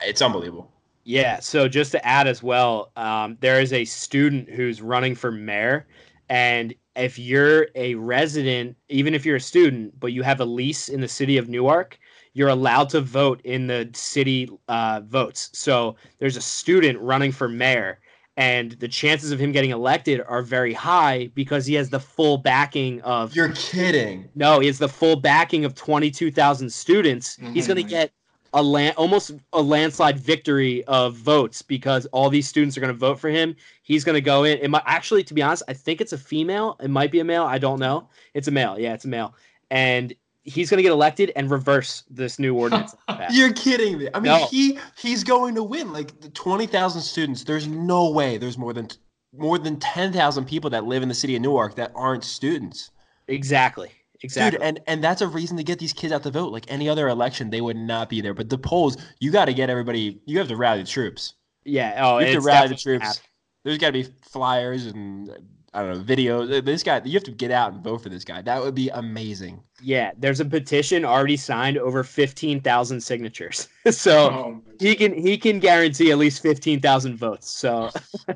it's 0.00 0.22
unbelievable. 0.22 0.72
Yeah. 1.06 1.38
So 1.38 1.68
just 1.68 1.92
to 1.92 2.04
add 2.04 2.26
as 2.26 2.42
well, 2.42 2.90
um, 2.96 3.38
there 3.40 3.60
is 3.60 3.72
a 3.72 3.84
student 3.84 4.50
who's 4.50 4.82
running 4.82 5.14
for 5.14 5.30
mayor, 5.30 5.86
and 6.28 6.74
if 6.96 7.16
you're 7.16 7.68
a 7.76 7.94
resident, 7.94 8.76
even 8.88 9.14
if 9.14 9.24
you're 9.24 9.36
a 9.36 9.40
student, 9.40 9.98
but 10.00 10.08
you 10.08 10.22
have 10.24 10.40
a 10.40 10.44
lease 10.44 10.88
in 10.88 11.00
the 11.00 11.08
city 11.08 11.36
of 11.36 11.48
Newark, 11.48 11.96
you're 12.32 12.48
allowed 12.48 12.88
to 12.90 13.00
vote 13.00 13.40
in 13.44 13.68
the 13.68 13.88
city 13.94 14.50
uh, 14.66 15.02
votes. 15.06 15.50
So 15.52 15.94
there's 16.18 16.36
a 16.36 16.40
student 16.40 16.98
running 16.98 17.30
for 17.30 17.48
mayor, 17.48 18.00
and 18.36 18.72
the 18.72 18.88
chances 18.88 19.30
of 19.30 19.38
him 19.38 19.52
getting 19.52 19.70
elected 19.70 20.22
are 20.26 20.42
very 20.42 20.72
high 20.72 21.30
because 21.34 21.66
he 21.66 21.74
has 21.74 21.88
the 21.88 22.00
full 22.00 22.38
backing 22.38 23.00
of 23.02 23.34
You're 23.36 23.52
kidding. 23.52 24.28
no, 24.34 24.58
he 24.58 24.66
has 24.66 24.78
the 24.78 24.88
full 24.88 25.16
backing 25.16 25.64
of 25.64 25.76
22,000 25.76 26.68
students. 26.68 27.38
He's 27.52 27.68
going 27.68 27.76
to 27.76 27.84
get 27.84 28.10
a 28.54 28.62
land, 28.62 28.96
almost 28.96 29.32
a 29.52 29.60
landslide 29.62 30.18
victory 30.18 30.84
of 30.84 31.14
votes 31.16 31.62
because 31.62 32.06
all 32.06 32.30
these 32.30 32.46
students 32.48 32.76
are 32.76 32.80
going 32.80 32.92
to 32.92 32.98
vote 32.98 33.18
for 33.18 33.28
him. 33.28 33.54
He's 33.82 34.04
going 34.04 34.14
to 34.14 34.20
go 34.20 34.44
in. 34.44 34.58
It 34.58 34.70
might 34.70 34.82
actually, 34.86 35.22
to 35.24 35.34
be 35.34 35.42
honest, 35.42 35.62
I 35.68 35.72
think 35.72 36.00
it's 36.00 36.12
a 36.12 36.18
female. 36.18 36.76
It 36.80 36.88
might 36.90 37.10
be 37.12 37.20
a 37.20 37.24
male. 37.24 37.44
I 37.44 37.58
don't 37.58 37.78
know. 37.80 38.08
It's 38.34 38.48
a 38.48 38.50
male. 38.50 38.78
Yeah, 38.78 38.94
it's 38.94 39.04
a 39.04 39.08
male. 39.08 39.34
And 39.70 40.14
he's 40.44 40.70
going 40.70 40.78
to 40.78 40.82
get 40.82 40.92
elected 40.92 41.32
and 41.36 41.50
reverse 41.50 42.04
this 42.08 42.38
new 42.38 42.54
ordinance. 42.58 42.94
You're 43.30 43.52
kidding 43.52 43.98
me. 43.98 44.08
I 44.14 44.20
mean, 44.20 44.32
No. 44.32 44.46
he 44.46 44.78
he's 44.96 45.24
going 45.24 45.54
to 45.56 45.62
win. 45.62 45.92
Like 45.92 46.32
twenty 46.34 46.66
thousand 46.66 47.02
students. 47.02 47.44
There's 47.44 47.66
no 47.66 48.10
way. 48.10 48.38
There's 48.38 48.56
more 48.58 48.72
than 48.72 48.88
more 49.36 49.58
than 49.58 49.78
ten 49.80 50.12
thousand 50.12 50.46
people 50.46 50.70
that 50.70 50.84
live 50.84 51.02
in 51.02 51.08
the 51.08 51.14
city 51.14 51.34
of 51.36 51.42
Newark 51.42 51.74
that 51.76 51.92
aren't 51.94 52.24
students. 52.24 52.90
exactly. 53.28 53.90
Exactly. 54.22 54.58
Dude, 54.58 54.66
and 54.66 54.80
and 54.86 55.02
that's 55.04 55.20
a 55.20 55.26
reason 55.28 55.56
to 55.56 55.62
get 55.64 55.78
these 55.78 55.92
kids 55.92 56.12
out 56.12 56.22
to 56.24 56.30
vote. 56.30 56.52
Like 56.52 56.64
any 56.68 56.88
other 56.88 57.08
election, 57.08 57.50
they 57.50 57.60
would 57.60 57.76
not 57.76 58.08
be 58.08 58.20
there. 58.20 58.34
But 58.34 58.48
the 58.48 58.58
polls, 58.58 58.96
you 59.20 59.30
got 59.30 59.44
to 59.46 59.54
get 59.54 59.68
everybody. 59.70 60.20
You 60.26 60.38
have 60.38 60.48
to 60.48 60.56
rally 60.56 60.82
the 60.82 60.88
troops. 60.88 61.34
yeah. 61.64 61.94
Oh, 62.04 62.18
You 62.18 62.26
have 62.26 62.34
to 62.36 62.40
rally 62.40 62.68
the 62.68 62.74
troops. 62.76 63.20
There's 63.64 63.78
got 63.78 63.88
to 63.88 63.92
be 63.92 64.04
flyers 64.22 64.86
and 64.86 65.30
I 65.74 65.82
don't 65.82 65.92
know 65.98 66.02
videos. 66.14 66.64
This 66.64 66.82
guy, 66.82 67.02
you 67.04 67.12
have 67.14 67.24
to 67.24 67.32
get 67.32 67.50
out 67.50 67.72
and 67.74 67.82
vote 67.84 67.98
for 68.02 68.08
this 68.08 68.24
guy. 68.24 68.40
That 68.40 68.62
would 68.62 68.74
be 68.74 68.88
amazing. 68.90 69.60
Yeah, 69.82 70.12
there's 70.16 70.40
a 70.40 70.44
petition 70.44 71.04
already 71.04 71.36
signed 71.36 71.76
over 71.76 72.02
15,000 72.02 73.00
signatures. 73.00 73.68
so 73.90 74.30
Oh, 74.30 74.62
he 74.80 74.94
can 74.94 75.12
he 75.12 75.36
can 75.36 75.58
guarantee 75.58 76.12
at 76.12 76.18
least 76.18 76.40
15,000 76.42 77.16
votes. 77.18 77.50
So 77.50 77.90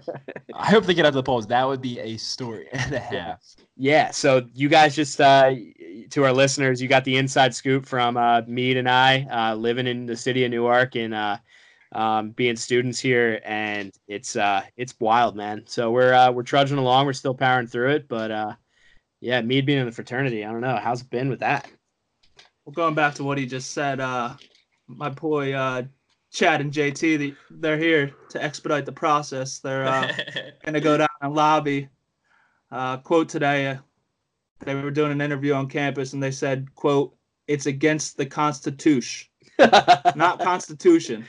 I 0.55 0.67
hope 0.71 0.85
they 0.85 0.93
get 0.95 1.07
out 1.07 1.11
to 1.11 1.17
the 1.17 1.23
polls. 1.23 1.47
That 1.47 1.67
would 1.67 1.81
be 1.81 1.99
a 2.01 2.17
story 2.19 2.67
and 2.73 2.93
a 2.93 2.99
half. 2.99 3.13
yeah, 3.13 3.35
so 4.11 4.47
you 4.53 4.69
guys 4.69 4.95
just 4.95 5.21
uh 5.21 5.55
to 6.11 6.25
our 6.25 6.33
listeners, 6.33 6.83
you 6.83 6.89
got 6.89 7.05
the 7.05 7.17
inside 7.17 7.55
scoop 7.55 7.87
from 7.87 8.17
uh 8.17 8.43
Mead 8.47 8.77
and 8.77 8.89
I 8.89 9.23
uh 9.31 9.55
living 9.55 9.87
in 9.87 10.07
the 10.07 10.17
city 10.17 10.45
of 10.45 10.51
Newark 10.51 10.97
and 10.97 11.15
uh 11.15 11.39
um 11.93 12.31
being 12.33 12.57
students 12.57 13.01
here 13.01 13.41
and 13.45 13.91
it's 14.07 14.37
uh 14.37 14.63
it's 14.77 14.95
wild, 15.01 15.35
man. 15.35 15.65
So 15.67 15.91
we're 15.91 16.13
uh 16.13 16.31
we're 16.31 16.43
trudging 16.43 16.79
along, 16.79 17.07
we're 17.07 17.15
still 17.15 17.35
powering 17.35 17.67
through 17.67 17.93
it, 17.93 18.09
but 18.09 18.31
uh 18.31 18.55
yeah, 19.21 19.41
Mead 19.41 19.65
being 19.65 19.79
in 19.79 19.87
the 19.87 19.93
fraternity, 19.93 20.45
I 20.45 20.53
don't 20.53 20.61
know, 20.61 20.77
how's 20.77 21.01
it 21.01 21.11
been 21.11 21.31
with 21.31 21.41
that? 21.41 21.71
Well, 22.65 22.75
going 22.75 22.95
back 22.95 23.15
to 23.15 23.25
what 23.25 23.39
he 23.39 23.47
just 23.47 23.73
said, 23.73 24.01
uh, 24.01 24.35
my 24.87 25.09
boy 25.09 25.55
uh, 25.55 25.85
Chad 26.33 26.61
and 26.61 26.73
JT, 26.73 27.19
the, 27.19 27.35
they're 27.51 27.79
here 27.79 28.15
to 28.29 28.43
expedite 28.43 28.85
the 28.85 28.93
process. 28.93 29.59
They're 29.59 29.87
uh, 29.87 30.13
going 30.65 30.75
to 30.75 30.81
go 30.81 30.97
down 30.97 31.09
and 31.21 31.35
lobby. 31.35 31.89
Uh, 32.71 32.97
quote 32.99 33.29
today, 33.29 33.69
uh, 33.69 33.77
they 34.61 34.75
were 34.75 34.91
doing 34.91 35.13
an 35.13 35.21
interview 35.21 35.55
on 35.55 35.69
campus 35.69 36.13
and 36.13 36.23
they 36.23 36.31
said, 36.31 36.75
quote, 36.75 37.15
it's 37.49 37.67
against 37.67 38.17
the 38.17 38.27
Constitution, 38.27 39.29
not 39.59 40.41
Constitution. 40.41 41.25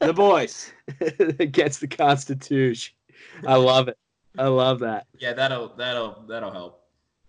The 0.00 0.12
boys. 0.12 0.72
against 1.38 1.80
the 1.80 1.88
Constitution. 1.88 2.94
I 3.46 3.56
love 3.56 3.88
it. 3.88 3.98
I 4.38 4.46
love 4.46 4.80
that. 4.80 5.06
yeah, 5.18 5.32
that'll 5.32 5.74
that'll 5.76 6.24
that'll 6.28 6.52
help. 6.52 6.80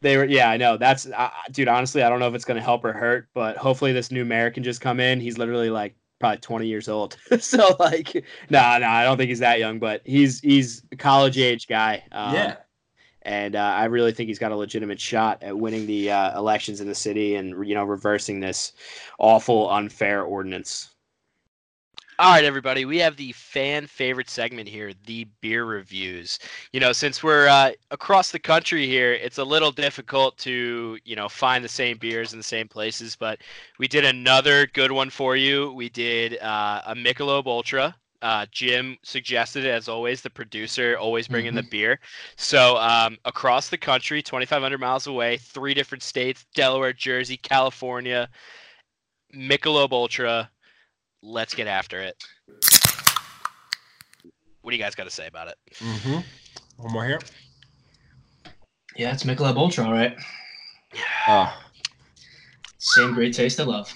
They 0.01 0.17
were, 0.17 0.25
yeah, 0.25 0.49
I 0.49 0.57
know. 0.57 0.77
That's, 0.77 1.07
uh, 1.07 1.29
dude. 1.51 1.67
Honestly, 1.67 2.01
I 2.01 2.09
don't 2.09 2.19
know 2.19 2.27
if 2.27 2.33
it's 2.33 2.45
gonna 2.45 2.61
help 2.61 2.83
or 2.83 2.93
hurt, 2.93 3.29
but 3.33 3.57
hopefully 3.57 3.93
this 3.93 4.11
new 4.11 4.25
mayor 4.25 4.49
can 4.49 4.63
just 4.63 4.81
come 4.81 4.99
in. 4.99 5.19
He's 5.19 5.37
literally 5.37 5.69
like 5.69 5.95
probably 6.19 6.39
20 6.39 6.67
years 6.67 6.89
old. 6.89 7.17
so 7.39 7.75
like, 7.79 8.13
no, 8.49 8.61
nah, 8.61 8.77
no, 8.79 8.87
nah, 8.87 8.93
I 8.93 9.03
don't 9.03 9.17
think 9.17 9.29
he's 9.29 9.39
that 9.39 9.59
young, 9.59 9.79
but 9.79 10.01
he's 10.05 10.39
he's 10.39 10.83
a 10.91 10.95
college 10.95 11.37
age 11.37 11.67
guy. 11.67 12.03
Um, 12.11 12.33
yeah. 12.33 12.55
And 13.23 13.55
uh, 13.55 13.59
I 13.59 13.85
really 13.85 14.11
think 14.11 14.27
he's 14.27 14.39
got 14.39 14.51
a 14.51 14.55
legitimate 14.55 14.99
shot 14.99 15.41
at 15.43 15.57
winning 15.57 15.85
the 15.85 16.11
uh, 16.11 16.37
elections 16.37 16.81
in 16.81 16.87
the 16.87 16.95
city 16.95 17.35
and 17.35 17.67
you 17.67 17.75
know 17.75 17.83
reversing 17.83 18.39
this 18.39 18.73
awful, 19.19 19.69
unfair 19.69 20.23
ordinance. 20.23 20.89
All 22.21 22.29
right, 22.33 22.43
everybody, 22.43 22.85
we 22.85 22.99
have 22.99 23.15
the 23.15 23.31
fan 23.31 23.87
favorite 23.87 24.29
segment 24.29 24.69
here, 24.69 24.91
the 25.07 25.25
beer 25.41 25.65
reviews. 25.65 26.37
You 26.71 26.79
know, 26.79 26.91
since 26.91 27.23
we're 27.23 27.47
uh, 27.47 27.71
across 27.89 28.31
the 28.31 28.37
country 28.37 28.85
here, 28.85 29.13
it's 29.13 29.39
a 29.39 29.43
little 29.43 29.71
difficult 29.71 30.37
to, 30.39 30.99
you 31.03 31.15
know, 31.15 31.27
find 31.27 31.65
the 31.65 31.69
same 31.69 31.97
beers 31.97 32.31
in 32.31 32.37
the 32.37 32.43
same 32.43 32.67
places, 32.67 33.15
but 33.15 33.39
we 33.79 33.87
did 33.87 34.05
another 34.05 34.67
good 34.67 34.91
one 34.91 35.09
for 35.09 35.35
you. 35.35 35.71
We 35.73 35.89
did 35.89 36.39
uh, 36.41 36.83
a 36.85 36.93
Michelob 36.93 37.47
Ultra. 37.47 37.95
Uh, 38.21 38.45
Jim 38.51 38.97
suggested 39.03 39.65
it, 39.65 39.69
as 39.69 39.87
always, 39.87 40.21
the 40.21 40.29
producer 40.29 40.97
always 40.97 41.27
bringing 41.27 41.55
the 41.55 41.63
beer. 41.63 41.99
So 42.37 42.77
um, 42.77 43.17
across 43.25 43.69
the 43.69 43.77
country, 43.77 44.21
2,500 44.21 44.79
miles 44.79 45.07
away, 45.07 45.37
three 45.37 45.73
different 45.73 46.03
states 46.03 46.45
Delaware, 46.53 46.93
Jersey, 46.93 47.37
California, 47.37 48.29
Michelob 49.35 49.91
Ultra 49.91 50.49
let's 51.23 51.53
get 51.53 51.67
after 51.67 51.99
it. 51.99 52.23
What 54.61 54.71
do 54.71 54.77
you 54.77 54.83
guys 54.83 54.95
got 54.95 55.05
to 55.05 55.09
say 55.09 55.27
about 55.27 55.47
it? 55.47 55.55
Mm-hmm. 55.75 56.19
One 56.77 56.93
more 56.93 57.05
here. 57.05 57.19
Yeah, 58.95 59.13
it's 59.13 59.23
Michelob 59.23 59.55
Ultra, 59.57 59.85
all 59.85 59.93
right. 59.93 60.15
Oh, 61.27 61.57
Same 62.77 63.13
great 63.13 63.33
taste 63.33 63.59
I 63.59 63.63
love. 63.63 63.93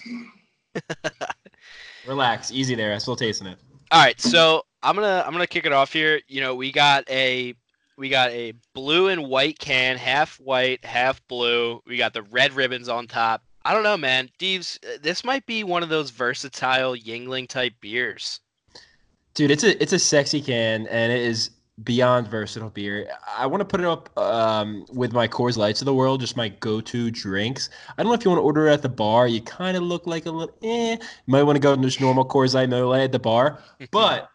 relax, 2.08 2.52
easy 2.52 2.76
there. 2.76 2.94
I'm 2.94 3.00
still 3.00 3.16
tasting 3.16 3.48
it. 3.48 3.60
All 3.92 4.02
right, 4.02 4.20
so 4.20 4.64
I'm 4.82 4.96
gonna 4.96 5.24
I'm 5.26 5.32
gonna 5.32 5.48
kick 5.48 5.66
it 5.66 5.74
off 5.74 5.94
here. 5.94 6.20
You 6.28 6.42
know, 6.42 6.56
we 6.56 6.72
got 6.72 7.10
a 7.10 7.54
we 7.98 8.10
got 8.10 8.32
a 8.32 8.54
blue 8.74 9.08
and 9.08 9.28
white 9.28 9.60
can, 9.60 9.98
half 9.98 10.40
white, 10.40 10.84
half 10.84 11.26
blue. 11.28 11.82
We 11.86 11.98
got 11.98 12.14
the 12.14 12.24
red 12.24 12.54
ribbons 12.54 12.90
on 12.90 13.08
top. 13.08 13.44
I 13.64 13.74
don't 13.74 13.84
know, 13.84 13.98
man. 13.98 14.30
Deeves, 14.38 14.80
uh, 14.84 14.98
this 15.02 15.24
might 15.24 15.46
be 15.46 15.64
one 15.64 15.82
of 15.82 15.90
those 15.90 16.12
versatile 16.12 16.96
Yuengling 16.96 17.48
type 17.48 17.74
beers. 17.82 18.40
Dude, 19.34 19.52
it's 19.52 19.64
a 19.64 19.82
it's 19.82 19.94
a 19.94 20.00
sexy 20.00 20.42
can 20.42 20.88
and 20.88 21.12
it 21.12 21.22
is 21.22 21.52
beyond 21.84 22.28
versatile 22.28 22.70
beer. 22.70 23.10
I 23.28 23.46
want 23.46 23.62
to 23.62 23.66
put 23.66 23.82
it 23.82 23.86
up 23.86 24.18
um, 24.18 24.86
with 24.94 25.12
my 25.12 25.28
Coors 25.28 25.58
Lights 25.58 25.82
of 25.82 25.86
the 25.86 25.94
world, 25.94 26.22
just 26.22 26.38
my 26.38 26.48
go-to 26.50 27.12
drinks. 27.12 27.70
I 27.98 28.04
don't 28.04 28.10
know 28.12 28.16
if 28.16 28.24
you 28.24 28.32
want 28.32 28.40
to 28.40 28.44
order 28.44 28.68
it 28.68 28.74
at 28.74 28.82
the 28.82 28.90
bar. 28.90 29.28
You 29.28 29.42
kind 29.42 29.76
of 29.76 29.84
look 29.84 30.08
like 30.08 30.26
a 30.26 30.32
little 30.32 30.56
eh. 30.64 30.94
You 30.94 30.98
might 31.28 31.44
want 31.44 31.58
to 31.58 31.60
go 31.60 31.76
to 31.76 31.82
just 31.82 32.00
normal 32.00 32.26
Coors 32.26 32.54
Light, 32.54 32.70
Miller 32.70 32.86
Lite 32.86 33.02
at 33.04 33.12
the 33.12 33.20
bar. 33.20 33.60
But 33.92 34.30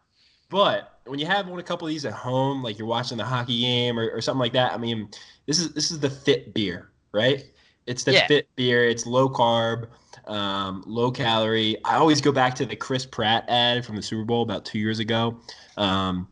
but 0.50 0.98
when 1.06 1.18
you 1.18 1.26
have 1.26 1.46
one 1.48 1.58
a 1.60 1.62
couple 1.62 1.86
of 1.86 1.90
these 1.90 2.04
at 2.04 2.12
home, 2.12 2.62
like 2.62 2.78
you're 2.78 2.86
watching 2.86 3.16
the 3.16 3.24
hockey 3.24 3.60
game 3.60 3.98
or, 3.98 4.10
or 4.10 4.20
something 4.20 4.40
like 4.40 4.52
that, 4.52 4.72
I 4.72 4.76
mean, 4.76 5.08
this 5.46 5.58
is 5.58 5.72
this 5.72 5.90
is 5.90 6.00
the 6.00 6.10
fit 6.10 6.52
beer, 6.54 6.90
right? 7.12 7.44
It's 7.86 8.04
the 8.04 8.12
Yeah. 8.12 8.26
fit 8.26 8.48
beer. 8.56 8.84
It's 8.84 9.06
low 9.06 9.28
carb, 9.28 9.88
um, 10.26 10.84
low 10.86 11.10
calorie. 11.10 11.76
I 11.84 11.96
always 11.96 12.20
go 12.20 12.32
back 12.32 12.54
to 12.56 12.66
the 12.66 12.76
Chris 12.76 13.06
Pratt 13.06 13.44
ad 13.48 13.84
from 13.86 13.96
the 13.96 14.02
Super 14.02 14.24
Bowl 14.24 14.42
about 14.42 14.64
two 14.64 14.78
years 14.78 14.98
ago, 14.98 15.40
um, 15.76 16.28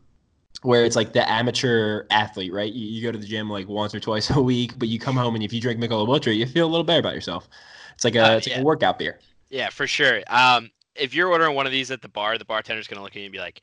where 0.61 0.83
it's 0.83 0.95
like 0.95 1.13
the 1.13 1.29
amateur 1.29 2.05
athlete, 2.09 2.51
right? 2.51 2.71
You, 2.71 2.87
you 2.87 3.01
go 3.01 3.11
to 3.11 3.17
the 3.17 3.25
gym 3.25 3.49
like 3.49 3.67
once 3.67 3.95
or 3.95 3.99
twice 3.99 4.29
a 4.35 4.41
week, 4.41 4.77
but 4.77 4.87
you 4.87 4.99
come 4.99 5.15
home 5.15 5.35
and 5.35 5.43
if 5.43 5.53
you 5.53 5.61
drink 5.61 5.79
Michelob 5.79 6.07
Ultra, 6.07 6.33
you 6.33 6.45
feel 6.45 6.65
a 6.67 6.69
little 6.69 6.83
better 6.83 6.99
about 6.99 7.15
yourself. 7.15 7.47
It's 7.95 8.03
like 8.03 8.15
a 8.15 8.33
Uh, 8.33 8.37
it's 8.37 8.47
like 8.47 8.59
a 8.59 8.63
workout 8.63 8.99
beer. 8.99 9.19
Yeah, 9.49 9.69
for 9.69 9.87
sure. 9.87 10.21
Um, 10.27 10.69
if 10.95 11.13
you're 11.13 11.29
ordering 11.29 11.55
one 11.55 11.65
of 11.65 11.71
these 11.71 11.91
at 11.91 12.01
the 12.01 12.09
bar, 12.09 12.37
the 12.37 12.45
bartender's 12.45 12.87
gonna 12.87 13.01
look 13.01 13.11
at 13.11 13.17
you 13.17 13.23
and 13.25 13.31
be 13.31 13.39
like, 13.39 13.61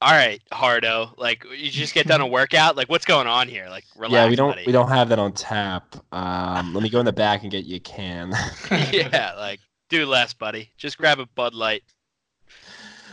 "All 0.00 0.10
right, 0.10 0.42
Hardo, 0.52 1.14
like 1.16 1.44
you 1.56 1.70
just 1.70 1.94
get 1.94 2.06
done 2.06 2.20
a 2.20 2.26
workout. 2.26 2.76
Like, 2.76 2.88
what's 2.88 3.04
going 3.04 3.26
on 3.26 3.48
here? 3.48 3.68
Like, 3.68 3.84
relax, 3.96 4.12
yeah, 4.24 4.28
we 4.28 4.36
don't 4.36 4.50
buddy." 4.50 4.64
we 4.66 4.72
don't 4.72 4.88
have 4.88 5.08
that 5.10 5.18
on 5.18 5.32
tap. 5.32 5.96
Um, 6.12 6.74
let 6.74 6.82
me 6.82 6.88
go 6.90 6.98
in 7.00 7.06
the 7.06 7.12
back 7.12 7.42
and 7.42 7.50
get 7.52 7.64
you 7.64 7.76
a 7.76 7.80
can. 7.80 8.32
yeah, 8.92 9.34
like 9.36 9.60
do 9.88 10.06
less, 10.06 10.34
buddy. 10.34 10.70
Just 10.76 10.98
grab 10.98 11.18
a 11.20 11.26
Bud 11.26 11.54
Light. 11.54 11.82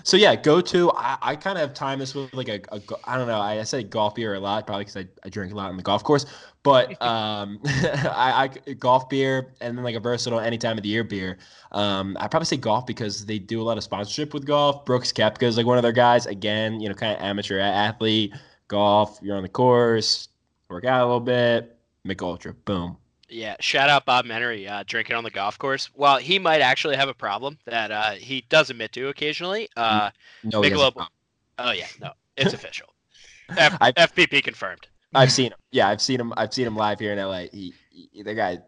So 0.06 0.18
yeah, 0.18 0.36
go 0.36 0.62
to. 0.62 0.92
I, 0.92 1.18
I 1.20 1.36
kind 1.36 1.58
of 1.58 1.62
have 1.62 1.74
time 1.74 1.98
this 1.98 2.14
with 2.14 2.32
like 2.32 2.48
a, 2.48 2.62
a 2.72 2.80
I 3.06 3.18
don't 3.18 3.28
know. 3.28 3.40
I, 3.40 3.60
I 3.60 3.64
say 3.64 3.82
golf 3.82 4.14
beer 4.14 4.36
a 4.36 4.40
lot, 4.40 4.68
probably 4.68 4.86
because 4.86 4.98
I, 4.98 5.08
I 5.24 5.30
drink 5.30 5.52
a 5.52 5.56
lot 5.56 5.72
on 5.72 5.78
the 5.78 5.84
golf 5.84 6.04
course. 6.04 6.28
But 6.62 7.02
um, 7.02 7.60
I, 7.66 8.52
I 8.68 8.74
golf 8.74 9.10
beer 9.10 9.56
and 9.62 9.76
then 9.76 9.84
like 9.84 9.96
a 9.96 10.00
versatile 10.00 10.40
any 10.40 10.60
time 10.60 10.78
of 10.78 10.84
the 10.84 10.90
year 10.90 11.04
beer. 11.04 11.40
Um, 11.72 12.16
I 12.20 12.28
probably 12.28 12.46
say 12.46 12.58
golf 12.58 12.86
because 12.86 13.26
they 13.26 13.40
do 13.40 13.60
a 13.60 13.64
lot 13.64 13.78
of 13.78 13.84
sponsorship 13.84 14.32
with 14.36 14.46
golf. 14.46 14.86
Brooks 14.86 15.12
Koepka 15.12 15.44
is 15.44 15.58
like 15.58 15.66
one 15.66 15.78
of 15.78 15.84
their 15.84 15.92
guys. 15.92 16.28
Again, 16.28 16.80
you 16.80 16.88
know, 16.88 16.94
kind 16.94 17.18
of 17.18 17.22
amateur 17.24 17.58
athlete. 17.58 18.32
Golf. 18.68 19.18
You're 19.24 19.38
on 19.38 19.44
the 19.44 19.50
course. 19.50 20.28
Work 20.70 20.86
out 20.86 21.02
a 21.02 21.06
little 21.06 21.20
bit. 21.20 21.80
Make 22.04 22.22
ultra. 22.22 22.54
Boom. 22.54 22.98
Yeah, 23.28 23.56
shout 23.60 23.90
out 23.90 24.06
Bob 24.06 24.26
Menery, 24.26 24.70
uh, 24.70 24.84
drinking 24.86 25.16
on 25.16 25.24
the 25.24 25.32
golf 25.32 25.58
course. 25.58 25.90
Well, 25.96 26.18
he 26.18 26.38
might 26.38 26.62
actually 26.62 26.96
have 26.96 27.10
a 27.10 27.14
problem 27.14 27.58
that 27.66 27.92
uh, 27.92 28.12
he 28.12 28.46
does 28.50 28.70
admit 28.70 28.92
to 28.94 29.08
occasionally. 29.08 29.68
Uh, 29.76 30.12
No, 30.44 30.62
has 30.62 30.72
a 30.72 30.76
Michelob- 30.76 31.08
oh 31.60 31.72
yeah, 31.72 31.88
no, 32.00 32.12
it's 32.38 32.54
official. 32.60 32.88
F- 33.58 33.78
I- 33.82 33.92
FPP 33.94 34.44
confirmed. 34.44 34.88
I've 35.14 35.32
seen 35.32 35.48
him. 35.54 35.58
Yeah, 35.72 35.88
I've 35.88 36.02
seen 36.02 36.20
him. 36.20 36.34
I've 36.38 36.54
seen 36.54 36.68
him 36.68 36.76
live 36.76 37.00
here 37.00 37.14
in 37.14 37.20
LA. 37.20 37.46
He, 37.52 37.74
he 37.90 38.22
the 38.22 38.34
guy, 38.36 38.60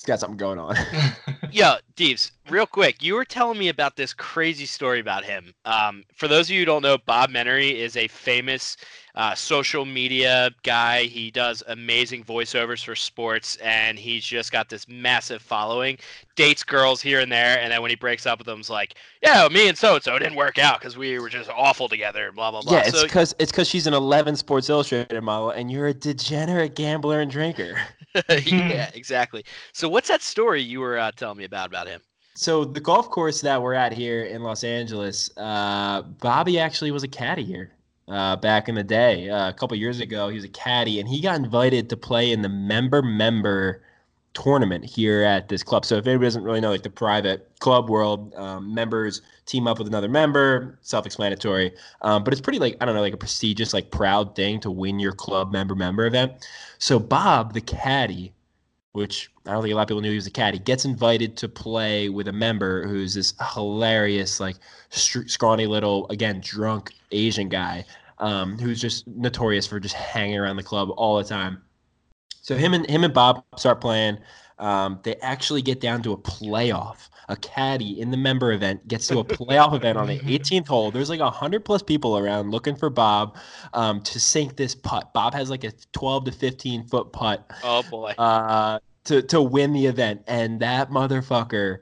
he's 0.00 0.06
got 0.06 0.18
something 0.18 0.38
going 0.38 0.58
on. 0.58 0.74
Yo, 1.52 1.74
Deeves, 1.94 2.32
real 2.48 2.66
quick, 2.66 3.02
you 3.02 3.14
were 3.14 3.24
telling 3.24 3.58
me 3.58 3.68
about 3.68 3.96
this 3.96 4.14
crazy 4.14 4.64
story 4.64 4.98
about 4.98 5.24
him. 5.24 5.52
Um, 5.66 6.04
for 6.14 6.26
those 6.26 6.46
of 6.46 6.52
you 6.52 6.60
who 6.60 6.64
don't 6.64 6.82
know, 6.82 6.96
Bob 6.96 7.30
Menery 7.30 7.74
is 7.74 7.96
a 7.96 8.08
famous 8.08 8.78
uh, 9.14 9.34
social 9.34 9.84
media 9.84 10.50
guy. 10.62 11.02
He 11.02 11.30
does 11.30 11.62
amazing 11.66 12.24
voiceovers 12.24 12.82
for 12.82 12.94
sports, 12.94 13.56
and 13.56 13.98
he's 13.98 14.24
just 14.24 14.52
got 14.52 14.70
this 14.70 14.88
massive 14.88 15.42
following. 15.42 15.98
Dates 16.34 16.62
girls 16.62 17.02
here 17.02 17.20
and 17.20 17.30
there, 17.30 17.58
and 17.58 17.70
then 17.70 17.82
when 17.82 17.90
he 17.90 17.96
breaks 17.96 18.24
up 18.24 18.38
with 18.38 18.46
them, 18.46 18.60
is 18.60 18.70
like, 18.70 18.94
"Yeah, 19.22 19.48
me 19.48 19.68
and 19.68 19.76
so 19.76 19.96
and 19.96 20.04
so 20.04 20.18
didn't 20.18 20.36
work 20.36 20.58
out 20.58 20.80
because 20.80 20.96
we 20.96 21.18
were 21.18 21.28
just 21.28 21.50
awful 21.50 21.88
together." 21.88 22.32
Blah 22.32 22.52
blah 22.52 22.62
blah. 22.62 22.72
Yeah, 22.72 22.86
it's 22.86 22.98
so, 22.98 23.02
because 23.02 23.34
it's 23.38 23.50
because 23.50 23.68
she's 23.68 23.86
an 23.86 23.94
11 23.94 24.36
Sports 24.36 24.70
Illustrated 24.70 25.20
model, 25.20 25.50
and 25.50 25.70
you're 25.70 25.88
a 25.88 25.94
degenerate 25.94 26.74
gambler 26.74 27.20
and 27.20 27.30
drinker. 27.30 27.76
yeah, 28.44 28.90
exactly. 28.94 29.44
So 29.72 29.88
what's 29.88 30.08
that 30.08 30.22
story 30.22 30.62
you 30.62 30.80
were 30.80 30.98
uh, 30.98 31.12
telling 31.12 31.38
me 31.38 31.44
about 31.44 31.66
about 31.66 31.86
him? 31.86 32.00
So 32.34 32.64
the 32.64 32.80
golf 32.80 33.10
course 33.10 33.40
that 33.42 33.60
we're 33.60 33.74
at 33.74 33.92
here 33.92 34.24
in 34.24 34.42
Los 34.42 34.64
Angeles, 34.64 35.30
uh, 35.36 36.02
Bobby 36.02 36.58
actually 36.58 36.90
was 36.90 37.02
a 37.02 37.08
caddy 37.08 37.44
here 37.44 37.72
uh, 38.08 38.36
back 38.36 38.68
in 38.68 38.74
the 38.74 38.84
day. 38.84 39.28
Uh, 39.28 39.48
a 39.48 39.52
couple 39.52 39.76
years 39.76 40.00
ago, 40.00 40.28
he 40.28 40.36
was 40.36 40.44
a 40.44 40.48
caddy, 40.48 41.00
and 41.00 41.08
he 41.08 41.20
got 41.20 41.36
invited 41.36 41.90
to 41.90 41.96
play 41.96 42.32
in 42.32 42.42
the 42.42 42.48
member 42.48 43.02
member 43.02 43.82
tournament 44.34 44.84
here 44.84 45.22
at 45.22 45.48
this 45.48 45.62
club. 45.62 45.84
So 45.84 45.96
if 45.96 46.06
anybody 46.06 46.26
doesn't 46.26 46.44
really 46.44 46.60
know, 46.60 46.70
like 46.70 46.82
the 46.82 46.90
private 46.90 47.48
club 47.58 47.88
world, 47.88 48.34
um, 48.36 48.72
members 48.74 49.22
team 49.46 49.66
up 49.66 49.78
with 49.78 49.88
another 49.88 50.08
member, 50.08 50.78
self-explanatory. 50.82 51.72
Um, 52.02 52.24
but 52.24 52.32
it's 52.32 52.40
pretty 52.40 52.58
like 52.58 52.76
I 52.80 52.84
don't 52.84 52.94
know, 52.94 53.00
like 53.00 53.14
a 53.14 53.18
prestigious, 53.18 53.74
like 53.74 53.90
proud 53.90 54.36
thing 54.36 54.60
to 54.60 54.70
win 54.70 54.98
your 54.98 55.12
club 55.12 55.52
member 55.52 55.74
member 55.74 56.06
event. 56.06 56.46
So 56.78 56.98
Bob, 56.98 57.54
the 57.54 57.60
caddy, 57.60 58.32
which 58.92 59.30
I 59.46 59.52
don't 59.52 59.62
think 59.62 59.72
a 59.72 59.76
lot 59.76 59.82
of 59.82 59.88
people 59.88 60.00
knew 60.00 60.10
he 60.10 60.16
was 60.16 60.26
a 60.26 60.30
caddy, 60.30 60.58
gets 60.58 60.84
invited 60.84 61.36
to 61.38 61.48
play 61.48 62.08
with 62.08 62.28
a 62.28 62.32
member 62.32 62.86
who's 62.86 63.14
this 63.14 63.34
hilarious, 63.54 64.40
like 64.40 64.56
scrawny 64.90 65.66
little, 65.66 66.08
again, 66.08 66.40
drunk 66.40 66.92
Asian 67.12 67.48
guy 67.48 67.84
um, 68.20 68.58
who's 68.58 68.80
just 68.80 69.06
notorious 69.08 69.66
for 69.66 69.80
just 69.80 69.94
hanging 69.94 70.38
around 70.38 70.56
the 70.56 70.62
club 70.62 70.90
all 70.96 71.16
the 71.16 71.24
time. 71.24 71.62
So 72.50 72.56
him 72.56 72.74
and 72.74 72.84
him 72.90 73.04
and 73.04 73.14
Bob 73.14 73.44
start 73.56 73.80
playing. 73.80 74.18
Um, 74.58 74.98
they 75.04 75.14
actually 75.22 75.62
get 75.62 75.80
down 75.80 76.02
to 76.02 76.10
a 76.12 76.16
playoff. 76.16 77.08
A 77.28 77.36
caddy 77.36 78.00
in 78.00 78.10
the 78.10 78.16
member 78.16 78.50
event 78.50 78.88
gets 78.88 79.06
to 79.06 79.20
a 79.20 79.24
playoff 79.24 79.72
event 79.72 79.96
on 79.96 80.08
the 80.08 80.18
18th 80.38 80.66
hole. 80.66 80.90
There's 80.90 81.08
like 81.08 81.20
100 81.20 81.64
plus 81.64 81.80
people 81.80 82.18
around 82.18 82.50
looking 82.50 82.74
for 82.74 82.90
Bob 82.90 83.36
um, 83.72 84.00
to 84.02 84.18
sink 84.18 84.56
this 84.56 84.74
putt. 84.74 85.14
Bob 85.14 85.32
has 85.32 85.48
like 85.48 85.62
a 85.62 85.70
12 85.92 86.24
to 86.24 86.32
15 86.32 86.88
foot 86.88 87.12
putt 87.12 87.48
Oh 87.62 87.84
boy. 87.88 88.14
uh, 88.18 88.80
to 89.04 89.22
to 89.22 89.40
win 89.40 89.72
the 89.72 89.86
event, 89.86 90.24
and 90.26 90.58
that 90.58 90.90
motherfucker 90.90 91.78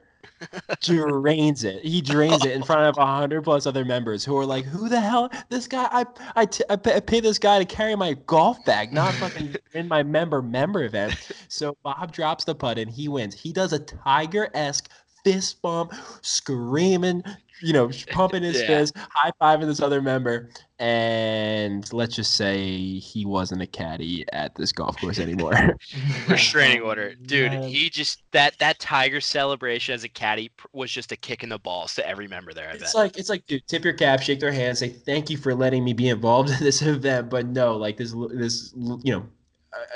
drains 0.81 1.63
it. 1.63 1.83
He 1.83 2.01
drains 2.01 2.45
it 2.45 2.51
in 2.51 2.61
oh. 2.63 2.65
front 2.65 2.87
of 2.87 2.97
a 2.97 3.05
hundred 3.05 3.43
plus 3.43 3.65
other 3.65 3.85
members 3.85 4.23
who 4.23 4.37
are 4.37 4.45
like, 4.45 4.65
"Who 4.65 4.89
the 4.89 4.99
hell? 4.99 5.29
This 5.49 5.67
guy? 5.67 5.87
I 5.91 6.05
I, 6.35 6.45
t- 6.45 6.63
I 6.69 6.75
pay, 6.75 6.95
I 6.95 6.99
pay 6.99 7.19
this 7.19 7.39
guy 7.39 7.59
to 7.59 7.65
carry 7.65 7.95
my 7.95 8.13
golf 8.25 8.63
bag, 8.65 8.93
not 8.93 9.13
fucking 9.15 9.55
in 9.73 9.87
my 9.87 10.03
member 10.03 10.41
member 10.41 10.83
event." 10.83 11.15
So 11.47 11.77
Bob 11.83 12.11
drops 12.11 12.43
the 12.43 12.55
putt 12.55 12.77
and 12.77 12.89
he 12.89 13.07
wins. 13.07 13.35
He 13.35 13.51
does 13.53 13.73
a 13.73 13.79
tiger 13.79 14.49
esque 14.53 14.89
fist 15.23 15.61
bump, 15.61 15.93
screaming, 16.21 17.23
you 17.61 17.73
know, 17.73 17.89
pumping 18.11 18.43
his 18.43 18.59
Yeah. 18.61 18.67
fist, 18.67 18.93
high 18.97 19.31
fiving 19.41 19.65
this 19.67 19.81
other 19.81 20.01
member, 20.01 20.49
and 20.79 21.91
let's 21.93 22.15
just 22.15 22.35
say 22.35 22.97
he 22.99 23.25
wasn't 23.25 23.61
a 23.61 23.67
caddy 23.67 24.25
at 24.31 24.55
this 24.55 24.71
golf 24.71 24.97
course 24.97 25.19
anymore. 25.19 25.53
restraining 26.27 26.81
order, 26.81 27.15
dude. 27.15 27.51
man. 27.51 27.63
He 27.63 27.89
just 27.89 28.23
that 28.31 28.57
that 28.59 28.79
tiger 28.79 29.21
celebration 29.21 29.93
as 29.95 30.03
a 30.03 30.09
caddy 30.09 30.51
was 30.73 30.91
just 30.91 31.11
a 31.11 31.15
kick 31.17 31.43
in 31.43 31.49
the 31.49 31.59
balls 31.59 31.95
to 31.95 32.07
every 32.07 32.27
member 32.27 32.53
there. 32.53 32.69
I 32.69 32.73
bet. 32.73 32.81
It's 32.81 32.95
like 32.95 33.17
it's 33.17 33.29
like 33.29 33.45
dude, 33.47 33.65
tip 33.67 33.83
your 33.83 33.93
cap, 33.93 34.21
shake 34.21 34.39
their 34.39 34.51
hand, 34.51 34.77
say 34.77 34.89
thank 34.89 35.29
you 35.29 35.37
for 35.37 35.53
letting 35.53 35.83
me 35.83 35.93
be 35.93 36.09
involved 36.09 36.49
in 36.49 36.59
this 36.59 36.81
event. 36.83 37.29
But 37.29 37.47
no, 37.47 37.75
like 37.77 37.97
this 37.97 38.13
this 38.33 38.73
you 38.75 39.13
know, 39.13 39.25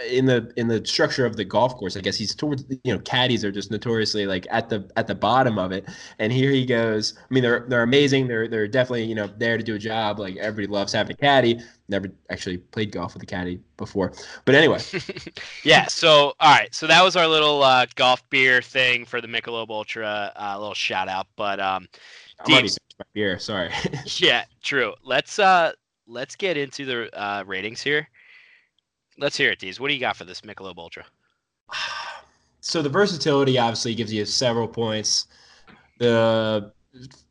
in 0.08 0.26
the 0.26 0.52
in 0.56 0.68
the 0.68 0.86
structure 0.86 1.26
of 1.26 1.36
the 1.36 1.46
golf 1.46 1.76
course, 1.76 1.98
I 1.98 2.02
guess 2.02 2.16
he's 2.16 2.36
towards 2.36 2.64
you 2.84 2.94
know 2.94 3.00
caddies 3.00 3.44
are 3.44 3.52
just 3.52 3.72
notoriously 3.72 4.26
like 4.26 4.46
at 4.52 4.70
the 4.70 4.90
at 4.98 5.08
the 5.08 5.16
bottom 5.16 5.58
of 5.58 5.72
it. 5.72 5.90
And 6.20 6.32
here 6.32 6.52
he 6.52 6.66
goes. 6.66 7.16
I 7.18 7.34
mean, 7.34 7.44
they're 7.44 7.66
they're 7.68 7.84
amazing. 7.84 8.28
They're 8.28 8.48
they're 8.48 8.68
definitely 8.68 9.06
you 9.06 9.16
know 9.16 9.28
there 9.38 9.58
to 9.58 9.64
do 9.64 9.76
a 9.76 9.80
job. 9.80 10.20
Like 10.20 10.36
everybody 10.38 10.68
loves 10.68 10.94
having 10.94 11.14
a 11.14 11.18
caddy. 11.18 11.60
Never 11.90 12.10
actually 12.30 12.58
played 12.58 12.92
golf 12.92 13.14
with 13.14 13.24
a 13.24 13.26
caddy 13.26 13.60
before, 13.78 14.14
but 14.46 14.56
anyway. 14.56 14.80
yeah. 15.64 15.88
So 15.88 16.34
all 16.40 16.52
right. 16.52 16.74
So 16.74 16.86
that 16.88 17.04
was 17.04 17.16
our 17.16 17.28
little 17.28 17.64
uh, 17.64 17.86
golf 17.96 18.28
beer 18.30 18.62
thing 18.62 19.06
for 19.06 19.22
the 19.22 19.28
Michelob 19.28 19.70
Ultra. 19.70 20.32
Uh, 20.36 20.58
little 20.60 20.74
shout 20.76 21.10
out. 21.10 21.28
But 21.36 21.60
um, 21.60 21.88
I'm 22.40 22.52
already 22.52 22.68
Deeps. 22.68 22.78
finished 22.78 23.00
my 23.00 23.06
beer. 23.14 23.40
Sorry. 23.40 23.72
yeah, 24.18 24.46
true. 24.62 24.94
Let's 25.04 25.40
uh 25.40 25.72
let's 26.08 26.36
get 26.36 26.58
into 26.58 26.86
the 26.86 27.20
uh, 27.20 27.44
ratings 27.48 27.82
here. 27.82 28.08
Let's 29.18 29.38
hear 29.38 29.52
it, 29.52 29.60
Deez. 29.60 29.80
What 29.80 29.90
do 29.90 29.94
you 29.94 30.00
got 30.00 30.16
for 30.16 30.26
this 30.26 30.42
Michelob 30.42 30.78
Ultra? 30.78 31.06
so 32.62 32.82
the 32.82 32.90
versatility 32.90 33.58
obviously 33.58 33.96
gives 33.96 34.14
you 34.14 34.26
several 34.26 34.68
points. 34.68 35.28
The 36.00 36.72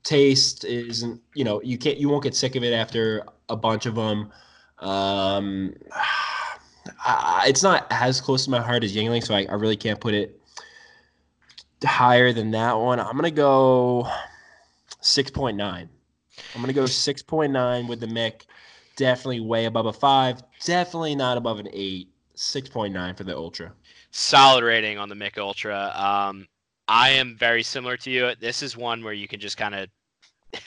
taste 0.02 0.64
isn't, 0.64 1.20
you 1.34 1.44
know, 1.44 1.60
you 1.62 1.78
can't, 1.78 1.98
you 1.98 2.08
won't 2.08 2.22
get 2.22 2.34
sick 2.34 2.56
of 2.56 2.62
it 2.62 2.72
after 2.72 3.24
a 3.48 3.56
bunch 3.56 3.86
of 3.86 3.94
them. 3.94 4.32
Um, 4.78 5.74
I, 7.04 7.44
it's 7.46 7.62
not 7.62 7.86
as 7.90 8.20
close 8.20 8.44
to 8.44 8.50
my 8.50 8.60
heart 8.60 8.82
as 8.84 8.94
Yuengling, 8.94 9.24
so 9.24 9.34
I, 9.34 9.46
I 9.48 9.54
really 9.54 9.76
can't 9.76 10.00
put 10.00 10.14
it 10.14 10.40
higher 11.84 12.32
than 12.32 12.50
that 12.52 12.78
one. 12.78 13.00
I'm 13.00 13.16
gonna 13.16 13.30
go 13.30 14.08
six 15.00 15.30
point 15.30 15.56
nine. 15.56 15.88
I'm 16.54 16.60
gonna 16.60 16.72
go 16.72 16.86
six 16.86 17.22
point 17.22 17.52
nine 17.52 17.86
with 17.86 18.00
the 18.00 18.06
Mick. 18.06 18.46
Definitely 18.96 19.40
way 19.40 19.64
above 19.64 19.86
a 19.86 19.92
five. 19.92 20.42
Definitely 20.64 21.14
not 21.14 21.36
above 21.36 21.58
an 21.58 21.68
eight. 21.72 22.08
Six 22.34 22.68
point 22.68 22.94
nine 22.94 23.14
for 23.14 23.24
the 23.24 23.36
Ultra. 23.36 23.72
solid 24.10 24.64
rating 24.64 24.98
on 24.98 25.08
the 25.08 25.14
Mick 25.14 25.38
Ultra. 25.38 25.92
Um, 25.94 26.46
I 26.88 27.10
am 27.10 27.36
very 27.38 27.62
similar 27.62 27.96
to 27.98 28.10
you. 28.10 28.32
This 28.40 28.62
is 28.62 28.76
one 28.76 29.04
where 29.04 29.12
you 29.12 29.28
can 29.28 29.40
just 29.40 29.56
kind 29.56 29.74
of. 29.74 29.88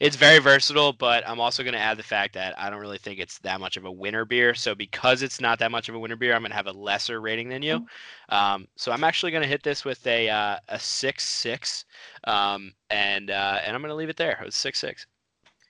it's 0.00 0.14
very 0.14 0.38
versatile, 0.38 0.92
but 0.92 1.28
I'm 1.28 1.40
also 1.40 1.64
going 1.64 1.72
to 1.74 1.80
add 1.80 1.96
the 1.96 2.02
fact 2.04 2.34
that 2.34 2.56
I 2.56 2.70
don't 2.70 2.80
really 2.80 2.98
think 2.98 3.18
it's 3.18 3.38
that 3.40 3.58
much 3.60 3.76
of 3.76 3.84
a 3.84 3.90
winter 3.90 4.24
beer. 4.24 4.54
So 4.54 4.72
because 4.74 5.22
it's 5.22 5.40
not 5.40 5.58
that 5.58 5.72
much 5.72 5.88
of 5.88 5.96
a 5.96 5.98
winter 5.98 6.14
beer, 6.14 6.34
I'm 6.34 6.42
going 6.42 6.50
to 6.50 6.56
have 6.56 6.68
a 6.68 6.72
lesser 6.72 7.20
rating 7.20 7.48
than 7.48 7.62
you. 7.62 7.84
Um, 8.28 8.68
so 8.76 8.92
I'm 8.92 9.02
actually 9.02 9.32
going 9.32 9.42
to 9.42 9.48
hit 9.48 9.64
this 9.64 9.84
with 9.84 10.06
a 10.06 10.28
uh, 10.28 10.58
a 10.68 10.78
six 10.78 11.24
six, 11.28 11.84
um, 12.24 12.72
and 12.90 13.30
uh, 13.30 13.58
and 13.64 13.74
I'm 13.74 13.82
going 13.82 13.90
to 13.90 13.96
leave 13.96 14.10
it 14.10 14.16
there. 14.16 14.38
It 14.40 14.44
was 14.44 14.54
six 14.54 14.78
six. 14.78 15.06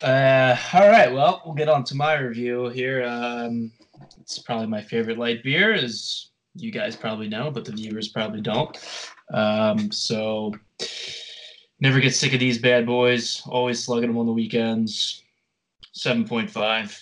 Uh, 0.03 0.57
all 0.75 0.89
right. 0.89 1.13
Well, 1.13 1.43
we'll 1.45 1.55
get 1.55 1.69
on 1.69 1.85
to 1.85 1.95
my 1.95 2.15
review 2.15 2.69
here. 2.69 3.05
Um, 3.05 3.71
it's 4.21 4.39
probably 4.39 4.67
my 4.67 4.83
favorite 4.83 5.19
light 5.19 5.43
beer, 5.43 5.73
as 5.73 6.31
you 6.55 6.71
guys 6.73 6.97
probably 6.97 7.29
know, 7.29 7.51
but 7.51 7.65
the 7.65 7.73
viewers 7.73 8.09
probably 8.09 8.41
don't. 8.41 8.77
Um, 9.33 9.91
so 9.93 10.53
never 11.81 12.01
get 12.01 12.15
sick 12.15 12.35
of 12.35 12.41
these 12.41 12.59
bad 12.59 12.85
boys. 12.87 13.43
Always 13.47 13.83
slugging 13.83 14.09
them 14.09 14.19
on 14.19 14.27
the 14.27 14.33
weekends. 14.33 15.23
Seven 15.93 16.27
point 16.27 16.51
five. 16.51 16.99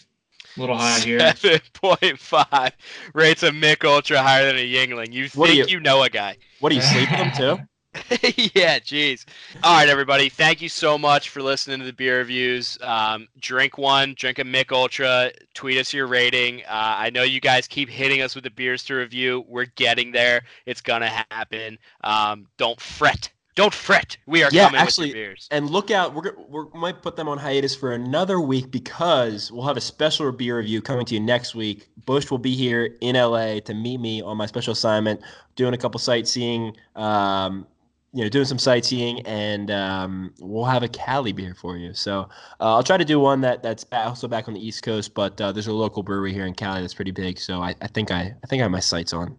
A 0.57 0.61
little 0.61 0.77
high 0.77 0.99
here. 1.01 1.19
Seven 1.37 1.61
point 1.75 2.19
five 2.19 2.73
rates 3.15 3.43
a 3.43 3.51
Mick 3.51 3.85
Ultra 3.85 4.21
higher 4.21 4.47
than 4.47 4.57
a 4.57 4.67
Yuengling. 4.73 5.13
You 5.13 5.29
What 5.35 5.49
think 5.49 5.69
you- 5.69 5.77
you 5.77 5.81
know 5.81 6.03
a 6.03 6.11
guy? 6.11 6.37
What 6.61 6.69
do 6.71 6.77
you 6.77 6.83
sleep 6.83 7.09
with 7.11 7.19
them 7.19 7.33
too? 7.37 7.63
yeah, 8.55 8.79
jeez. 8.79 9.25
All 9.65 9.77
right, 9.77 9.89
everybody. 9.89 10.29
Thank 10.29 10.63
you 10.63 10.69
so 10.69 10.97
much 10.97 11.29
for 11.31 11.43
listening 11.43 11.81
to 11.81 11.85
the 11.85 11.93
beer 11.93 12.19
reviews. 12.19 12.79
Um, 12.83 13.27
drink 13.41 13.79
one, 13.79 14.15
drink 14.17 14.39
a 14.39 14.45
Mick 14.45 14.71
Ultra. 14.71 15.33
Tweet 15.55 15.77
us 15.79 15.93
your 15.93 16.07
rating. 16.07 16.61
Uh, 16.69 16.95
I 16.99 17.11
know 17.11 17.25
you 17.25 17.41
guys 17.41 17.67
keep 17.67 17.89
hitting 17.89 18.23
us 18.23 18.35
with 18.37 18.45
the 18.45 18.51
beers 18.51 18.85
to 18.85 18.95
review. 18.95 19.45
We're 19.49 19.67
getting 19.75 20.13
there. 20.13 20.43
It's 20.67 20.81
gonna 20.81 21.09
happen. 21.33 21.79
Um, 22.05 22.47
don't 22.59 22.81
fret. 22.81 23.31
Don't 23.57 23.75
fret. 23.75 24.17
We 24.27 24.45
are 24.45 24.51
Yeah, 24.53 24.67
coming 24.67 24.81
actually- 24.81 25.09
with 25.09 25.15
beers. 25.15 25.49
And 25.51 25.69
look 25.69 25.91
out, 25.91 26.15
we're, 26.15 26.37
we're 26.49 26.67
we 26.67 26.79
might 26.79 27.03
put 27.03 27.17
them 27.17 27.29
on 27.29 27.39
hiatus 27.39 27.75
for 27.75 27.93
another 27.93 28.41
week 28.41 28.71
because 28.71 29.51
we'll 29.51 29.67
have 29.67 29.77
a 29.77 29.81
special 29.81 30.31
beer 30.31 30.59
review 30.59 30.81
coming 30.81 31.05
to 31.07 31.15
you 31.15 31.21
next 31.21 31.57
week. 31.57 31.89
Bush 32.07 32.31
will 32.31 32.39
be 32.39 32.55
here 32.55 32.97
in 33.01 33.17
LA 33.17 33.59
to 33.61 33.75
meet 33.75 33.99
me 33.99 34.23
on 34.23 34.37
my 34.37 34.47
special 34.47 34.73
assignment, 34.75 35.21
doing 35.57 35.75
a 35.75 35.77
couple 35.79 35.99
sightseeing, 35.99 36.77
um, 36.95 37.67
you 38.13 38.25
know, 38.25 38.29
doing 38.29 38.45
some 38.45 38.59
sightseeing, 38.59 39.21
and 39.27 39.71
um, 39.71 40.35
we'll 40.41 40.65
have 40.65 40.83
a 40.83 40.89
Cali 40.89 41.33
beer 41.33 41.55
for 41.55 41.77
you. 41.77 41.95
So 41.95 42.29
uh, 42.61 42.75
I'll 42.75 42.83
try 42.83 42.97
to 42.97 43.05
do 43.05 43.21
one 43.21 43.41
that 43.43 43.63
that's 43.63 43.87
also 43.93 44.27
back 44.27 44.49
on 44.49 44.55
the 44.55 44.67
East 44.67 44.83
Coast, 44.83 45.15
but 45.15 45.41
uh, 45.41 45.53
there's 45.53 45.69
a 45.69 45.73
local 45.73 46.03
brewery 46.03 46.33
here 46.33 46.47
in 46.47 46.55
Cali 46.55 46.81
that's 46.81 46.95
pretty 46.95 47.13
big. 47.13 47.39
So 47.39 47.61
I, 47.61 47.75
I 47.81 47.87
think 47.87 48.11
I 48.11 48.35
I 48.43 48.47
think 48.49 48.61
I 48.61 48.65
have 48.65 48.73
my 48.73 48.81
sights 48.81 49.13
on 49.13 49.39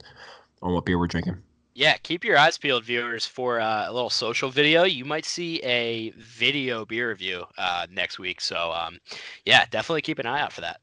on 0.61 0.73
what 0.73 0.85
beer 0.85 0.97
we're 0.97 1.07
drinking. 1.07 1.41
Yeah, 1.73 1.95
keep 1.97 2.25
your 2.25 2.37
eyes 2.37 2.57
peeled, 2.57 2.83
viewers, 2.83 3.25
for 3.25 3.59
uh, 3.61 3.89
a 3.89 3.93
little 3.93 4.09
social 4.09 4.49
video. 4.49 4.83
You 4.83 5.05
might 5.05 5.25
see 5.25 5.61
a 5.63 6.11
video 6.17 6.85
beer 6.85 7.09
review 7.09 7.45
uh, 7.57 7.87
next 7.89 8.19
week. 8.19 8.41
So, 8.41 8.71
um, 8.73 8.99
yeah, 9.45 9.65
definitely 9.71 10.01
keep 10.01 10.19
an 10.19 10.25
eye 10.25 10.41
out 10.41 10.51
for 10.51 10.61
that. 10.61 10.81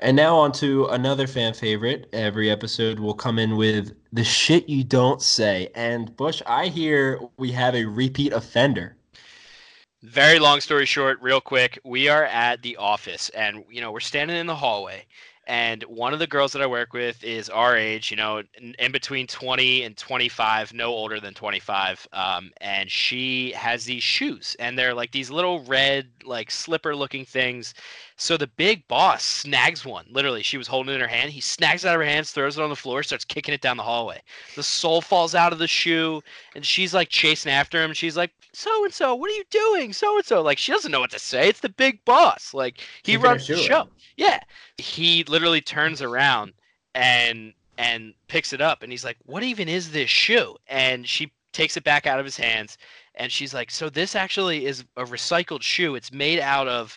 And 0.00 0.16
now 0.16 0.36
on 0.36 0.52
to 0.52 0.86
another 0.86 1.26
fan 1.26 1.54
favorite. 1.54 2.08
Every 2.12 2.50
episode 2.50 2.98
will 2.98 3.14
come 3.14 3.38
in 3.38 3.56
with 3.56 3.94
the 4.12 4.24
shit 4.24 4.68
you 4.68 4.84
don't 4.84 5.22
say. 5.22 5.68
And 5.74 6.14
Bush, 6.16 6.42
I 6.46 6.68
hear 6.68 7.20
we 7.38 7.50
have 7.52 7.74
a 7.74 7.84
repeat 7.84 8.32
offender. 8.32 8.96
Very 10.02 10.38
long 10.38 10.60
story 10.60 10.86
short, 10.86 11.20
real 11.20 11.40
quick, 11.40 11.78
we 11.84 12.08
are 12.08 12.24
at 12.24 12.62
the 12.62 12.76
office 12.76 13.28
and 13.30 13.64
you 13.70 13.80
know, 13.80 13.90
we're 13.90 14.00
standing 14.00 14.36
in 14.36 14.46
the 14.46 14.54
hallway 14.54 15.04
and 15.46 15.84
one 15.84 16.12
of 16.12 16.18
the 16.18 16.26
girls 16.26 16.52
that 16.52 16.62
I 16.62 16.66
work 16.66 16.92
with 16.92 17.22
is 17.22 17.48
our 17.48 17.76
age, 17.76 18.10
you 18.10 18.16
know, 18.16 18.42
in, 18.54 18.74
in 18.80 18.90
between 18.90 19.28
20 19.28 19.84
and 19.84 19.96
25, 19.96 20.74
no 20.74 20.88
older 20.88 21.20
than 21.20 21.34
25. 21.34 22.08
Um, 22.12 22.50
and 22.60 22.90
she 22.90 23.52
has 23.52 23.84
these 23.84 24.02
shoes 24.02 24.56
and 24.58 24.76
they're 24.76 24.94
like 24.94 25.12
these 25.12 25.30
little 25.30 25.60
red, 25.62 26.08
like 26.24 26.50
slipper 26.50 26.96
looking 26.96 27.24
things. 27.24 27.74
So 28.16 28.36
the 28.36 28.48
big 28.48 28.88
boss 28.88 29.22
snags 29.22 29.84
one. 29.84 30.06
Literally, 30.10 30.42
she 30.42 30.58
was 30.58 30.66
holding 30.66 30.92
it 30.92 30.96
in 30.96 31.00
her 31.00 31.06
hand. 31.06 31.30
He 31.30 31.40
snags 31.40 31.84
it 31.84 31.88
out 31.88 31.94
of 31.94 32.00
her 32.00 32.06
hands, 32.06 32.32
throws 32.32 32.58
it 32.58 32.62
on 32.62 32.70
the 32.70 32.76
floor, 32.76 33.04
starts 33.04 33.24
kicking 33.24 33.54
it 33.54 33.60
down 33.60 33.76
the 33.76 33.84
hallway. 33.84 34.22
The 34.56 34.64
sole 34.64 35.00
falls 35.00 35.36
out 35.36 35.52
of 35.52 35.60
the 35.60 35.68
shoe 35.68 36.22
and 36.56 36.66
she's 36.66 36.92
like 36.92 37.08
chasing 37.08 37.52
after 37.52 37.80
him. 37.80 37.92
She's 37.92 38.16
like, 38.16 38.32
"So 38.52 38.84
and 38.84 38.92
so, 38.92 39.14
what 39.14 39.30
are 39.30 39.34
you 39.34 39.44
doing? 39.50 39.92
So 39.92 40.16
and 40.16 40.24
so." 40.24 40.42
Like 40.42 40.58
she 40.58 40.72
doesn't 40.72 40.90
know 40.90 41.00
what 41.00 41.10
to 41.12 41.18
say. 41.20 41.48
It's 41.48 41.60
the 41.60 41.68
big 41.68 42.04
boss. 42.04 42.52
Like 42.52 42.80
he 43.04 43.12
her 43.12 43.20
runs 43.20 43.46
the 43.46 43.58
show. 43.58 43.88
Yeah. 44.16 44.40
He 44.78 45.24
literally 45.36 45.60
turns 45.60 46.00
around 46.00 46.54
and 46.94 47.52
and 47.76 48.14
picks 48.26 48.54
it 48.54 48.62
up 48.62 48.82
and 48.82 48.90
he's 48.90 49.04
like, 49.04 49.18
"What 49.26 49.42
even 49.42 49.68
is 49.68 49.92
this 49.92 50.08
shoe?" 50.08 50.56
And 50.66 51.06
she 51.06 51.30
takes 51.52 51.76
it 51.76 51.84
back 51.84 52.06
out 52.06 52.18
of 52.18 52.24
his 52.24 52.38
hands 52.38 52.78
and 53.16 53.30
she's 53.30 53.52
like, 53.52 53.70
"So 53.70 53.90
this 53.90 54.16
actually 54.16 54.64
is 54.64 54.82
a 54.96 55.04
recycled 55.04 55.60
shoe. 55.60 55.94
It's 55.94 56.10
made 56.10 56.40
out 56.40 56.68
of 56.68 56.96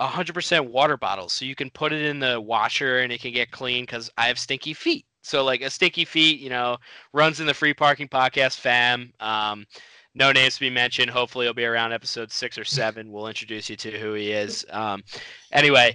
100% 0.00 0.68
water 0.68 0.98
bottles. 0.98 1.32
So 1.32 1.46
you 1.46 1.54
can 1.54 1.70
put 1.70 1.94
it 1.94 2.04
in 2.04 2.18
the 2.20 2.38
washer 2.38 2.98
and 2.98 3.10
it 3.10 3.22
can 3.22 3.32
get 3.32 3.50
clean 3.52 3.86
cuz 3.86 4.10
I 4.18 4.26
have 4.26 4.38
stinky 4.38 4.74
feet." 4.74 5.06
So 5.22 5.42
like 5.44 5.62
a 5.62 5.70
stinky 5.70 6.04
feet, 6.04 6.40
you 6.40 6.50
know, 6.50 6.76
runs 7.14 7.40
in 7.40 7.46
the 7.46 7.54
free 7.54 7.72
parking 7.72 8.08
podcast 8.08 8.60
fam. 8.60 9.14
Um 9.18 9.66
no 10.14 10.32
names 10.32 10.54
to 10.54 10.60
be 10.60 10.70
mentioned. 10.70 11.10
Hopefully, 11.10 11.46
he'll 11.46 11.54
be 11.54 11.64
around 11.64 11.92
episode 11.92 12.32
six 12.32 12.58
or 12.58 12.64
seven. 12.64 13.12
We'll 13.12 13.28
introduce 13.28 13.70
you 13.70 13.76
to 13.76 13.98
who 13.98 14.14
he 14.14 14.32
is. 14.32 14.66
Um, 14.70 15.04
anyway, 15.52 15.94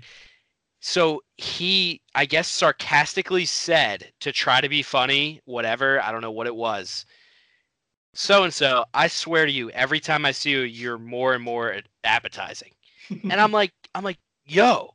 so 0.86 1.24
he, 1.38 2.02
I 2.14 2.26
guess, 2.26 2.50
sarcastically 2.50 3.46
said 3.46 4.12
to 4.20 4.34
try 4.34 4.60
to 4.60 4.68
be 4.68 4.84
funny, 4.84 5.40
whatever. 5.46 6.04
I 6.04 6.12
don't 6.12 6.20
know 6.20 6.32
what 6.32 6.46
it 6.46 6.54
was. 6.54 7.06
So 8.14 8.44
and 8.44 8.54
so, 8.54 8.84
I 8.94 9.08
swear 9.08 9.46
to 9.46 9.52
you, 9.52 9.70
every 9.70 10.02
time 10.02 10.26
I 10.26 10.32
see 10.32 10.52
you, 10.52 10.60
you're 10.60 10.98
more 10.98 11.36
and 11.36 11.42
more 11.42 11.74
appetizing. 12.04 12.72
And 13.10 13.40
I'm 13.40 13.52
like, 13.54 13.72
I'm 13.96 14.04
like, 14.04 14.18
yo, 14.46 14.94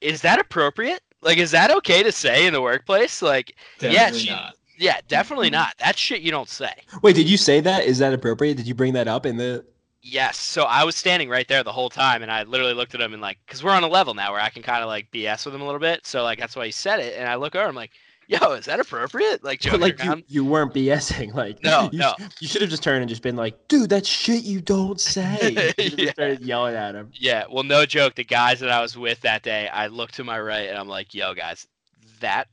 is 0.00 0.20
that 0.22 0.38
appropriate? 0.38 1.00
Like, 1.20 1.38
is 1.38 1.50
that 1.50 1.72
okay 1.78 2.04
to 2.04 2.12
say 2.12 2.46
in 2.46 2.52
the 2.52 2.62
workplace? 2.62 3.22
Like, 3.22 3.56
yeah, 3.80 4.12
she- 4.12 4.30
not. 4.30 4.54
Yeah, 4.78 5.00
definitely 5.08 5.48
mm-hmm. 5.48 5.54
not. 5.54 5.74
That's 5.78 5.98
shit 5.98 6.20
you 6.20 6.30
don't 6.30 6.50
say. 6.50 6.70
Wait, 7.02 7.16
did 7.16 7.28
you 7.28 7.38
say 7.38 7.60
that? 7.60 7.86
Is 7.86 7.98
that 7.98 8.12
appropriate? 8.12 8.56
Did 8.56 8.68
you 8.68 8.74
bring 8.74 8.92
that 8.92 9.08
up 9.08 9.26
in 9.26 9.36
the? 9.36 9.64
Yes. 10.08 10.38
So 10.38 10.62
I 10.64 10.84
was 10.84 10.94
standing 10.94 11.28
right 11.28 11.48
there 11.48 11.64
the 11.64 11.72
whole 11.72 11.90
time, 11.90 12.22
and 12.22 12.30
I 12.30 12.44
literally 12.44 12.74
looked 12.74 12.94
at 12.94 13.00
him 13.00 13.12
and 13.12 13.20
like, 13.20 13.38
cause 13.48 13.64
we're 13.64 13.72
on 13.72 13.82
a 13.82 13.88
level 13.88 14.14
now 14.14 14.32
where 14.32 14.40
I 14.40 14.50
can 14.50 14.62
kind 14.62 14.82
of 14.82 14.88
like 14.88 15.10
BS 15.10 15.44
with 15.44 15.54
him 15.54 15.62
a 15.62 15.64
little 15.64 15.80
bit. 15.80 16.06
So 16.06 16.22
like 16.22 16.38
that's 16.38 16.54
why 16.54 16.66
he 16.66 16.72
said 16.72 17.00
it, 17.00 17.18
and 17.18 17.28
I 17.28 17.34
look 17.34 17.56
over, 17.56 17.66
I'm 17.66 17.74
like, 17.74 17.90
yo, 18.28 18.52
is 18.52 18.66
that 18.66 18.78
appropriate? 18.80 19.42
Like 19.42 19.60
joking 19.60 19.80
like 19.80 20.02
you, 20.02 20.10
around. 20.10 20.24
you 20.28 20.44
weren't 20.44 20.72
BSing. 20.72 21.34
Like 21.34 21.62
No, 21.62 21.90
you, 21.92 21.98
no. 21.98 22.14
You 22.40 22.46
should 22.48 22.60
have 22.62 22.70
just 22.70 22.82
turned 22.82 23.02
and 23.02 23.08
just 23.08 23.22
been 23.22 23.36
like, 23.36 23.68
dude, 23.68 23.90
that 23.90 24.06
shit 24.06 24.44
you 24.44 24.60
don't 24.60 25.00
say. 25.16 25.72
You 25.78 25.90
Yeah. 25.96 26.12
started 26.12 26.40
yelling 26.40 26.76
at 26.76 26.94
him. 26.94 27.10
Yeah. 27.12 27.44
Well, 27.50 27.64
no 27.64 27.84
joke. 27.84 28.14
The 28.14 28.24
guys 28.24 28.60
that 28.60 28.70
I 28.70 28.80
was 28.80 28.96
with 28.96 29.20
that 29.22 29.42
day, 29.42 29.68
I 29.68 29.88
looked 29.88 30.14
to 30.14 30.24
my 30.24 30.40
right, 30.40 30.68
and 30.68 30.78
I'm 30.78 30.88
like, 30.88 31.14
yo, 31.14 31.34
guys, 31.34 31.66
that 32.20 32.48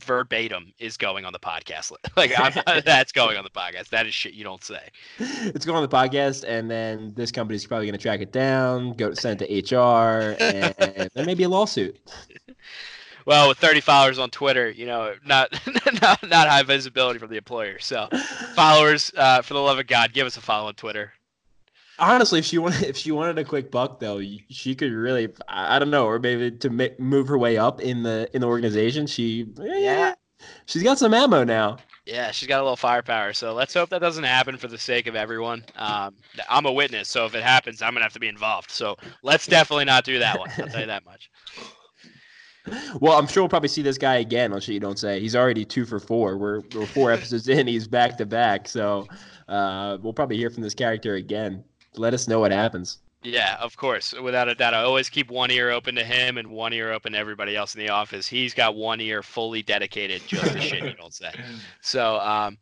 verbatim 0.00 0.72
is 0.78 0.96
going 0.96 1.24
on 1.24 1.32
the 1.32 1.38
podcast. 1.38 1.92
like 2.16 2.32
I'm, 2.38 2.52
that's 2.84 3.12
going 3.12 3.36
on 3.36 3.44
the 3.44 3.50
podcast. 3.50 3.88
That 3.90 4.06
is 4.06 4.14
shit 4.14 4.34
you 4.34 4.44
don't 4.44 4.62
say. 4.62 4.88
It's 5.18 5.64
going 5.64 5.76
on 5.76 5.82
the 5.82 5.88
podcast, 5.88 6.44
and 6.46 6.70
then 6.70 7.12
this 7.16 7.32
company's 7.32 7.66
probably 7.66 7.86
going 7.86 7.98
to 7.98 8.02
track 8.02 8.20
it 8.20 8.32
down, 8.32 8.92
go 8.94 9.14
send 9.14 9.42
it 9.42 9.64
to 9.64 9.76
HR, 9.76 10.36
and 10.40 11.10
there 11.14 11.24
may 11.24 11.34
be 11.34 11.44
a 11.44 11.48
lawsuit. 11.48 11.98
Well, 13.26 13.48
with 13.48 13.58
30 13.58 13.80
followers 13.80 14.18
on 14.18 14.30
Twitter, 14.30 14.70
you 14.70 14.86
know, 14.86 15.14
not 15.26 15.52
not 16.00 16.22
not 16.22 16.48
high 16.48 16.62
visibility 16.62 17.18
from 17.18 17.28
the 17.28 17.36
employer. 17.36 17.78
So, 17.78 18.08
followers, 18.54 19.12
uh, 19.14 19.42
for 19.42 19.52
the 19.52 19.60
love 19.60 19.78
of 19.78 19.86
God, 19.86 20.14
give 20.14 20.26
us 20.26 20.38
a 20.38 20.40
follow 20.40 20.68
on 20.68 20.74
Twitter. 20.74 21.12
Honestly, 21.98 22.38
if 22.38 22.44
she 22.44 22.58
wanted, 22.58 22.82
if 22.84 22.96
she 22.96 23.10
wanted 23.10 23.38
a 23.38 23.44
quick 23.44 23.70
buck, 23.70 24.00
though, 24.00 24.20
she 24.50 24.74
could 24.74 24.92
really, 24.92 25.28
I 25.48 25.78
don't 25.78 25.90
know, 25.90 26.06
or 26.06 26.18
maybe 26.18 26.50
to 26.50 26.70
ma- 26.70 26.86
move 26.98 27.28
her 27.28 27.38
way 27.38 27.58
up 27.58 27.80
in 27.80 28.02
the 28.02 28.28
in 28.32 28.42
the 28.42 28.46
organization. 28.46 29.06
She, 29.06 29.46
yeah, 29.58 30.14
she's 30.66 30.82
got 30.82 30.98
some 30.98 31.14
ammo 31.14 31.44
now. 31.44 31.78
Yeah, 32.06 32.30
she's 32.30 32.48
got 32.48 32.60
a 32.60 32.62
little 32.62 32.76
firepower. 32.76 33.34
So 33.34 33.52
let's 33.52 33.74
hope 33.74 33.90
that 33.90 34.00
doesn't 34.00 34.24
happen 34.24 34.56
for 34.56 34.68
the 34.68 34.78
sake 34.78 35.06
of 35.06 35.14
everyone. 35.14 35.64
Um, 35.76 36.14
I'm 36.48 36.64
a 36.64 36.72
witness, 36.72 37.08
so 37.08 37.26
if 37.26 37.34
it 37.34 37.42
happens, 37.42 37.82
I'm 37.82 37.92
gonna 37.92 38.04
have 38.04 38.14
to 38.14 38.20
be 38.20 38.28
involved. 38.28 38.70
So 38.70 38.96
let's 39.22 39.46
definitely 39.46 39.84
not 39.84 40.04
do 40.04 40.18
that 40.20 40.38
one. 40.38 40.48
I'll 40.56 40.68
tell 40.68 40.80
you 40.80 40.86
that 40.86 41.04
much. 41.04 41.30
Well, 43.00 43.18
I'm 43.18 43.26
sure 43.26 43.42
we'll 43.42 43.48
probably 43.48 43.68
see 43.68 43.82
this 43.82 43.98
guy 43.98 44.16
again. 44.16 44.52
On 44.52 44.60
shit 44.60 44.74
you 44.74 44.80
don't 44.80 44.98
say. 44.98 45.20
He's 45.20 45.36
already 45.36 45.64
two 45.64 45.84
for 45.84 45.98
four. 46.00 46.36
We're 46.36 46.60
we're 46.74 46.86
four 46.86 47.12
episodes 47.12 47.48
in. 47.48 47.66
He's 47.66 47.86
back 47.86 48.16
to 48.18 48.26
back. 48.26 48.68
So 48.68 49.06
uh, 49.48 49.98
we'll 50.00 50.12
probably 50.12 50.36
hear 50.36 50.50
from 50.50 50.62
this 50.62 50.74
character 50.74 51.14
again. 51.14 51.64
Let 51.98 52.14
us 52.14 52.28
know 52.28 52.40
what 52.40 52.52
happens. 52.52 52.98
Yeah, 53.22 53.56
of 53.58 53.76
course, 53.76 54.12
without 54.12 54.48
a 54.48 54.54
doubt. 54.54 54.74
I 54.74 54.82
always 54.82 55.10
keep 55.10 55.28
one 55.30 55.50
ear 55.50 55.70
open 55.70 55.96
to 55.96 56.04
him 56.04 56.38
and 56.38 56.48
one 56.48 56.72
ear 56.72 56.92
open 56.92 57.12
to 57.12 57.18
everybody 57.18 57.56
else 57.56 57.74
in 57.74 57.80
the 57.80 57.88
office. 57.88 58.28
He's 58.28 58.54
got 58.54 58.76
one 58.76 59.00
ear 59.00 59.24
fully 59.24 59.62
dedicated 59.62 60.22
just 60.26 60.52
to 60.52 60.60
shit 60.60 60.84
you 60.84 60.94
don't 60.94 61.14
say. 61.14 61.32
So, 61.80 62.20
um, 62.20 62.58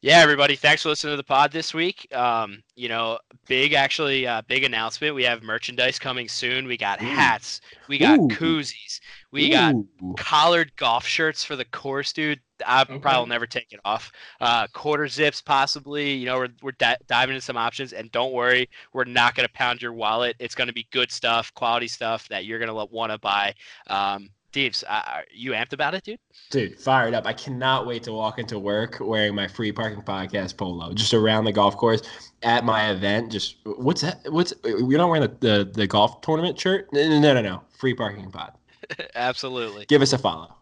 yeah, 0.00 0.18
everybody, 0.20 0.54
thanks 0.54 0.82
for 0.82 0.90
listening 0.90 1.12
to 1.12 1.16
the 1.16 1.24
pod 1.24 1.50
this 1.50 1.74
week. 1.74 2.06
Um, 2.14 2.62
you 2.76 2.88
know, 2.88 3.18
big 3.48 3.72
actually, 3.72 4.28
uh, 4.28 4.42
big 4.46 4.62
announcement. 4.62 5.12
We 5.14 5.24
have 5.24 5.42
merchandise 5.42 5.98
coming 5.98 6.28
soon. 6.28 6.68
We 6.68 6.76
got 6.76 7.00
hats, 7.00 7.60
we 7.88 7.98
got 7.98 8.20
Ooh. 8.20 8.28
koozies, 8.28 9.00
we 9.32 9.50
got 9.50 9.74
collared 10.16 10.74
golf 10.76 11.04
shirts 11.04 11.42
for 11.42 11.56
the 11.56 11.64
course, 11.64 12.12
dude. 12.12 12.40
I 12.64 12.82
Okay. 12.82 12.98
probably 12.98 13.18
will 13.20 13.26
never 13.26 13.46
take 13.46 13.72
it 13.72 13.80
off. 13.84 14.12
Uh, 14.40 14.68
quarter 14.72 15.08
zips, 15.08 15.40
possibly. 15.42 16.12
You 16.12 16.26
know, 16.26 16.38
we're 16.38 16.48
we're 16.62 16.72
di- 16.72 16.96
diving 17.08 17.34
into 17.34 17.44
some 17.44 17.56
options, 17.56 17.92
and 17.92 18.10
don't 18.12 18.32
worry, 18.32 18.68
we're 18.92 19.04
not 19.04 19.34
gonna 19.34 19.48
pound 19.52 19.82
your 19.82 19.92
wallet. 19.92 20.36
It's 20.38 20.54
gonna 20.54 20.72
be 20.72 20.86
good 20.92 21.10
stuff, 21.10 21.52
quality 21.54 21.88
stuff 21.88 22.28
that 22.28 22.44
you're 22.44 22.60
gonna 22.60 22.84
want 22.86 23.10
to 23.10 23.18
buy. 23.18 23.54
Um, 23.88 24.30
Deeps, 24.50 24.82
are 24.84 25.24
you 25.30 25.52
amped 25.52 25.74
about 25.74 25.94
it, 25.94 26.04
dude? 26.04 26.18
Dude, 26.50 26.80
fired 26.80 27.12
up. 27.12 27.26
I 27.26 27.34
cannot 27.34 27.86
wait 27.86 28.02
to 28.04 28.12
walk 28.12 28.38
into 28.38 28.58
work 28.58 28.96
wearing 28.98 29.34
my 29.34 29.46
free 29.46 29.72
parking 29.72 30.00
podcast 30.00 30.56
polo 30.56 30.94
just 30.94 31.12
around 31.12 31.44
the 31.44 31.52
golf 31.52 31.76
course 31.76 32.00
at 32.42 32.64
my 32.64 32.90
event. 32.90 33.30
Just 33.30 33.56
what's 33.64 34.00
that? 34.00 34.20
What's 34.30 34.54
you're 34.64 34.98
not 34.98 35.10
wearing 35.10 35.22
the, 35.22 35.36
the, 35.40 35.70
the 35.70 35.86
golf 35.86 36.22
tournament 36.22 36.58
shirt? 36.58 36.90
No, 36.92 37.20
no, 37.20 37.34
no, 37.34 37.42
no. 37.42 37.62
Free 37.78 37.92
parking 37.92 38.30
pod. 38.30 38.52
Absolutely. 39.14 39.84
Give 39.86 40.00
us 40.00 40.14
a 40.14 40.18
follow. 40.18 40.54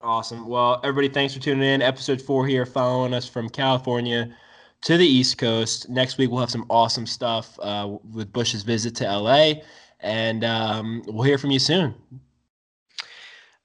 Awesome. 0.00 0.48
Well, 0.48 0.80
everybody, 0.82 1.12
thanks 1.12 1.34
for 1.34 1.40
tuning 1.40 1.68
in. 1.68 1.82
Episode 1.82 2.22
four 2.22 2.46
here, 2.46 2.64
following 2.64 3.12
us 3.12 3.28
from 3.28 3.50
California 3.50 4.34
to 4.82 4.96
the 4.96 5.06
East 5.06 5.36
Coast. 5.36 5.88
Next 5.90 6.16
week, 6.16 6.30
we'll 6.30 6.40
have 6.40 6.50
some 6.50 6.64
awesome 6.70 7.06
stuff 7.06 7.58
uh, 7.60 7.96
with 8.14 8.32
Bush's 8.32 8.62
visit 8.62 8.94
to 8.96 9.04
LA, 9.04 9.54
and 10.00 10.44
um, 10.44 11.02
we'll 11.06 11.24
hear 11.24 11.36
from 11.36 11.50
you 11.50 11.58
soon. 11.58 11.94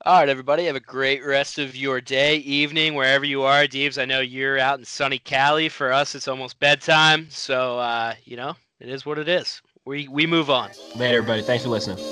All 0.06 0.20
right, 0.20 0.28
everybody. 0.28 0.66
Have 0.66 0.76
a 0.76 0.82
great 0.82 1.26
rest 1.26 1.60
of 1.60 1.78
your 1.78 2.02
day, 2.02 2.36
evening, 2.40 2.94
wherever 2.94 3.24
you 3.24 3.44
are. 3.44 3.64
Deebs, 3.64 4.02
I 4.02 4.04
know 4.04 4.20
you're 4.20 4.60
out 4.60 4.78
in 4.78 4.84
sunny 4.84 5.18
Cali. 5.18 5.70
For 5.70 5.94
us, 5.94 6.14
it's 6.14 6.28
almost 6.28 6.60
bedtime. 6.60 7.28
So, 7.30 7.80
uh, 7.80 8.14
you 8.26 8.36
know, 8.36 8.54
it 8.82 8.90
is 8.90 9.06
what 9.06 9.18
it 9.18 9.30
is. 9.30 9.62
We, 9.86 10.10
we 10.10 10.28
move 10.28 10.50
on. 10.50 10.72
Later, 10.98 11.20
everybody. 11.20 11.42
Thanks 11.42 11.64
for 11.64 11.70
listening. 11.70 12.04